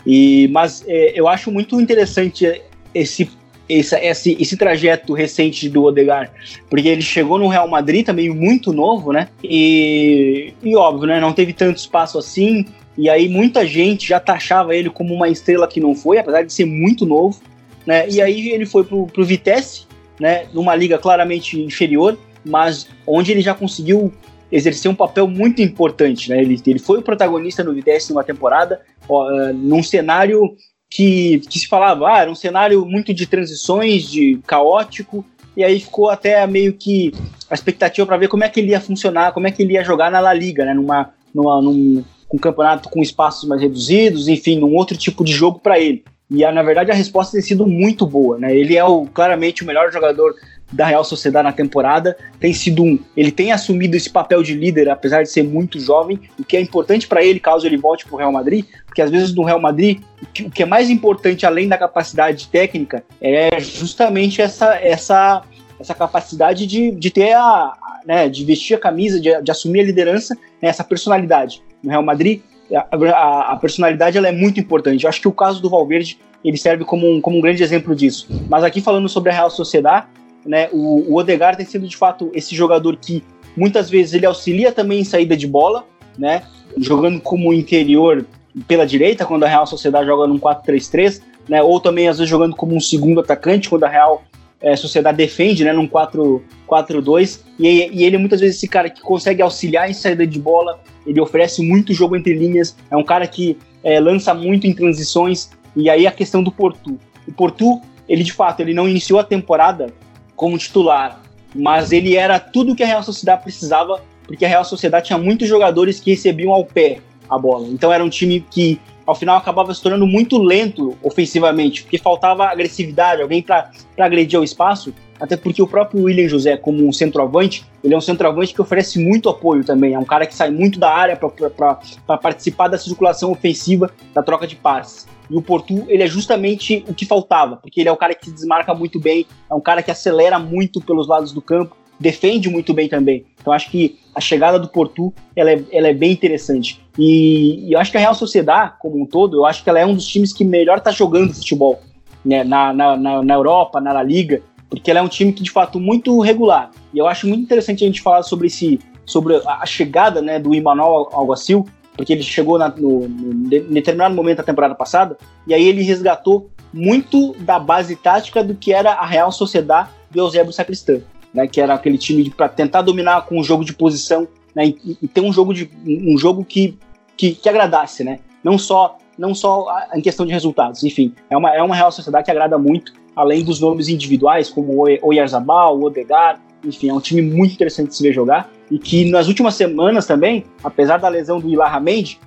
E, 0.07 0.49
mas 0.49 0.85
é, 0.87 1.19
eu 1.19 1.29
acho 1.29 1.51
muito 1.51 1.81
interessante 1.81 2.61
esse, 2.95 3.31
esse, 3.69 3.97
esse, 3.97 4.37
esse 4.39 4.57
trajeto 4.57 5.13
recente 5.15 5.69
do 5.69 5.85
Odegar, 5.85 6.31
porque 6.69 6.89
ele 6.89 7.03
chegou 7.03 7.39
no 7.39 7.49
Real 7.49 7.69
Madrid 7.69 8.05
também 8.05 8.29
muito 8.29 8.73
novo, 8.73 9.13
né? 9.13 9.29
E, 9.43 10.53
e 10.63 10.77
óbvio, 10.77 11.07
né? 11.07 11.21
Não 11.21 11.33
teve 11.33 11.53
tanto 11.53 11.79
espaço 11.79 12.19
assim. 12.19 12.67
E 12.97 13.11
aí 13.11 13.29
muita 13.29 13.67
gente 13.67 14.07
já 14.09 14.21
taxava 14.21 14.75
ele 14.75 14.89
como 14.89 15.15
uma 15.15 15.29
estrela 15.29 15.67
que 15.67 15.81
não 15.81 15.95
foi, 15.95 16.19
apesar 16.19 16.43
de 16.43 16.53
ser 16.53 16.65
muito 16.65 17.05
novo. 17.05 17.41
Né? 17.87 18.09
E 18.09 18.21
aí 18.21 18.51
ele 18.51 18.65
foi 18.65 18.85
pro, 18.85 19.07
pro 19.07 19.25
Vitesse, 19.25 19.84
né, 20.19 20.47
numa 20.53 20.75
liga 20.75 20.99
claramente 20.99 21.61
inferior, 21.61 22.19
mas 22.45 22.87
onde 23.07 23.33
ele 23.33 23.41
já 23.41 23.55
conseguiu 23.55 24.13
exercer 24.51 24.91
um 24.91 24.95
papel 24.95 25.27
muito 25.27 25.61
importante. 25.63 26.31
Né? 26.31 26.41
Ele, 26.41 26.61
ele 26.67 26.79
foi 26.79 26.99
o 26.99 27.03
protagonista 27.03 27.65
no 27.65 27.75
numa 28.11 28.25
temporada, 28.25 28.81
ó, 29.09 29.27
uh, 29.27 29.53
num 29.53 29.83
cenário 29.83 30.55
que, 30.91 31.41
que 31.51 31.59
se 31.59 31.67
falava, 31.67 32.09
ah, 32.09 32.21
era 32.21 32.31
um 32.31 32.37
cenário 32.37 32.87
muito 32.87 33.13
de 33.13 33.27
transições, 33.27 34.05
de 34.09 34.39
caótico, 34.47 35.25
e 35.57 35.65
aí 35.65 35.81
ficou 35.81 36.09
até 36.09 36.47
meio 36.47 36.73
que 36.75 37.13
a 37.51 37.55
expectativa 37.55 38.07
para 38.07 38.17
ver 38.17 38.29
como 38.29 38.45
é 38.45 38.49
que 38.49 38.61
ele 38.61 38.71
ia 38.71 38.81
funcionar, 38.81 39.33
como 39.33 39.47
é 39.47 39.51
que 39.51 39.63
ele 39.63 39.75
ia 39.75 39.85
jogar 39.85 40.11
na 40.11 40.21
La 40.21 40.33
Liga, 40.33 40.65
né? 40.65 40.75
numa, 40.75 41.13
numa, 41.35 41.61
num 41.61 42.05
um 42.33 42.39
campeonato 42.39 42.89
com 42.89 43.01
espaços 43.01 43.49
mais 43.49 43.61
reduzidos, 43.61 44.27
enfim, 44.27 44.59
num 44.59 44.75
outro 44.75 44.97
tipo 44.97 45.25
de 45.25 45.33
jogo 45.33 45.61
para 45.61 45.79
ele. 45.79 46.05
E 46.31 46.45
na 46.51 46.63
verdade 46.63 46.91
a 46.91 46.95
resposta 46.95 47.33
tem 47.33 47.43
sido 47.43 47.67
muito 47.67 48.07
boa, 48.07 48.39
né? 48.39 48.55
Ele 48.57 48.77
é 48.77 48.85
o, 48.85 49.07
claramente 49.07 49.63
o 49.63 49.67
melhor 49.67 49.93
jogador 49.93 50.35
da 50.73 50.87
Real 50.87 51.05
Sociedade 51.05 51.45
na 51.45 51.53
temporada. 51.53 52.17
Tem 52.41 52.53
sido 52.53 52.83
um, 52.83 52.99
ele 53.17 53.31
tem 53.31 53.53
assumido 53.53 53.97
esse 53.97 54.11
papel 54.11 54.43
de 54.43 54.55
líder, 54.55 54.89
apesar 54.89 55.23
de 55.23 55.31
ser 55.31 55.43
muito 55.43 55.79
jovem, 55.79 56.19
o 56.39 56.45
que 56.45 56.57
é 56.57 56.61
importante 56.61 57.07
para 57.07 57.23
ele 57.23 57.39
caso 57.39 57.67
ele 57.67 57.77
volte 57.77 58.07
para 58.07 58.15
o 58.15 58.19
Real 58.19 58.33
Madrid, 58.33 58.65
porque 58.87 59.03
às 59.03 59.11
vezes 59.11 59.35
no 59.35 59.45
Real 59.45 59.61
Madrid 59.61 60.01
o 60.41 60.51
que 60.51 60.63
é 60.63 60.67
mais 60.67 60.91
importante 60.91 61.47
além 61.47 61.69
da 61.69 61.77
capacidade 61.77 62.49
técnica 62.49 63.05
é 63.21 63.61
justamente 63.61 64.41
essa 64.41 64.75
essa 64.77 65.43
essa 65.79 65.95
capacidade 65.95 66.67
de, 66.67 66.91
de 66.93 67.11
ter 67.11 67.33
a, 67.35 67.73
né, 68.07 68.29
de 68.29 68.45
vestir 68.45 68.75
a 68.75 68.79
camisa, 68.79 69.21
de, 69.21 69.43
de 69.43 69.51
assumir 69.51 69.81
a 69.81 69.85
liderança, 69.85 70.35
né, 70.63 70.69
essa 70.69 70.85
personalidade. 70.85 71.63
No 71.83 71.91
Real 71.91 72.03
Madrid, 72.03 72.41
a, 72.73 73.53
a, 73.53 73.57
personalidade 73.57 74.17
ela 74.17 74.29
é 74.29 74.33
muito 74.33 74.59
importante. 74.59 75.05
Eu 75.05 75.09
acho 75.09 75.21
que 75.21 75.29
o 75.29 75.33
caso 75.33 75.61
do 75.61 75.69
Valverde 75.69 76.19
ele 76.45 76.57
serve 76.57 76.85
como 76.85 77.11
um, 77.11 77.21
como 77.21 77.39
um 77.39 77.41
grande 77.41 77.63
exemplo 77.63 77.95
disso. 77.95 78.29
Mas 78.49 78.65
aqui 78.65 78.81
falando 78.81 79.09
sobre 79.09 79.31
a 79.31 79.35
Real 79.35 79.51
Sociedade, 79.51 80.07
né, 80.45 80.69
o, 80.73 81.13
o 81.13 81.17
Odegaard 81.17 81.57
tem 81.57 81.67
sido 81.67 81.87
de 81.87 81.97
fato 81.97 82.31
esse 82.35 82.55
jogador 82.55 82.97
que 82.97 83.23
muitas 83.57 83.89
vezes 83.89 84.15
ele 84.15 84.27
auxilia 84.27 84.73
também 84.73 85.01
em 85.01 85.05
saída 85.05 85.37
de 85.37 85.47
bola, 85.47 85.87
né, 86.19 86.43
jogando 86.77 87.21
como 87.21 87.53
interior 87.53 88.27
pela 88.69 88.87
direita, 88.87 89.25
quando 89.25 89.45
a 89.45 89.49
Real 89.49 89.67
Sociedade 89.67 90.07
joga 90.07 90.27
num 90.27 90.39
4-3-3, 90.39 91.23
né, 91.49 91.63
ou 91.63 91.81
também 91.81 92.09
às 92.09 92.19
vezes 92.19 92.31
jogando 92.31 92.55
como 92.55 92.75
um 92.75 92.81
segundo 92.81 93.21
atacante, 93.21 93.69
quando 93.69 93.85
a 93.85 93.89
Real 93.89 94.23
é, 94.65 94.75
Sociedade 94.75 95.19
defende, 95.19 95.63
né, 95.63 95.75
num 95.75 95.87
4-4-2, 95.87 97.41
e, 97.59 97.91
e, 97.93 98.03
ele 98.03 98.17
é 98.17 98.19
muitas 98.19 98.41
vezes 98.41 98.57
esse 98.57 98.67
cara 98.67 98.89
que 98.89 99.03
consegue 99.03 99.43
auxiliar 99.43 99.91
em 99.91 99.93
saída 99.93 100.27
de 100.27 100.39
bola, 100.39 100.81
ele 101.07 101.21
oferece 101.21 101.63
muito 101.63 101.93
jogo 101.93 102.17
entre 102.17 102.33
linhas, 102.33 102.75
é 102.91 102.97
um 102.97 103.05
cara 103.05 103.27
que 103.27 103.59
é, 103.83 104.01
lança 104.01 104.33
muito 104.33 104.67
em 104.67 104.73
transições, 104.73 105.51
e 105.77 105.91
aí 105.91 106.07
a 106.07 106.11
questão 106.11 106.43
do 106.43 106.51
Porto. 106.51 106.99
O 107.29 107.33
Porto, 107.33 107.83
ele 108.09 108.25
de 108.25 108.33
fato, 108.33 108.61
ele 108.61 108.73
não 108.73 108.89
iniciou 108.89 109.21
a 109.21 109.25
temporada 109.25 109.93
como 110.35 110.57
titular, 110.57 111.21
mas 111.55 111.93
ele 111.93 112.17
era 112.17 112.41
tudo 112.41 112.75
que 112.75 112.83
a 112.83 112.87
Real 112.87 113.03
Sociedade 113.03 113.43
precisava, 113.43 114.03
porque 114.27 114.47
a 114.47 114.49
Real 114.49 114.65
Sociedade 114.65 115.09
tinha 115.09 115.19
muitos 115.19 115.47
jogadores 115.47 116.01
que 116.01 116.11
recebiam 116.11 116.55
ao 116.55 116.65
pé 116.65 117.01
a 117.29 117.37
bola. 117.37 117.69
Então 117.69 117.93
era 117.93 118.03
um 118.03 118.09
time 118.09 118.41
que 118.51 118.81
ao 119.07 119.15
final 119.15 119.37
acabava 119.37 119.75
se 119.75 119.83
tornando 119.83 120.07
muito 120.07 120.39
lento 120.39 120.97
ofensivamente, 121.03 121.83
porque 121.83 121.99
faltava 121.99 122.47
agressividade, 122.47 123.23
alguém 123.23 123.43
para 123.43 123.71
agredir 123.99 124.39
o 124.41 124.45
espaço, 124.45 124.95
até 125.21 125.37
porque 125.37 125.63
o 125.63 125.67
próprio 125.67 126.05
William 126.05 126.29
José, 126.29 126.57
como 126.57 126.87
um 126.87 126.93
centroavante, 126.93 127.65
ele 127.83 127.95
é 127.95 127.97
um 127.97 128.01
centroavante 128.01 128.53
que 128.53 128.61
oferece 128.61 128.99
muito 128.99 129.29
apoio 129.29 129.65
também, 129.65 129.95
é 129.95 129.99
um 129.99 130.05
cara 130.05 130.27
que 130.27 130.35
sai 130.35 130.51
muito 130.51 130.79
da 130.79 130.91
área 130.91 131.17
para 131.17 132.17
participar 132.19 132.69
da 132.69 132.79
circulação 132.79 133.31
ofensiva, 133.31 133.91
da 134.13 134.23
troca 134.23 134.47
de 134.47 134.57
passes. 134.57 135.07
E 135.31 135.37
o 135.37 135.41
Portu, 135.41 135.85
ele 135.89 136.03
é 136.03 136.07
justamente 136.07 136.85
o 136.87 136.93
que 136.93 137.07
faltava, 137.07 137.57
porque 137.57 137.81
ele 137.81 137.89
é 137.89 137.93
o 137.93 137.97
cara 137.97 138.15
que 138.15 138.27
se 138.27 138.33
desmarca 138.33 138.75
muito 138.75 139.01
bem, 139.01 139.27
é 139.51 139.55
um 139.55 139.61
cara 139.61 139.83
que 139.83 139.91
acelera 139.91 140.39
muito 140.39 140.81
pelos 140.81 141.09
lados 141.09 141.33
do 141.33 141.41
campo, 141.41 141.77
defende 141.99 142.49
muito 142.49 142.73
bem 142.73 142.89
também. 142.89 143.25
Então 143.41 143.53
acho 143.53 143.71
que 143.71 143.99
a 144.15 144.21
chegada 144.21 144.59
do 144.59 144.69
Portu, 144.69 145.13
ela 145.35 145.51
é, 145.51 145.63
ela 145.73 145.89
é 145.89 145.95
bem 145.95 146.13
interessante. 146.13 146.81
E, 146.99 147.69
e, 147.69 147.73
eu 147.73 147.79
acho 147.79 147.91
que 147.91 147.97
a 147.97 148.01
Real 148.01 148.15
Sociedade, 148.15 148.75
como 148.79 149.01
um 149.03 149.07
todo, 149.07 149.39
eu 149.39 149.45
acho 149.45 149.63
que 149.63 149.71
ela 149.71 149.81
é 149.81 149.87
um 149.87 149.95
dos 149.95 150.07
times 150.07 150.33
que 150.33 150.45
melhor 150.45 150.79
está 150.79 150.91
jogando 150.91 151.35
futebol 151.35 151.81
né, 152.25 152.45
na, 152.45 152.73
na, 152.73 152.97
na, 152.97 153.35
Europa, 153.35 153.81
na 153.81 153.93
La 153.93 154.03
Liga, 154.03 154.41
porque 154.71 154.91
ela 154.91 155.01
é 155.01 155.03
um 155.03 155.09
time 155.09 155.33
que, 155.33 155.43
de 155.43 155.51
fato, 155.51 155.79
muito 155.79 156.21
regular. 156.21 156.71
E 156.93 156.99
eu 156.99 157.07
acho 157.07 157.27
muito 157.27 157.43
interessante 157.43 157.85
a 157.85 157.87
gente 157.87 158.01
falar 158.01 158.23
sobre 158.23 158.47
esse 158.47 158.79
sobre 159.07 159.37
a 159.47 159.67
chegada 159.67 160.23
né, 160.23 160.39
do 160.39 160.55
Emmanuel 160.55 161.11
Alguacil, 161.13 161.67
porque 161.95 162.13
ele 162.13 162.23
chegou 162.23 162.59
na, 162.59 162.69
no, 162.71 163.07
no, 163.07 163.49
determinado 163.49 164.15
momento 164.15 164.39
da 164.39 164.43
temporada 164.43 164.75
passada, 164.75 165.17
e 165.47 165.53
aí 165.53 165.63
ele 165.63 165.83
resgatou 165.83 166.51
muito 166.73 167.35
da 167.41 167.59
base 167.59 167.95
tática 167.97 168.43
do 168.43 168.55
que 168.55 168.73
era 168.73 168.93
a 168.93 169.07
Real 169.07 169.31
Sociedade 169.31 169.91
do 170.11 170.21
Eusébio 170.21 170.53
Sacristã, 170.53 171.01
né, 171.35 171.49
que 171.49 171.61
era 171.61 171.75
aquele 171.75 171.99
time 171.99 172.31
para 172.31 172.49
tentar 172.49 172.83
dominar 172.83 173.27
com 173.27 173.39
o 173.39 173.43
jogo 173.43 173.65
de 173.65 173.75
posição 173.75 174.29
né, 174.55 174.67
e, 174.67 174.97
e, 175.03 175.09
ter 175.09 175.21
um 175.21 175.33
jogo, 175.33 175.53
de, 175.53 175.69
um 175.85 176.17
jogo 176.17 176.45
que, 176.45 176.79
que, 177.17 177.35
que 177.35 177.49
agradasse, 177.49 178.05
né, 178.05 178.21
não 178.43 178.57
só 178.57 178.99
não 179.17 179.33
só 179.33 179.69
em 179.95 180.01
questão 180.01 180.27
de 180.27 180.33
resultados, 180.33 180.83
enfim, 180.83 181.13
é 181.31 181.37
uma, 181.37 181.55
é 181.55 181.63
uma 181.63 181.77
Real 181.77 181.93
Sociedade 181.93 182.25
que 182.25 182.33
agrada 182.33 182.59
muito, 182.59 182.93
além 183.15 183.45
dos 183.45 183.61
nomes 183.61 183.89
individuais, 183.89 184.51
como 184.51 184.85
Oyarzabal, 185.03 185.81
Odegaard, 185.81 186.41
enfim, 186.65 186.89
é 186.89 186.93
um 186.93 187.01
time 187.01 187.23
muito 187.23 187.55
interessante 187.55 187.91
de 187.91 187.97
se 187.97 188.03
ver 188.03 188.13
jogar 188.13 188.51
e 188.69 188.77
que 188.77 189.09
nas 189.09 189.29
últimas 189.29 189.55
semanas 189.55 190.05
também, 190.05 190.45
apesar 190.65 190.97
da 190.97 191.09
lesão 191.09 191.39
do 191.39 191.49
Ilar 191.49 191.81
Mendes, 191.81 192.19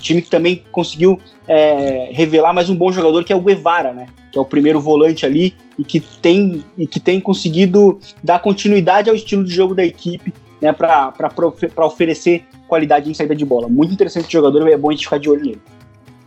time 0.00 0.22
que 0.22 0.30
também 0.30 0.62
conseguiu 0.70 1.18
é, 1.46 2.10
revelar 2.12 2.52
mais 2.52 2.68
um 2.68 2.76
bom 2.76 2.90
jogador 2.92 3.24
que 3.24 3.32
é 3.32 3.36
o 3.36 3.40
Guevara, 3.40 3.92
né? 3.92 4.06
Que 4.32 4.38
é 4.38 4.40
o 4.40 4.44
primeiro 4.44 4.80
volante 4.80 5.24
ali 5.24 5.54
e 5.78 5.84
que 5.84 6.00
tem, 6.00 6.64
e 6.76 6.86
que 6.86 7.00
tem 7.00 7.20
conseguido 7.20 7.98
dar 8.22 8.40
continuidade 8.40 9.08
ao 9.08 9.16
estilo 9.16 9.44
de 9.44 9.52
jogo 9.52 9.74
da 9.74 9.84
equipe, 9.84 10.32
né? 10.60 10.72
Para 10.72 11.12
oferecer 11.86 12.44
qualidade 12.68 13.10
em 13.10 13.14
saída 13.14 13.34
de 13.34 13.44
bola. 13.44 13.68
Muito 13.68 13.92
interessante 13.92 14.28
o 14.28 14.30
jogador, 14.30 14.68
é 14.68 14.76
bom 14.76 14.90
a 14.90 14.92
gente 14.92 15.04
ficar 15.04 15.18
de 15.18 15.30
olho 15.30 15.44
nele. 15.44 15.60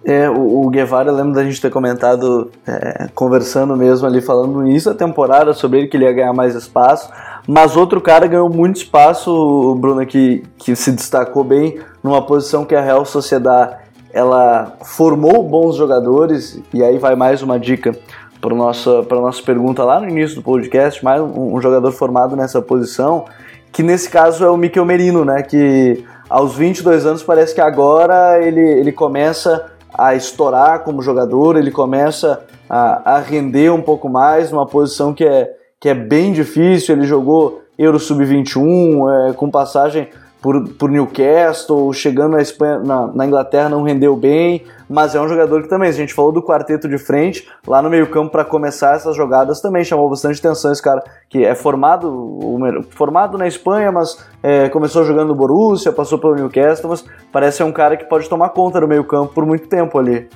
É, 0.04 0.30
o, 0.30 0.66
o 0.66 0.70
Guevara, 0.70 1.10
eu 1.10 1.16
lembro 1.16 1.34
da 1.34 1.44
gente 1.44 1.60
ter 1.60 1.70
comentado, 1.70 2.50
é, 2.66 3.10
conversando 3.14 3.76
mesmo 3.76 4.08
ali, 4.08 4.22
falando 4.22 4.66
início 4.66 4.92
da 4.92 4.98
temporada 4.98 5.54
sobre 5.54 5.80
ele, 5.80 5.88
que 5.88 5.98
ele 5.98 6.06
ia 6.06 6.14
ganhar 6.14 6.34
mais 6.34 6.56
espaço. 6.56 7.10
Mas 7.46 7.76
outro 7.76 8.00
cara 8.00 8.26
ganhou 8.28 8.50
muito 8.50 8.78
espaço, 8.78 9.76
Bruno, 9.76 10.06
que, 10.06 10.44
que 10.58 10.76
se 10.76 10.92
destacou 10.92 11.44
bem 11.44 11.80
numa 12.04 12.22
posição 12.22 12.66
que 12.66 12.76
a 12.76 12.82
Real 12.82 13.06
Sociedade 13.06 13.78
ela 14.12 14.78
formou 14.84 15.44
bons 15.44 15.76
jogadores, 15.76 16.60
e 16.74 16.84
aí 16.84 16.98
vai 16.98 17.16
mais 17.16 17.42
uma 17.44 17.60
dica 17.60 17.96
para 18.42 18.56
nossa, 18.56 19.02
nossa 19.04 19.44
pergunta 19.44 19.84
lá 19.84 20.00
no 20.00 20.10
início 20.10 20.38
do 20.38 20.42
podcast, 20.42 21.04
mais 21.04 21.22
um, 21.22 21.56
um, 21.56 21.62
jogador 21.62 21.92
formado 21.92 22.36
nessa 22.36 22.62
posição, 22.62 23.26
que 23.72 23.84
nesse 23.84 24.10
caso 24.10 24.44
é 24.44 24.50
o 24.50 24.58
Mikel 24.58 24.86
Merino, 24.86 25.24
né, 25.24 25.44
que 25.44 26.04
aos 26.30 26.56
22 26.56 27.06
anos 27.06 27.24
parece 27.24 27.54
que 27.54 27.62
agora 27.62 28.40
ele, 28.42 28.62
ele 28.62 28.92
começa 28.92 29.72
a 29.94 30.16
estourar 30.16 30.80
como 30.84 31.02
jogador, 31.02 31.58
ele 31.58 31.72
começa 31.72 32.42
a, 32.70 33.16
a 33.16 33.20
render 33.20 33.72
um 33.72 33.82
pouco 33.82 34.08
mais 34.08 34.52
numa 34.52 34.66
posição 34.66 35.14
que 35.14 35.26
é, 35.26 35.52
que 35.80 35.90
é 35.90 35.94
bem 35.94 36.32
difícil. 36.32 36.96
Ele 36.96 37.06
jogou 37.06 37.64
Euro 37.78 38.00
Sub-21, 38.00 39.30
é, 39.30 39.34
com 39.34 39.50
passagem 39.50 40.08
por, 40.42 40.70
por 40.70 40.90
Newcastle, 40.90 41.92
chegando 41.94 42.34
na, 42.34 42.42
Espanha, 42.42 42.80
na, 42.80 43.08
na, 43.08 43.26
Inglaterra 43.26 43.68
não 43.68 43.84
rendeu 43.84 44.16
bem, 44.16 44.64
mas 44.90 45.14
é 45.14 45.22
um 45.22 45.28
jogador 45.28 45.62
que 45.62 45.68
também, 45.68 45.90
a 45.90 45.94
gente 45.94 46.14
falou 46.14 46.32
do 46.32 46.42
quarteto 46.42 46.88
de 46.88 46.98
frente, 46.98 47.48
lá 47.68 47.82
no 47.82 47.90
meio 47.90 48.10
campo 48.10 48.32
para 48.32 48.46
começar 48.46 48.96
essas 48.96 49.16
jogadas 49.16 49.60
também 49.60 49.84
chamou 49.84 50.10
bastante 50.10 50.40
atenção 50.40 50.72
esse 50.72 50.82
cara, 50.82 51.04
que 51.30 51.44
é 51.44 51.54
formado, 51.54 52.40
formado 52.92 53.38
na 53.38 53.48
Espanha, 53.48 53.92
mas 53.92 54.18
é, 54.42 54.70
começou 54.70 55.04
jogando 55.04 55.30
no 55.30 55.36
Borussia, 55.36 55.92
passou 55.92 56.18
pelo 56.18 56.36
Newcastle, 56.36 56.90
mas 56.90 57.04
parece 57.32 57.58
ser 57.58 57.64
um 57.64 57.72
cara 57.72 57.98
que 57.98 58.06
pode 58.06 58.30
tomar 58.30 58.50
conta 58.50 58.80
do 58.80 58.88
meio 58.88 59.04
campo 59.04 59.34
por 59.34 59.46
muito 59.46 59.68
tempo 59.68 59.98
ali. 59.98 60.28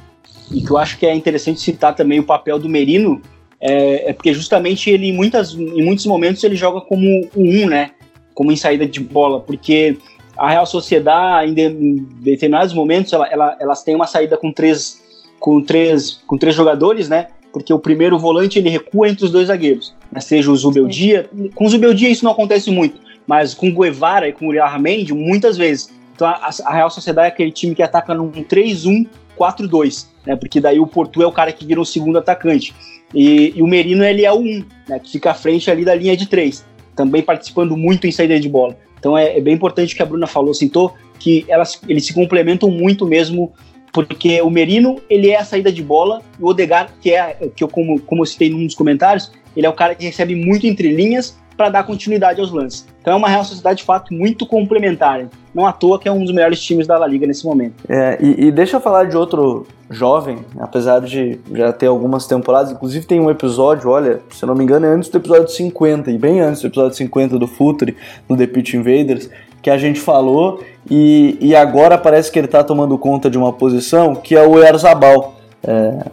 E 0.51 0.61
que 0.61 0.69
eu 0.69 0.77
acho 0.77 0.97
que 0.97 1.05
é 1.05 1.15
interessante 1.15 1.61
citar 1.61 1.95
também 1.95 2.19
o 2.19 2.23
papel 2.23 2.59
do 2.59 2.67
Merino, 2.67 3.21
é, 3.59 4.09
é 4.09 4.13
porque 4.13 4.33
justamente 4.33 4.89
ele 4.89 5.07
em, 5.07 5.13
muitas, 5.13 5.53
em 5.53 5.81
muitos 5.81 6.05
momentos 6.05 6.43
ele 6.43 6.55
joga 6.55 6.81
como 6.81 7.07
o 7.33 7.41
um, 7.41 7.67
né? 7.67 7.91
Como 8.33 8.51
em 8.51 8.55
saída 8.55 8.85
de 8.85 8.99
bola, 8.99 9.39
porque 9.39 9.97
a 10.37 10.49
Real 10.49 10.65
Sociedade, 10.65 11.51
em 11.51 11.95
determinados 12.21 12.73
momentos, 12.73 13.13
ela, 13.13 13.27
ela, 13.27 13.57
elas 13.59 13.83
têm 13.83 13.95
uma 13.95 14.07
saída 14.07 14.37
com 14.37 14.51
três, 14.51 15.01
com, 15.39 15.61
três, 15.61 16.21
com 16.25 16.37
três 16.37 16.55
jogadores, 16.55 17.07
né? 17.07 17.27
Porque 17.51 17.71
o 17.71 17.77
primeiro 17.77 18.17
volante 18.17 18.57
ele 18.57 18.69
recua 18.69 19.07
entre 19.07 19.25
os 19.25 19.31
dois 19.31 19.47
zagueiros, 19.47 19.93
né? 20.11 20.19
seja 20.19 20.51
o 20.51 20.55
Zubeldia. 20.55 21.29
Com 21.53 21.65
o 21.65 21.69
Zubeldia 21.69 22.09
isso 22.09 22.25
não 22.25 22.31
acontece 22.31 22.71
muito, 22.71 22.99
mas 23.27 23.53
com 23.53 23.69
o 23.69 23.73
Guevara 23.73 24.27
e 24.27 24.33
com 24.33 24.47
o 24.47 24.53
Yarramendi, 24.53 25.13
muitas 25.13 25.55
vezes. 25.55 25.93
Então 26.15 26.27
a, 26.27 26.49
a 26.65 26.73
Real 26.73 26.89
Sociedade 26.89 27.27
é 27.27 27.29
aquele 27.29 27.51
time 27.51 27.75
que 27.75 27.83
ataca 27.83 28.15
num 28.15 28.31
3-1-4-2, 28.31 30.07
né? 30.25 30.35
Porque 30.35 30.59
daí 30.59 30.79
o 30.79 30.87
Porto 30.87 31.21
é 31.21 31.27
o 31.27 31.31
cara 31.31 31.51
que 31.51 31.65
vira 31.65 31.79
o 31.79 31.85
segundo 31.85 32.17
atacante. 32.17 32.73
E, 33.13 33.53
e 33.55 33.61
o 33.61 33.67
Merino 33.67 34.03
ele 34.03 34.25
é 34.25 34.31
o 34.31 34.39
1, 34.39 34.65
né? 34.89 34.99
Que 34.99 35.11
fica 35.11 35.29
à 35.29 35.35
frente 35.35 35.69
ali 35.69 35.85
da 35.85 35.93
linha 35.93 36.17
de 36.17 36.25
três 36.25 36.65
também 36.95 37.21
participando 37.21 37.75
muito 37.75 38.07
em 38.07 38.11
saída 38.11 38.39
de 38.39 38.49
bola. 38.49 38.77
Então 38.99 39.17
é, 39.17 39.37
é 39.37 39.41
bem 39.41 39.53
importante 39.53 39.93
o 39.93 39.97
que 39.97 40.03
a 40.03 40.05
Bruna 40.05 40.27
falou, 40.27 40.53
citou, 40.53 40.93
que 41.19 41.45
elas, 41.47 41.79
eles 41.87 42.05
se 42.05 42.13
complementam 42.13 42.69
muito 42.69 43.05
mesmo, 43.05 43.51
porque 43.91 44.41
o 44.41 44.49
Merino, 44.49 45.01
ele 45.09 45.29
é 45.29 45.37
a 45.37 45.45
saída 45.45 45.71
de 45.71 45.83
bola, 45.83 46.21
e 46.39 46.43
o 46.43 46.47
Odegar, 46.47 46.93
que 47.01 47.13
é, 47.13 47.49
que 47.55 47.63
eu, 47.63 47.67
como, 47.67 47.99
como 48.01 48.21
eu 48.21 48.25
citei 48.25 48.49
num 48.49 48.65
dos 48.65 48.75
comentários, 48.75 49.31
ele 49.55 49.67
é 49.67 49.69
o 49.69 49.73
cara 49.73 49.93
que 49.93 50.05
recebe 50.05 50.35
muito 50.35 50.65
entre 50.65 50.89
linhas 50.93 51.37
para 51.55 51.69
dar 51.69 51.83
continuidade 51.83 52.39
aos 52.39 52.51
lances. 52.51 52.85
Então 53.01 53.13
é 53.13 53.15
uma 53.15 53.27
Real 53.27 53.43
Sociedade 53.43 53.79
de 53.79 53.83
fato 53.83 54.13
muito 54.13 54.45
complementar. 54.45 55.27
Não 55.53 55.67
à 55.67 55.71
toa 55.71 55.99
que 55.99 56.07
é 56.07 56.11
um 56.11 56.23
dos 56.23 56.33
melhores 56.33 56.61
times 56.61 56.87
da 56.87 56.97
La 56.97 57.05
Liga 57.05 57.27
nesse 57.27 57.45
momento. 57.45 57.83
É, 57.87 58.17
e, 58.19 58.45
e 58.45 58.51
deixa 58.51 58.77
eu 58.77 58.81
falar 58.81 59.05
de 59.05 59.15
outro 59.15 59.67
jovem, 59.89 60.39
apesar 60.59 60.99
de 61.01 61.39
já 61.53 61.71
ter 61.71 61.87
algumas 61.87 62.25
temporadas, 62.25 62.71
inclusive 62.71 63.05
tem 63.05 63.19
um 63.19 63.29
episódio, 63.29 63.89
olha, 63.89 64.21
se 64.31 64.43
eu 64.43 64.47
não 64.47 64.55
me 64.55 64.63
engano, 64.63 64.85
é 64.85 64.89
antes 64.89 65.09
do 65.09 65.17
episódio 65.17 65.47
50, 65.49 66.09
e 66.09 66.17
bem 66.17 66.41
antes 66.41 66.61
do 66.61 66.67
episódio 66.67 66.97
50 66.97 67.37
do 67.37 67.47
Futre, 67.47 67.95
no 68.27 68.35
The 68.35 68.47
Pitch 68.47 68.73
Invaders, 68.73 69.29
que 69.61 69.69
a 69.69 69.77
gente 69.77 69.99
falou, 69.99 70.63
e, 70.89 71.37
e 71.39 71.55
agora 71.55 71.97
parece 71.97 72.31
que 72.31 72.39
ele 72.39 72.47
está 72.47 72.63
tomando 72.63 72.97
conta 72.97 73.29
de 73.29 73.37
uma 73.37 73.53
posição 73.53 74.15
que 74.15 74.35
é 74.35 74.45
o 74.45 74.61
Erzabal. 74.61 75.35
É, 75.65 76.05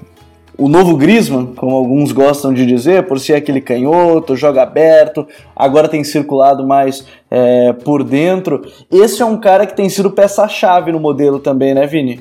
o 0.60 0.68
novo 0.68 0.96
Griezmann, 0.96 1.54
como 1.54 1.74
alguns 1.74 2.12
gostam 2.12 2.52
de 2.52 2.66
dizer, 2.66 3.06
por 3.06 3.18
ser 3.18 3.34
aquele 3.34 3.60
canhoto, 3.60 4.36
joga 4.36 4.62
aberto, 4.62 5.26
agora 5.54 5.88
tem 5.88 6.04
circulado 6.04 6.66
mais 6.66 7.04
é, 7.30 7.72
por 7.72 8.04
dentro. 8.04 8.62
Esse 8.90 9.22
é 9.22 9.24
um 9.24 9.38
cara 9.38 9.66
que 9.66 9.74
tem 9.74 9.88
sido 9.88 10.10
peça-chave 10.10 10.92
no 10.92 11.00
modelo 11.00 11.38
também, 11.38 11.74
né, 11.74 11.86
Vini? 11.86 12.20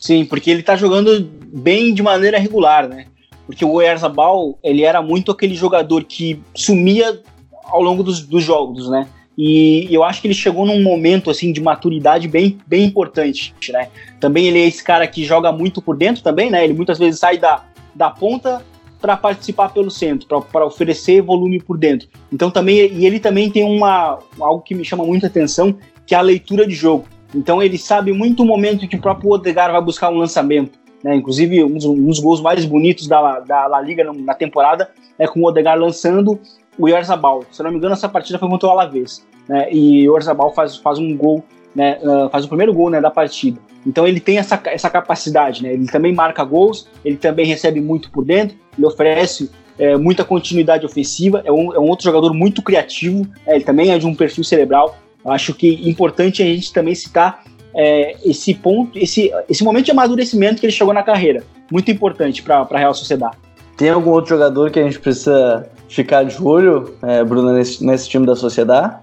Sim, 0.00 0.24
porque 0.24 0.50
ele 0.50 0.62
tá 0.62 0.76
jogando 0.76 1.28
bem 1.52 1.94
de 1.94 2.02
maneira 2.02 2.38
regular, 2.38 2.88
né? 2.88 3.06
porque 3.48 3.64
o 3.64 3.72
Oyarzabal, 3.72 4.58
ele 4.62 4.82
era 4.82 5.00
muito 5.00 5.32
aquele 5.32 5.54
jogador 5.54 6.04
que 6.04 6.38
sumia 6.54 7.18
ao 7.64 7.80
longo 7.80 8.02
dos, 8.02 8.20
dos 8.20 8.44
jogos, 8.44 8.90
né? 8.90 9.08
E 9.40 9.86
eu 9.94 10.02
acho 10.02 10.20
que 10.20 10.26
ele 10.26 10.34
chegou 10.34 10.66
num 10.66 10.82
momento 10.82 11.30
assim 11.30 11.52
de 11.52 11.60
maturidade 11.60 12.26
bem, 12.26 12.58
bem 12.66 12.84
importante, 12.84 13.54
né? 13.70 13.88
Também 14.18 14.48
ele 14.48 14.58
é 14.58 14.66
esse 14.66 14.82
cara 14.82 15.06
que 15.06 15.24
joga 15.24 15.52
muito 15.52 15.80
por 15.80 15.96
dentro 15.96 16.24
também, 16.24 16.50
né? 16.50 16.64
Ele 16.64 16.74
muitas 16.74 16.98
vezes 16.98 17.20
sai 17.20 17.38
da, 17.38 17.62
da 17.94 18.10
ponta 18.10 18.60
para 19.00 19.16
participar 19.16 19.68
pelo 19.68 19.92
centro, 19.92 20.26
para 20.42 20.66
oferecer 20.66 21.22
volume 21.22 21.62
por 21.62 21.78
dentro. 21.78 22.08
Então 22.32 22.50
também 22.50 22.92
e 22.92 23.06
ele 23.06 23.20
também 23.20 23.48
tem 23.48 23.62
uma 23.62 24.18
algo 24.40 24.60
que 24.60 24.74
me 24.74 24.84
chama 24.84 25.04
muita 25.04 25.28
atenção, 25.28 25.78
que 26.04 26.16
é 26.16 26.18
a 26.18 26.22
leitura 26.22 26.66
de 26.66 26.74
jogo. 26.74 27.06
Então 27.32 27.62
ele 27.62 27.78
sabe 27.78 28.12
muito 28.12 28.42
o 28.42 28.46
momento 28.46 28.88
que 28.88 28.96
o 28.96 29.00
próprio 29.00 29.30
Odegaard 29.30 29.70
vai 29.70 29.82
buscar 29.82 30.10
um 30.10 30.18
lançamento. 30.18 30.76
Né? 31.04 31.14
Inclusive 31.14 31.62
um 31.62 31.74
dos, 31.74 31.84
um 31.84 32.06
dos 32.06 32.18
gols 32.18 32.40
mais 32.40 32.64
bonitos 32.64 33.06
da, 33.06 33.38
da 33.38 33.80
Liga 33.80 34.02
na 34.12 34.34
temporada 34.34 34.90
é 35.16 35.28
com 35.28 35.42
o 35.42 35.46
Odegaard 35.46 35.80
lançando 35.80 36.40
o 36.78 36.88
Yarzabal. 36.88 37.44
Se 37.50 37.62
não 37.62 37.70
me 37.70 37.76
engano, 37.76 37.94
essa 37.94 38.08
partida 38.08 38.38
foi 38.38 38.48
contra 38.48 38.68
o 38.68 38.70
Alavés. 38.70 39.26
Né? 39.48 39.68
E 39.72 40.08
o 40.08 40.14
Yarzabal 40.14 40.54
faz, 40.54 40.76
faz 40.76 40.98
um 40.98 41.16
gol, 41.16 41.42
né? 41.74 41.98
Uh, 42.02 42.28
faz 42.30 42.44
o 42.44 42.48
primeiro 42.48 42.72
gol 42.72 42.90
né, 42.90 43.00
da 43.00 43.10
partida. 43.10 43.58
Então 43.86 44.06
ele 44.06 44.20
tem 44.20 44.38
essa, 44.38 44.60
essa 44.66 44.90
capacidade, 44.90 45.62
né? 45.62 45.72
Ele 45.72 45.86
também 45.86 46.14
marca 46.14 46.44
gols, 46.44 46.88
ele 47.04 47.16
também 47.16 47.46
recebe 47.46 47.80
muito 47.80 48.10
por 48.10 48.24
dentro, 48.24 48.56
ele 48.76 48.86
oferece 48.86 49.50
é, 49.78 49.96
muita 49.96 50.24
continuidade 50.24 50.84
ofensiva, 50.84 51.42
é 51.44 51.52
um, 51.52 51.72
é 51.72 51.78
um, 51.78 51.88
outro 51.88 52.04
jogador 52.04 52.34
muito 52.34 52.60
criativo, 52.62 53.26
é, 53.46 53.54
ele 53.54 53.64
também 53.64 53.92
é 53.92 53.98
de 53.98 54.06
um 54.06 54.14
perfil 54.14 54.44
cerebral. 54.44 54.98
Eu 55.24 55.30
acho 55.30 55.54
que 55.54 55.88
importante 55.88 56.42
a 56.42 56.46
gente 56.46 56.72
também 56.72 56.94
citar 56.94 57.44
é, 57.74 58.16
esse 58.24 58.54
ponto, 58.54 58.98
esse, 58.98 59.32
esse 59.48 59.62
momento 59.62 59.86
de 59.86 59.92
amadurecimento 59.92 60.60
que 60.60 60.66
ele 60.66 60.72
chegou 60.72 60.92
na 60.92 61.02
carreira. 61.02 61.44
Muito 61.70 61.90
importante 61.90 62.42
para 62.42 62.66
a 62.68 62.78
Real 62.78 62.94
Sociedade. 62.94 63.36
Tem 63.76 63.90
algum 63.90 64.10
outro 64.10 64.30
jogador 64.30 64.70
que 64.70 64.80
a 64.80 64.82
gente 64.82 64.98
precisa 64.98 65.70
ficar 65.88 66.24
de 66.24 66.40
olho, 66.42 66.94
é, 67.02 67.24
Bruno, 67.24 67.52
nesse, 67.52 67.84
nesse 67.84 68.08
time 68.08 68.26
da 68.26 68.36
Sociedade? 68.36 68.96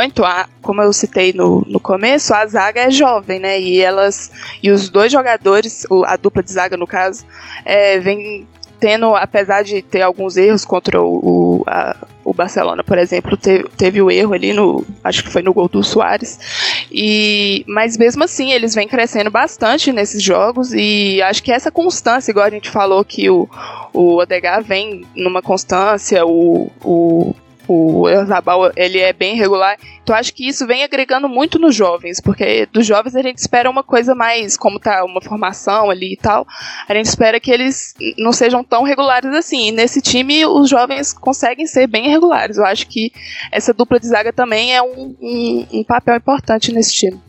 Então, 0.00 0.24
como 0.62 0.80
eu 0.80 0.92
citei 0.92 1.32
no, 1.32 1.64
no 1.66 1.80
começo, 1.80 2.32
a 2.32 2.46
zaga 2.46 2.82
é 2.82 2.90
jovem, 2.90 3.40
né? 3.40 3.60
E 3.60 3.80
elas 3.80 4.30
e 4.62 4.70
os 4.70 4.88
dois 4.88 5.10
jogadores, 5.10 5.84
a 6.06 6.16
dupla 6.16 6.42
de 6.42 6.52
zaga 6.52 6.76
no 6.76 6.86
caso, 6.86 7.24
é, 7.64 7.98
vem 7.98 8.46
tendo, 8.78 9.14
apesar 9.16 9.62
de 9.62 9.82
ter 9.82 10.02
alguns 10.02 10.36
erros 10.36 10.64
contra 10.64 11.02
o, 11.02 11.18
o, 11.18 11.64
a, 11.66 11.96
o 12.28 12.34
Barcelona, 12.34 12.84
por 12.84 12.98
exemplo, 12.98 13.36
teve, 13.36 13.64
teve 13.76 14.02
o 14.02 14.10
erro 14.10 14.34
ali 14.34 14.52
no, 14.52 14.84
acho 15.02 15.24
que 15.24 15.30
foi 15.30 15.40
no 15.40 15.54
gol 15.54 15.66
do 15.66 15.82
Soares, 15.82 16.38
e 16.92 17.64
mas 17.66 17.96
mesmo 17.96 18.22
assim 18.22 18.52
eles 18.52 18.74
vêm 18.74 18.86
crescendo 18.86 19.30
bastante 19.30 19.92
nesses 19.92 20.22
jogos 20.22 20.72
e 20.74 21.22
acho 21.22 21.42
que 21.42 21.50
essa 21.50 21.70
constância, 21.70 22.30
igual 22.30 22.44
a 22.44 22.50
gente 22.50 22.68
falou 22.68 23.02
que 23.02 23.30
o, 23.30 23.48
o 23.94 24.16
Odegaard 24.16 24.68
vem 24.68 25.06
numa 25.16 25.40
constância, 25.40 26.26
o, 26.26 26.70
o 26.84 27.34
o 27.68 28.08
Erzabal 28.08 28.72
ele 28.74 28.98
é 28.98 29.12
bem 29.12 29.36
regular. 29.36 29.76
Então 30.02 30.16
acho 30.16 30.32
que 30.34 30.48
isso 30.48 30.66
vem 30.66 30.82
agregando 30.82 31.28
muito 31.28 31.58
nos 31.58 31.74
jovens, 31.74 32.20
porque 32.20 32.66
dos 32.72 32.86
jovens 32.86 33.14
a 33.14 33.22
gente 33.22 33.38
espera 33.38 33.68
uma 33.68 33.84
coisa 33.84 34.14
mais, 34.14 34.56
como 34.56 34.80
tá 34.80 35.04
uma 35.04 35.20
formação 35.20 35.90
ali 35.90 36.14
e 36.14 36.16
tal, 36.16 36.46
a 36.88 36.94
gente 36.94 37.06
espera 37.06 37.38
que 37.38 37.50
eles 37.50 37.94
não 38.16 38.32
sejam 38.32 38.64
tão 38.64 38.82
regulares 38.82 39.32
assim. 39.34 39.68
E 39.68 39.72
nesse 39.72 40.00
time 40.00 40.46
os 40.46 40.68
jovens 40.68 41.12
conseguem 41.12 41.66
ser 41.66 41.86
bem 41.86 42.08
regulares. 42.08 42.56
Eu 42.56 42.64
acho 42.64 42.86
que 42.86 43.12
essa 43.52 43.74
dupla 43.74 44.00
de 44.00 44.08
zaga 44.08 44.32
também 44.32 44.74
é 44.74 44.82
um, 44.82 45.14
um, 45.20 45.66
um 45.72 45.84
papel 45.84 46.16
importante 46.16 46.72
nesse 46.72 46.94
time. 46.94 47.20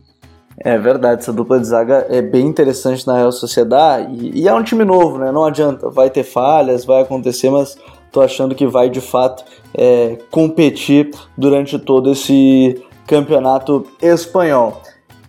É 0.62 0.78
verdade, 0.78 1.22
essa 1.22 1.32
dupla 1.32 1.58
de 1.58 1.68
zaga 1.68 2.06
é 2.10 2.22
bem 2.22 2.46
interessante 2.46 3.08
na 3.08 3.16
Real 3.16 3.32
Sociedade 3.32 4.14
e, 4.14 4.42
e, 4.42 4.48
é 4.48 4.54
um 4.54 4.62
time 4.62 4.84
novo, 4.84 5.18
né? 5.18 5.32
Não 5.32 5.46
adianta, 5.46 5.90
vai 5.90 6.10
ter 6.10 6.24
falhas, 6.24 6.84
vai 6.84 7.02
acontecer, 7.02 7.50
mas 7.50 7.78
tô 8.12 8.22
achando 8.22 8.56
que 8.56 8.68
vai 8.68 8.90
de 8.90 9.02
fato 9.02 9.44
é, 9.74 10.18
competir 10.32 11.12
durante 11.38 11.78
todo 11.78 12.12
esse 12.12 12.82
campeonato 13.08 13.88
espanhol. 14.02 14.82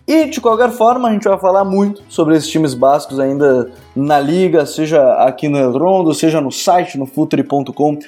E 0.07 0.25
de 0.25 0.41
qualquer 0.41 0.71
forma, 0.71 1.07
a 1.07 1.13
gente 1.13 1.27
vai 1.27 1.39
falar 1.39 1.63
muito 1.63 2.03
sobre 2.09 2.35
esses 2.35 2.49
times 2.49 2.73
bascos 2.73 3.19
ainda 3.19 3.71
na 3.95 4.19
liga, 4.19 4.65
seja 4.65 5.01
aqui 5.23 5.47
no 5.47 5.57
El 5.57 5.77
Rondo, 5.77 6.13
seja 6.13 6.41
no 6.41 6.51
site, 6.51 6.97
no 6.97 7.05
futuri.com.br, 7.05 8.01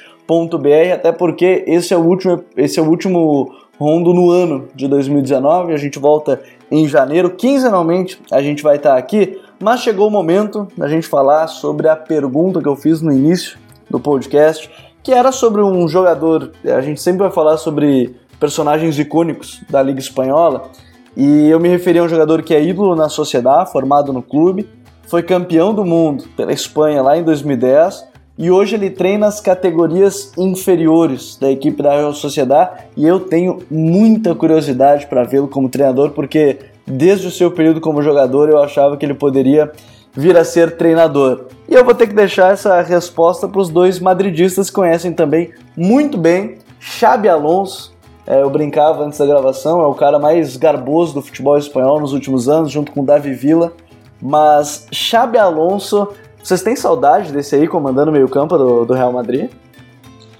até 0.93 1.11
porque 1.11 1.63
esse 1.65 1.93
é 1.93 1.97
o 1.97 2.01
último, 2.01 2.43
esse 2.57 2.79
é 2.79 2.83
o 2.83 2.89
último 2.89 3.55
rondo 3.79 4.13
no 4.13 4.29
ano 4.29 4.67
de 4.75 4.87
2019. 4.87 5.73
A 5.73 5.77
gente 5.77 5.97
volta 5.97 6.41
em 6.69 6.87
janeiro, 6.87 7.29
quinzenalmente 7.29 8.19
a 8.31 8.41
gente 8.41 8.63
vai 8.63 8.77
estar 8.77 8.97
aqui, 8.97 9.39
mas 9.59 9.81
chegou 9.81 10.07
o 10.07 10.11
momento 10.11 10.67
da 10.77 10.87
gente 10.87 11.07
falar 11.07 11.47
sobre 11.47 11.87
a 11.87 11.95
pergunta 11.95 12.61
que 12.61 12.67
eu 12.67 12.75
fiz 12.75 13.01
no 13.01 13.11
início 13.11 13.57
do 13.93 13.99
podcast, 13.99 14.69
que 15.03 15.13
era 15.13 15.31
sobre 15.31 15.61
um 15.61 15.87
jogador. 15.87 16.51
A 16.65 16.81
gente 16.81 16.99
sempre 16.99 17.19
vai 17.19 17.31
falar 17.31 17.57
sobre 17.57 18.15
personagens 18.39 18.97
icônicos 18.97 19.61
da 19.69 19.81
Liga 19.81 19.99
Espanhola, 19.99 20.69
e 21.15 21.47
eu 21.47 21.59
me 21.59 21.69
referi 21.69 21.99
a 21.99 22.03
um 22.03 22.09
jogador 22.09 22.41
que 22.41 22.55
é 22.55 22.61
ídolo 22.61 22.95
na 22.95 23.07
sociedade, 23.07 23.71
formado 23.71 24.11
no 24.11 24.23
clube, 24.23 24.67
foi 25.07 25.21
campeão 25.21 25.75
do 25.75 25.85
mundo 25.85 26.25
pela 26.35 26.51
Espanha 26.51 27.03
lá 27.03 27.15
em 27.15 27.23
2010 27.23 28.11
e 28.35 28.49
hoje 28.49 28.73
ele 28.73 28.89
treina 28.89 29.27
as 29.27 29.39
categorias 29.39 30.31
inferiores 30.35 31.37
da 31.37 31.51
equipe 31.51 31.83
da 31.83 31.91
Real 31.91 32.13
Sociedade 32.13 32.85
e 32.97 33.05
eu 33.05 33.19
tenho 33.19 33.59
muita 33.69 34.33
curiosidade 34.33 35.05
para 35.05 35.23
vê-lo 35.23 35.47
como 35.47 35.69
treinador 35.69 36.11
porque 36.11 36.57
desde 36.87 37.27
o 37.27 37.31
seu 37.31 37.51
período 37.51 37.79
como 37.79 38.01
jogador 38.01 38.49
eu 38.49 38.63
achava 38.63 38.97
que 38.97 39.05
ele 39.05 39.13
poderia 39.13 39.71
vir 40.15 40.37
a 40.37 40.45
ser 40.45 40.77
treinador. 40.77 41.45
E 41.67 41.73
eu 41.73 41.83
vou 41.83 41.93
ter 41.93 42.07
que 42.07 42.13
deixar 42.13 42.53
essa 42.53 42.81
resposta 42.81 43.47
para 43.47 43.59
os 43.59 43.69
dois 43.69 43.99
madridistas 43.99 44.69
que 44.69 44.75
conhecem 44.75 45.13
também 45.13 45.51
muito 45.75 46.17
bem 46.17 46.57
Xabi 46.79 47.29
Alonso. 47.29 47.93
É, 48.25 48.41
eu 48.41 48.49
brincava 48.49 49.03
antes 49.03 49.19
da 49.19 49.25
gravação, 49.25 49.81
é 49.81 49.87
o 49.87 49.93
cara 49.93 50.17
mais 50.17 50.55
garboso 50.55 51.13
do 51.13 51.21
futebol 51.21 51.57
espanhol 51.57 51.99
nos 51.99 52.13
últimos 52.13 52.47
anos, 52.47 52.71
junto 52.71 52.91
com 52.91 53.03
Davi 53.03 53.33
Villa. 53.33 53.73
Mas 54.21 54.87
Xabi 54.91 55.37
Alonso, 55.37 56.07
vocês 56.41 56.61
têm 56.61 56.75
saudade 56.75 57.31
desse 57.31 57.55
aí 57.55 57.67
comandando 57.67 58.11
o 58.11 58.13
meio-campo 58.13 58.57
do, 58.57 58.85
do 58.85 58.93
Real 58.93 59.11
Madrid? 59.11 59.49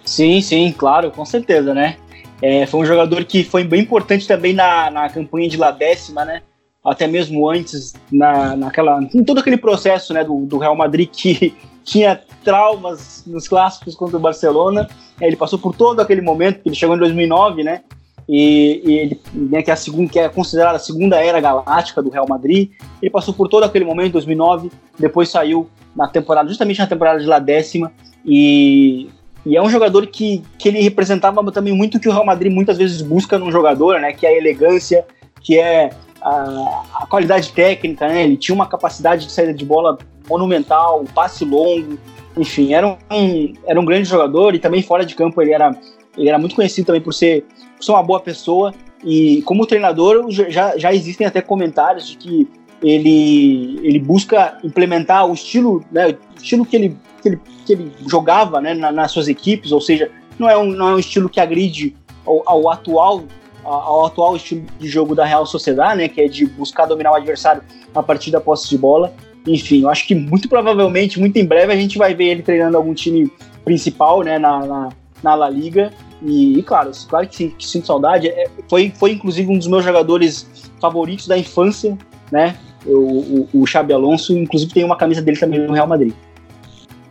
Sim, 0.06 0.42
sim, 0.42 0.74
claro, 0.78 1.12
com 1.12 1.26
certeza, 1.26 1.74
né? 1.74 1.98
É, 2.42 2.66
foi 2.66 2.82
um 2.82 2.86
jogador 2.86 3.24
que 3.24 3.44
foi 3.44 3.64
bem 3.64 3.82
importante 3.82 4.28
também 4.28 4.54
na, 4.54 4.92
na 4.92 5.10
campanha 5.10 5.48
de 5.48 5.58
La 5.58 5.72
Décima, 5.72 6.26
né? 6.26 6.42
Até 6.84 7.08
mesmo 7.08 7.50
antes, 7.50 7.94
na, 8.12 8.56
naquela, 8.56 9.00
em 9.14 9.24
todo 9.24 9.40
aquele 9.40 9.58
processo 9.58 10.14
né, 10.14 10.24
do, 10.24 10.46
do 10.46 10.58
Real 10.58 10.76
Madrid 10.76 11.10
que 11.10 11.56
tinha 11.84 12.20
traumas 12.44 13.24
nos 13.26 13.48
clássicos 13.48 13.96
contra 13.96 14.18
o 14.18 14.20
Barcelona. 14.20 14.88
Ele 15.22 15.36
passou 15.36 15.58
por 15.58 15.76
todo 15.76 16.02
aquele 16.02 16.22
momento, 16.22 16.62
ele 16.66 16.76
chegou 16.76 16.96
em 16.96 17.00
2009, 17.00 17.64
né? 17.64 17.82
E, 18.28 18.82
e 18.86 19.00
ele, 19.00 19.22
né, 19.34 19.62
que, 19.62 19.70
é 19.70 19.74
a 19.74 19.78
segunda, 19.78 20.10
que 20.10 20.20
é 20.20 20.30
considerada 20.30 20.78
a 20.78 20.80
segunda 20.80 21.24
era 21.24 21.40
galáctica 21.40 22.02
do 22.02 22.10
Real 22.10 22.26
Madrid. 22.28 22.72
Ele 23.02 23.12
passou 23.12 23.34
por 23.34 23.48
todo 23.48 23.64
aquele 23.64 23.86
momento, 23.86 24.14
2009, 24.14 24.72
depois 24.98 25.30
saiu 25.30 25.70
na 25.96 26.08
temporada, 26.08 26.48
justamente 26.48 26.80
na 26.80 26.88
temporada 26.88 27.20
de 27.20 27.26
lá 27.26 27.38
décima, 27.38 27.92
e, 28.26 29.10
e 29.46 29.56
é 29.58 29.62
um 29.62 29.70
jogador 29.70 30.08
que, 30.08 30.42
que 30.58 30.70
ele 30.70 30.82
representava 30.82 31.44
também 31.52 31.74
muito 31.74 31.98
o 31.98 32.00
que 32.00 32.08
o 32.08 32.12
Real 32.12 32.26
Madrid 32.26 32.52
muitas 32.52 32.78
vezes 32.78 33.02
busca 33.02 33.38
num 33.38 33.52
jogador, 33.52 34.00
né? 34.00 34.14
Que 34.14 34.26
é 34.26 34.30
a 34.30 34.38
elegância, 34.38 35.06
que 35.42 35.60
é 35.60 35.92
a, 36.24 37.08
qualidade 37.08 37.52
técnica, 37.52 38.08
né? 38.08 38.24
Ele 38.24 38.38
tinha 38.38 38.56
uma 38.56 38.68
capacidade 38.68 39.26
de 39.26 39.32
saída 39.32 39.54
de 39.54 39.66
bola 39.66 39.98
monumental, 40.30 41.04
passe 41.14 41.44
longo, 41.44 41.98
enfim, 42.38 42.74
era 42.74 42.88
um, 42.88 43.54
era 43.66 43.80
um 43.80 43.86
grande 43.86 44.06
jogador 44.08 44.56
e 44.56 44.60
também 44.60 44.82
fora 44.82 45.06
de 45.06 45.16
campo 45.16 45.42
ele 45.42 45.54
era, 45.54 45.76
ele 46.18 46.30
era 46.30 46.38
muito 46.38 46.56
conhecido 46.56 46.88
também 46.88 47.02
por 47.02 47.14
ser, 47.14 47.46
por 47.76 47.84
ser 47.84 47.92
uma 47.92 48.04
boa 48.04 48.20
pessoa 48.20 48.74
e 49.04 49.42
como 49.44 49.66
treinador 49.66 50.26
já, 50.30 50.78
já 50.78 50.94
existem 50.94 51.28
até 51.28 51.42
comentários 51.42 52.08
de 52.08 52.18
que 52.18 52.48
ele, 52.82 53.80
ele 53.84 54.00
busca 54.00 54.58
implementar 54.64 55.26
o 55.26 55.34
estilo, 55.34 55.84
né, 55.92 56.08
o 56.08 56.18
estilo 56.36 56.66
que 56.66 56.76
ele, 56.76 56.98
que 57.22 57.30
ele, 57.30 57.42
que 57.66 57.74
ele 57.74 57.92
jogava 58.08 58.60
né, 58.60 58.74
na, 58.74 58.92
nas 58.92 59.12
suas 59.12 59.28
equipes, 59.28 59.72
ou 59.72 59.80
seja, 59.80 60.10
não 60.40 60.50
é 60.50 60.58
um, 60.58 60.66
não 60.66 60.90
é 60.90 60.96
um 60.96 61.00
estilo 61.00 61.30
que 61.30 61.40
agride 61.40 61.96
ao, 62.26 62.42
ao 62.46 62.72
atual 62.72 63.24
ao 63.64 64.06
atual 64.06 64.36
estilo 64.36 64.66
de 64.80 64.88
jogo 64.88 65.16
da 65.16 65.26
Real 65.26 65.46
Sociedade, 65.46 65.98
né, 65.98 66.08
que 66.08 66.22
é 66.22 66.28
de 66.28 66.46
buscar 66.46 66.86
dominar 66.86 67.12
o 67.12 67.16
adversário 67.16 67.62
a 67.94 68.04
partir 68.04 68.32
da 68.32 68.42
posse 68.42 68.70
de 68.70 68.78
bola. 68.78 69.14
Enfim, 69.46 69.82
eu 69.82 69.90
acho 69.90 70.08
que 70.08 70.16
muito 70.16 70.48
provavelmente, 70.48 71.20
muito 71.20 71.38
em 71.38 71.46
breve, 71.46 71.74
a 71.74 71.76
gente 71.76 71.98
vai 71.98 72.14
ver 72.14 72.26
ele 72.26 72.42
treinando 72.42 72.78
algum 72.78 72.94
time 72.94 73.32
principal, 73.66 74.22
né, 74.22 74.40
na, 74.40 74.66
na, 74.66 74.90
na 75.22 75.36
La 75.36 75.50
Liga. 75.50 75.92
E, 76.22 76.60
e, 76.60 76.64
claro, 76.64 76.92
claro 77.10 77.28
que, 77.28 77.50
que 77.50 77.68
sinto 77.68 77.88
saudade. 77.88 78.30
É, 78.30 78.50
foi, 78.70 78.94
foi 78.96 79.12
inclusive 79.12 79.52
um 79.52 79.58
dos 79.58 79.68
meus 79.68 79.84
jogadores 79.84 80.48
favoritos 80.80 81.28
da 81.28 81.38
infância, 81.38 81.98
né? 82.32 82.56
O, 82.86 83.48
o, 83.54 83.62
o 83.62 83.68
Xabi 83.68 83.94
Alonso, 83.94 84.38
inclusive 84.38 84.74
tem 84.74 84.84
uma 84.84 84.98
camisa 84.98 85.22
dele 85.22 85.38
também 85.38 85.60
no 85.60 85.74
Real 85.74 85.88
Madrid. 85.88 86.14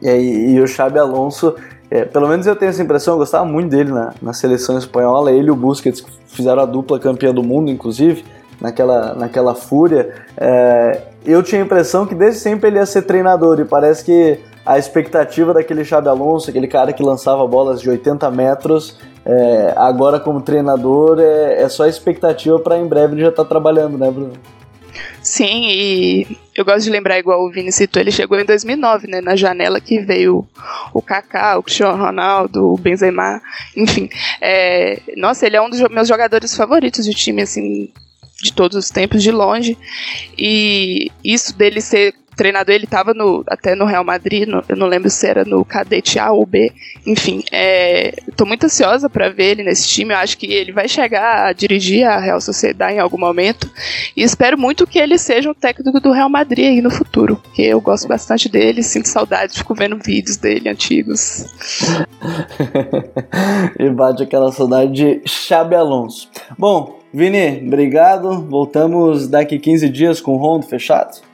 E, 0.03 0.09
e 0.55 0.61
o 0.61 0.67
Xabi 0.67 0.99
Alonso, 0.99 1.55
é, 1.93 2.07
pelo 2.07 2.27
menos 2.27 2.47
eu 2.47 2.57
tenho 2.57 2.71
essa 2.71 2.83
impressão, 2.83 3.13
eu 3.13 3.19
gostava 3.19 3.45
muito 3.45 3.69
dele 3.69 3.93
na, 3.93 4.15
na 4.23 4.33
seleção 4.33 4.79
espanhola. 4.79 5.31
Ele 5.31 5.49
e 5.49 5.51
o 5.51 5.55
Busquets 5.55 6.03
fizeram 6.27 6.63
a 6.63 6.65
dupla 6.65 6.99
campeã 6.99 7.35
do 7.35 7.43
mundo, 7.43 7.71
inclusive, 7.71 8.25
naquela, 8.59 9.15
naquela 9.15 9.55
fúria. 9.55 10.11
É, 10.35 11.03
eu 11.23 11.43
tinha 11.43 11.61
a 11.61 11.65
impressão 11.67 12.07
que 12.07 12.15
desde 12.15 12.41
sempre 12.41 12.71
ele 12.71 12.79
ia 12.79 12.87
ser 12.87 13.03
treinador 13.03 13.61
e 13.61 13.67
parece 13.67 14.03
que 14.07 14.39
a 14.65 14.79
expectativa 14.79 15.53
daquele 15.53 15.85
Xabi 15.85 16.09
Alonso, 16.09 16.49
aquele 16.49 16.67
cara 16.67 16.95
que 16.95 17.03
lançava 17.03 17.47
bolas 17.47 17.79
de 17.79 17.91
80 17.91 18.31
metros, 18.31 18.99
é, 19.23 19.75
agora 19.77 20.19
como 20.19 20.41
treinador 20.41 21.21
é, 21.21 21.61
é 21.61 21.69
só 21.69 21.87
expectativa 21.87 22.59
para 22.59 22.79
em 22.79 22.87
breve 22.87 23.17
ele 23.17 23.21
já 23.21 23.29
estar 23.29 23.43
tá 23.43 23.49
trabalhando, 23.51 23.99
né, 23.99 24.11
Bruno? 24.11 24.33
Sim, 25.23 25.69
e 25.69 26.27
eu 26.55 26.65
gosto 26.65 26.85
de 26.85 26.91
lembrar, 26.91 27.19
igual 27.19 27.45
o 27.45 27.51
Vini 27.51 27.73
citou, 27.73 28.01
ele 28.01 28.11
chegou 28.11 28.39
em 28.39 28.45
2009, 28.45 29.07
né, 29.09 29.21
na 29.21 29.37
janela 29.37 29.81
que 29.81 30.01
veio 30.01 30.47
o 30.93 31.01
Kaká, 31.01 31.59
o 31.59 31.63
Cristiano 31.63 31.97
Ronaldo, 31.97 32.73
o 32.73 32.77
Benzema, 32.77 33.41
enfim. 33.77 34.09
É, 34.41 35.01
nossa, 35.17 35.47
ele 35.47 35.57
é 35.57 35.63
um 35.63 35.71
dos 35.71 35.81
meus 35.89 36.09
jogadores 36.09 36.57
favoritos 36.57 37.05
de 37.05 37.15
time, 37.15 37.43
assim, 37.43 37.89
de 38.43 38.53
todos 38.53 38.77
os 38.77 38.91
tempos, 38.91 39.23
de 39.23 39.31
longe. 39.31 39.79
E 40.37 41.11
isso 41.25 41.57
dele 41.57 41.81
ser 41.81 42.15
treinador, 42.37 42.75
ele 42.75 42.85
estava 42.85 43.13
até 43.49 43.75
no 43.75 43.85
Real 43.85 44.05
Madrid, 44.05 44.49
no, 44.49 44.63
eu 44.69 44.77
não 44.77 44.87
lembro 44.87 45.11
se 45.11 45.27
era 45.27 45.45
no 45.45 45.65
cadete 45.65 46.19
A 46.19 46.33
ou 46.33 46.47
B, 46.47 46.73
enfim, 47.07 47.43
é, 47.53 48.15
tô 48.37 48.45
muito 48.45 48.65
ansiosa 48.65 49.09
para 49.09 49.29
ver 49.29 49.53
ele 49.53 49.63
nesse 49.65 49.89
time, 49.89 50.13
eu 50.13 50.19
acho 50.19 50.39
que 50.39 50.53
ele 50.53 50.73
vai 50.73 50.89
chegar 50.89 51.47
a 51.47 51.53
dirigir 51.53 52.07
a 52.07 52.19
Real 52.19 52.41
Sociedade 52.41 52.95
em 52.95 53.01
algum 53.01 53.19
momento, 53.19 53.71
e 54.17 54.23
espero 54.23 54.59
muito 54.59 54.87
que 54.87 54.99
ele 54.99 55.19
seja 55.19 55.51
um 55.51 55.55
técnico 55.55 56.01
do 56.01 56.13
Real 56.13 56.29
Madrid 56.29 56.67
aí 56.67 56.81
no 56.81 56.91
futuro, 56.91 57.37
porque 57.37 57.63
eu 57.63 57.81
gosto 57.81 58.09
bastante 58.09 58.49
dele, 58.49 58.83
sinto 58.83 59.09
saudade, 59.09 59.59
fico 59.59 59.75
vendo 59.75 59.99
vídeos 59.99 60.37
dele 60.37 60.69
antigos. 60.69 61.47
e 63.79 63.91
bate 63.91 64.23
aquela 64.23 64.53
saudade 64.53 64.93
de 64.93 65.23
Xabi 65.27 65.75
Alonso. 65.75 66.31
Bom, 66.59 67.01
Vini, 67.13 67.63
obrigado, 67.67 68.43
voltamos 68.49 69.29
daqui 69.29 69.59
15 69.59 69.89
dias 69.91 70.21
com 70.21 70.33
o 70.33 70.39
Rondo 70.39 70.67
fechado? 70.67 71.32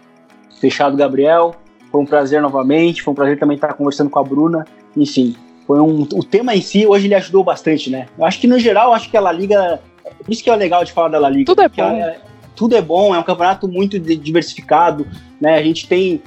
Fechado, 0.58 0.96
Gabriel. 0.96 1.54
Foi 1.90 2.00
um 2.00 2.06
prazer 2.06 2.42
novamente. 2.42 3.02
Foi 3.02 3.12
um 3.12 3.14
prazer 3.14 3.38
também 3.38 3.54
estar 3.54 3.72
conversando 3.74 4.10
com 4.10 4.18
a 4.18 4.24
Bruna. 4.24 4.66
Enfim, 4.96 5.36
foi 5.66 5.80
um, 5.80 6.02
o 6.02 6.24
tema 6.24 6.54
em 6.54 6.62
si 6.62 6.86
hoje 6.86 7.06
ele 7.06 7.14
ajudou 7.14 7.44
bastante, 7.44 7.90
né? 7.90 8.06
Eu 8.16 8.24
acho 8.24 8.40
que 8.40 8.46
no 8.46 8.58
geral, 8.58 8.94
acho 8.94 9.10
que 9.10 9.16
a 9.16 9.20
La 9.20 9.32
Liga. 9.32 9.80
Por 10.24 10.32
isso 10.32 10.42
que 10.42 10.48
é 10.48 10.56
legal 10.56 10.84
de 10.84 10.92
falar 10.92 11.08
da 11.08 11.18
La 11.18 11.28
Liga. 11.28 11.44
Tudo 11.44 11.62
é 11.62 11.68
bom. 11.68 11.82
É, 11.82 12.16
tudo 12.56 12.74
é 12.74 12.82
bom, 12.82 13.14
é 13.14 13.18
um 13.18 13.22
campeonato 13.22 13.68
muito 13.68 14.00
diversificado, 14.00 15.06
né? 15.40 15.54
A 15.54 15.62
gente 15.62 15.86
tem, 15.86 16.22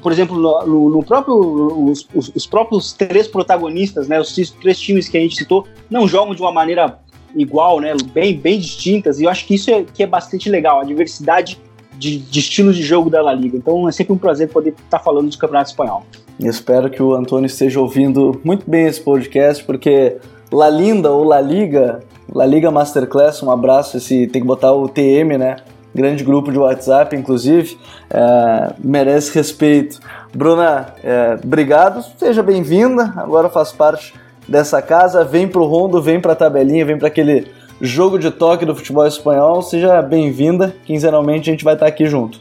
por 0.00 0.12
exemplo, 0.12 0.38
no, 0.38 0.88
no 0.88 1.02
próprio, 1.02 1.34
os, 1.34 2.08
os, 2.14 2.32
os, 2.34 2.46
próprios 2.46 2.92
três 2.92 3.28
protagonistas, 3.28 4.08
né? 4.08 4.18
Os 4.18 4.34
três 4.60 4.80
times 4.80 5.08
que 5.08 5.18
a 5.18 5.20
gente 5.20 5.36
citou, 5.36 5.66
não 5.90 6.08
jogam 6.08 6.34
de 6.34 6.40
uma 6.40 6.52
maneira 6.52 6.98
igual, 7.36 7.80
né? 7.80 7.94
Bem, 8.14 8.38
bem 8.38 8.58
distintas. 8.58 9.20
E 9.20 9.24
eu 9.24 9.30
acho 9.30 9.44
que 9.44 9.56
isso 9.56 9.70
é, 9.70 9.82
que 9.82 10.02
é 10.02 10.06
bastante 10.06 10.48
legal. 10.48 10.80
A 10.80 10.84
diversidade 10.84 11.58
de, 11.98 12.18
de 12.18 12.40
estilos 12.40 12.76
de 12.76 12.82
jogo 12.82 13.10
da 13.10 13.22
La 13.22 13.32
Liga. 13.32 13.56
Então 13.56 13.88
é 13.88 13.92
sempre 13.92 14.12
um 14.12 14.18
prazer 14.18 14.48
poder 14.48 14.74
estar 14.84 14.98
falando 14.98 15.30
do 15.30 15.38
Campeonato 15.38 15.70
Espanhol. 15.70 16.04
espero 16.38 16.90
que 16.90 17.02
o 17.02 17.14
Antônio 17.14 17.46
esteja 17.46 17.80
ouvindo 17.80 18.40
muito 18.44 18.68
bem 18.68 18.86
esse 18.86 19.00
podcast, 19.00 19.62
porque 19.64 20.18
La 20.52 20.68
Linda 20.68 21.10
ou 21.10 21.24
La 21.24 21.40
Liga, 21.40 22.00
La 22.32 22.46
Liga 22.46 22.70
Masterclass, 22.70 23.42
um 23.42 23.50
abraço, 23.50 23.96
esse 23.96 24.26
tem 24.26 24.40
que 24.42 24.46
botar 24.46 24.72
o 24.72 24.88
TM, 24.88 25.38
né? 25.38 25.56
Grande 25.94 26.24
grupo 26.24 26.50
de 26.50 26.58
WhatsApp, 26.58 27.14
inclusive, 27.14 27.78
é, 28.10 28.74
merece 28.82 29.32
respeito. 29.32 30.00
Bruna, 30.34 30.94
é, 31.04 31.38
obrigado, 31.42 32.04
seja 32.18 32.42
bem-vinda, 32.42 33.14
agora 33.16 33.48
faz 33.48 33.70
parte 33.70 34.12
dessa 34.48 34.82
casa, 34.82 35.24
vem 35.24 35.46
pro 35.48 35.64
Rondo, 35.64 36.02
vem 36.02 36.20
pra 36.20 36.34
tabelinha, 36.34 36.84
vem 36.84 36.98
para 36.98 37.08
aquele 37.08 37.46
jogo 37.84 38.18
de 38.18 38.30
toque 38.30 38.64
do 38.64 38.74
futebol 38.74 39.06
espanhol. 39.06 39.62
Seja 39.62 40.00
bem-vinda. 40.02 40.74
Quinzenalmente 40.84 41.50
a 41.50 41.52
gente 41.52 41.64
vai 41.64 41.74
estar 41.74 41.86
aqui 41.86 42.06
junto. 42.06 42.40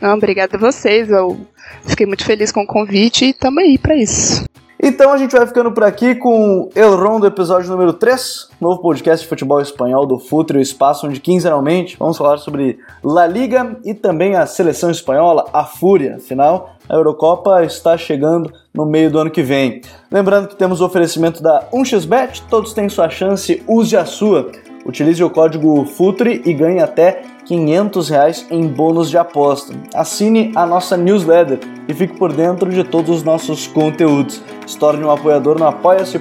Não, 0.00 0.14
obrigada 0.14 0.56
a 0.56 0.60
vocês. 0.60 1.08
Eu 1.10 1.38
fiquei 1.84 2.06
muito 2.06 2.24
feliz 2.24 2.50
com 2.50 2.62
o 2.62 2.66
convite 2.66 3.24
e 3.24 3.30
estamos 3.30 3.62
aí 3.62 3.78
para 3.78 3.96
isso. 3.96 4.44
Então 4.84 5.12
a 5.12 5.16
gente 5.16 5.30
vai 5.30 5.46
ficando 5.46 5.70
por 5.70 5.84
aqui 5.84 6.16
com 6.16 6.68
El 6.74 6.96
Rondo, 6.96 7.24
episódio 7.24 7.70
número 7.70 7.92
3, 7.92 8.48
novo 8.60 8.82
podcast 8.82 9.22
de 9.22 9.28
futebol 9.28 9.60
espanhol 9.60 10.04
do 10.04 10.18
Futre, 10.18 10.58
o 10.58 10.60
espaço 10.60 11.06
onde 11.06 11.20
quinzenalmente 11.20 11.96
vamos 11.96 12.18
falar 12.18 12.38
sobre 12.38 12.80
La 13.00 13.24
Liga 13.24 13.76
e 13.84 13.94
também 13.94 14.34
a 14.34 14.44
seleção 14.44 14.90
espanhola, 14.90 15.48
a 15.52 15.62
Fúria. 15.64 16.16
Afinal, 16.16 16.74
a 16.88 16.96
Eurocopa 16.96 17.62
está 17.62 17.96
chegando 17.96 18.52
no 18.74 18.84
meio 18.84 19.08
do 19.08 19.20
ano 19.20 19.30
que 19.30 19.40
vem. 19.40 19.82
Lembrando 20.10 20.48
que 20.48 20.56
temos 20.56 20.80
o 20.80 20.84
oferecimento 20.84 21.40
da 21.40 21.64
1xBet, 21.72 22.42
todos 22.50 22.72
têm 22.72 22.88
sua 22.88 23.08
chance, 23.08 23.62
use 23.68 23.96
a 23.96 24.04
sua. 24.04 24.50
Utilize 24.84 25.22
o 25.22 25.30
código 25.30 25.84
FUTRE 25.84 26.42
e 26.44 26.52
ganhe 26.52 26.80
até 26.80 27.22
500 27.44 28.08
reais 28.08 28.46
em 28.50 28.66
bônus 28.66 29.10
de 29.10 29.18
aposta. 29.18 29.74
Assine 29.94 30.52
a 30.54 30.66
nossa 30.66 30.96
newsletter 30.96 31.58
e 31.88 31.94
fique 31.94 32.16
por 32.16 32.32
dentro 32.32 32.70
de 32.70 32.84
todos 32.84 33.16
os 33.16 33.22
nossos 33.22 33.66
conteúdos. 33.66 34.42
Se 34.66 34.78
torne 34.78 35.04
um 35.04 35.10
apoiador 35.10 35.58
no 35.58 35.66
apoia.se 35.66 36.18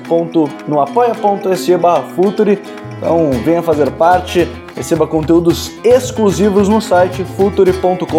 barra 1.77 2.01
Futre. 2.15 2.59
Então 2.97 3.31
venha 3.43 3.63
fazer 3.63 3.89
parte, 3.91 4.47
receba 4.75 5.07
conteúdos 5.07 5.71
exclusivos 5.83 6.69
no 6.69 6.81
site 6.81 7.23
future.com.br. 7.23 8.11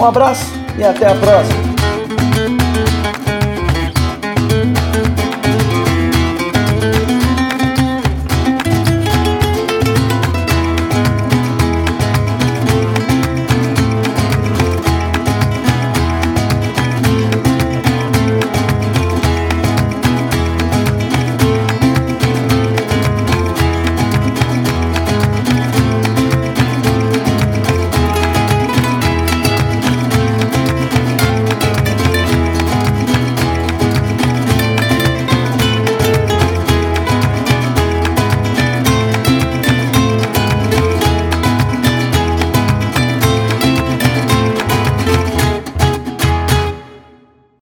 Um 0.00 0.04
abraço 0.04 0.52
e 0.76 0.82
até 0.82 1.06
a 1.06 1.14
próxima! 1.14 1.73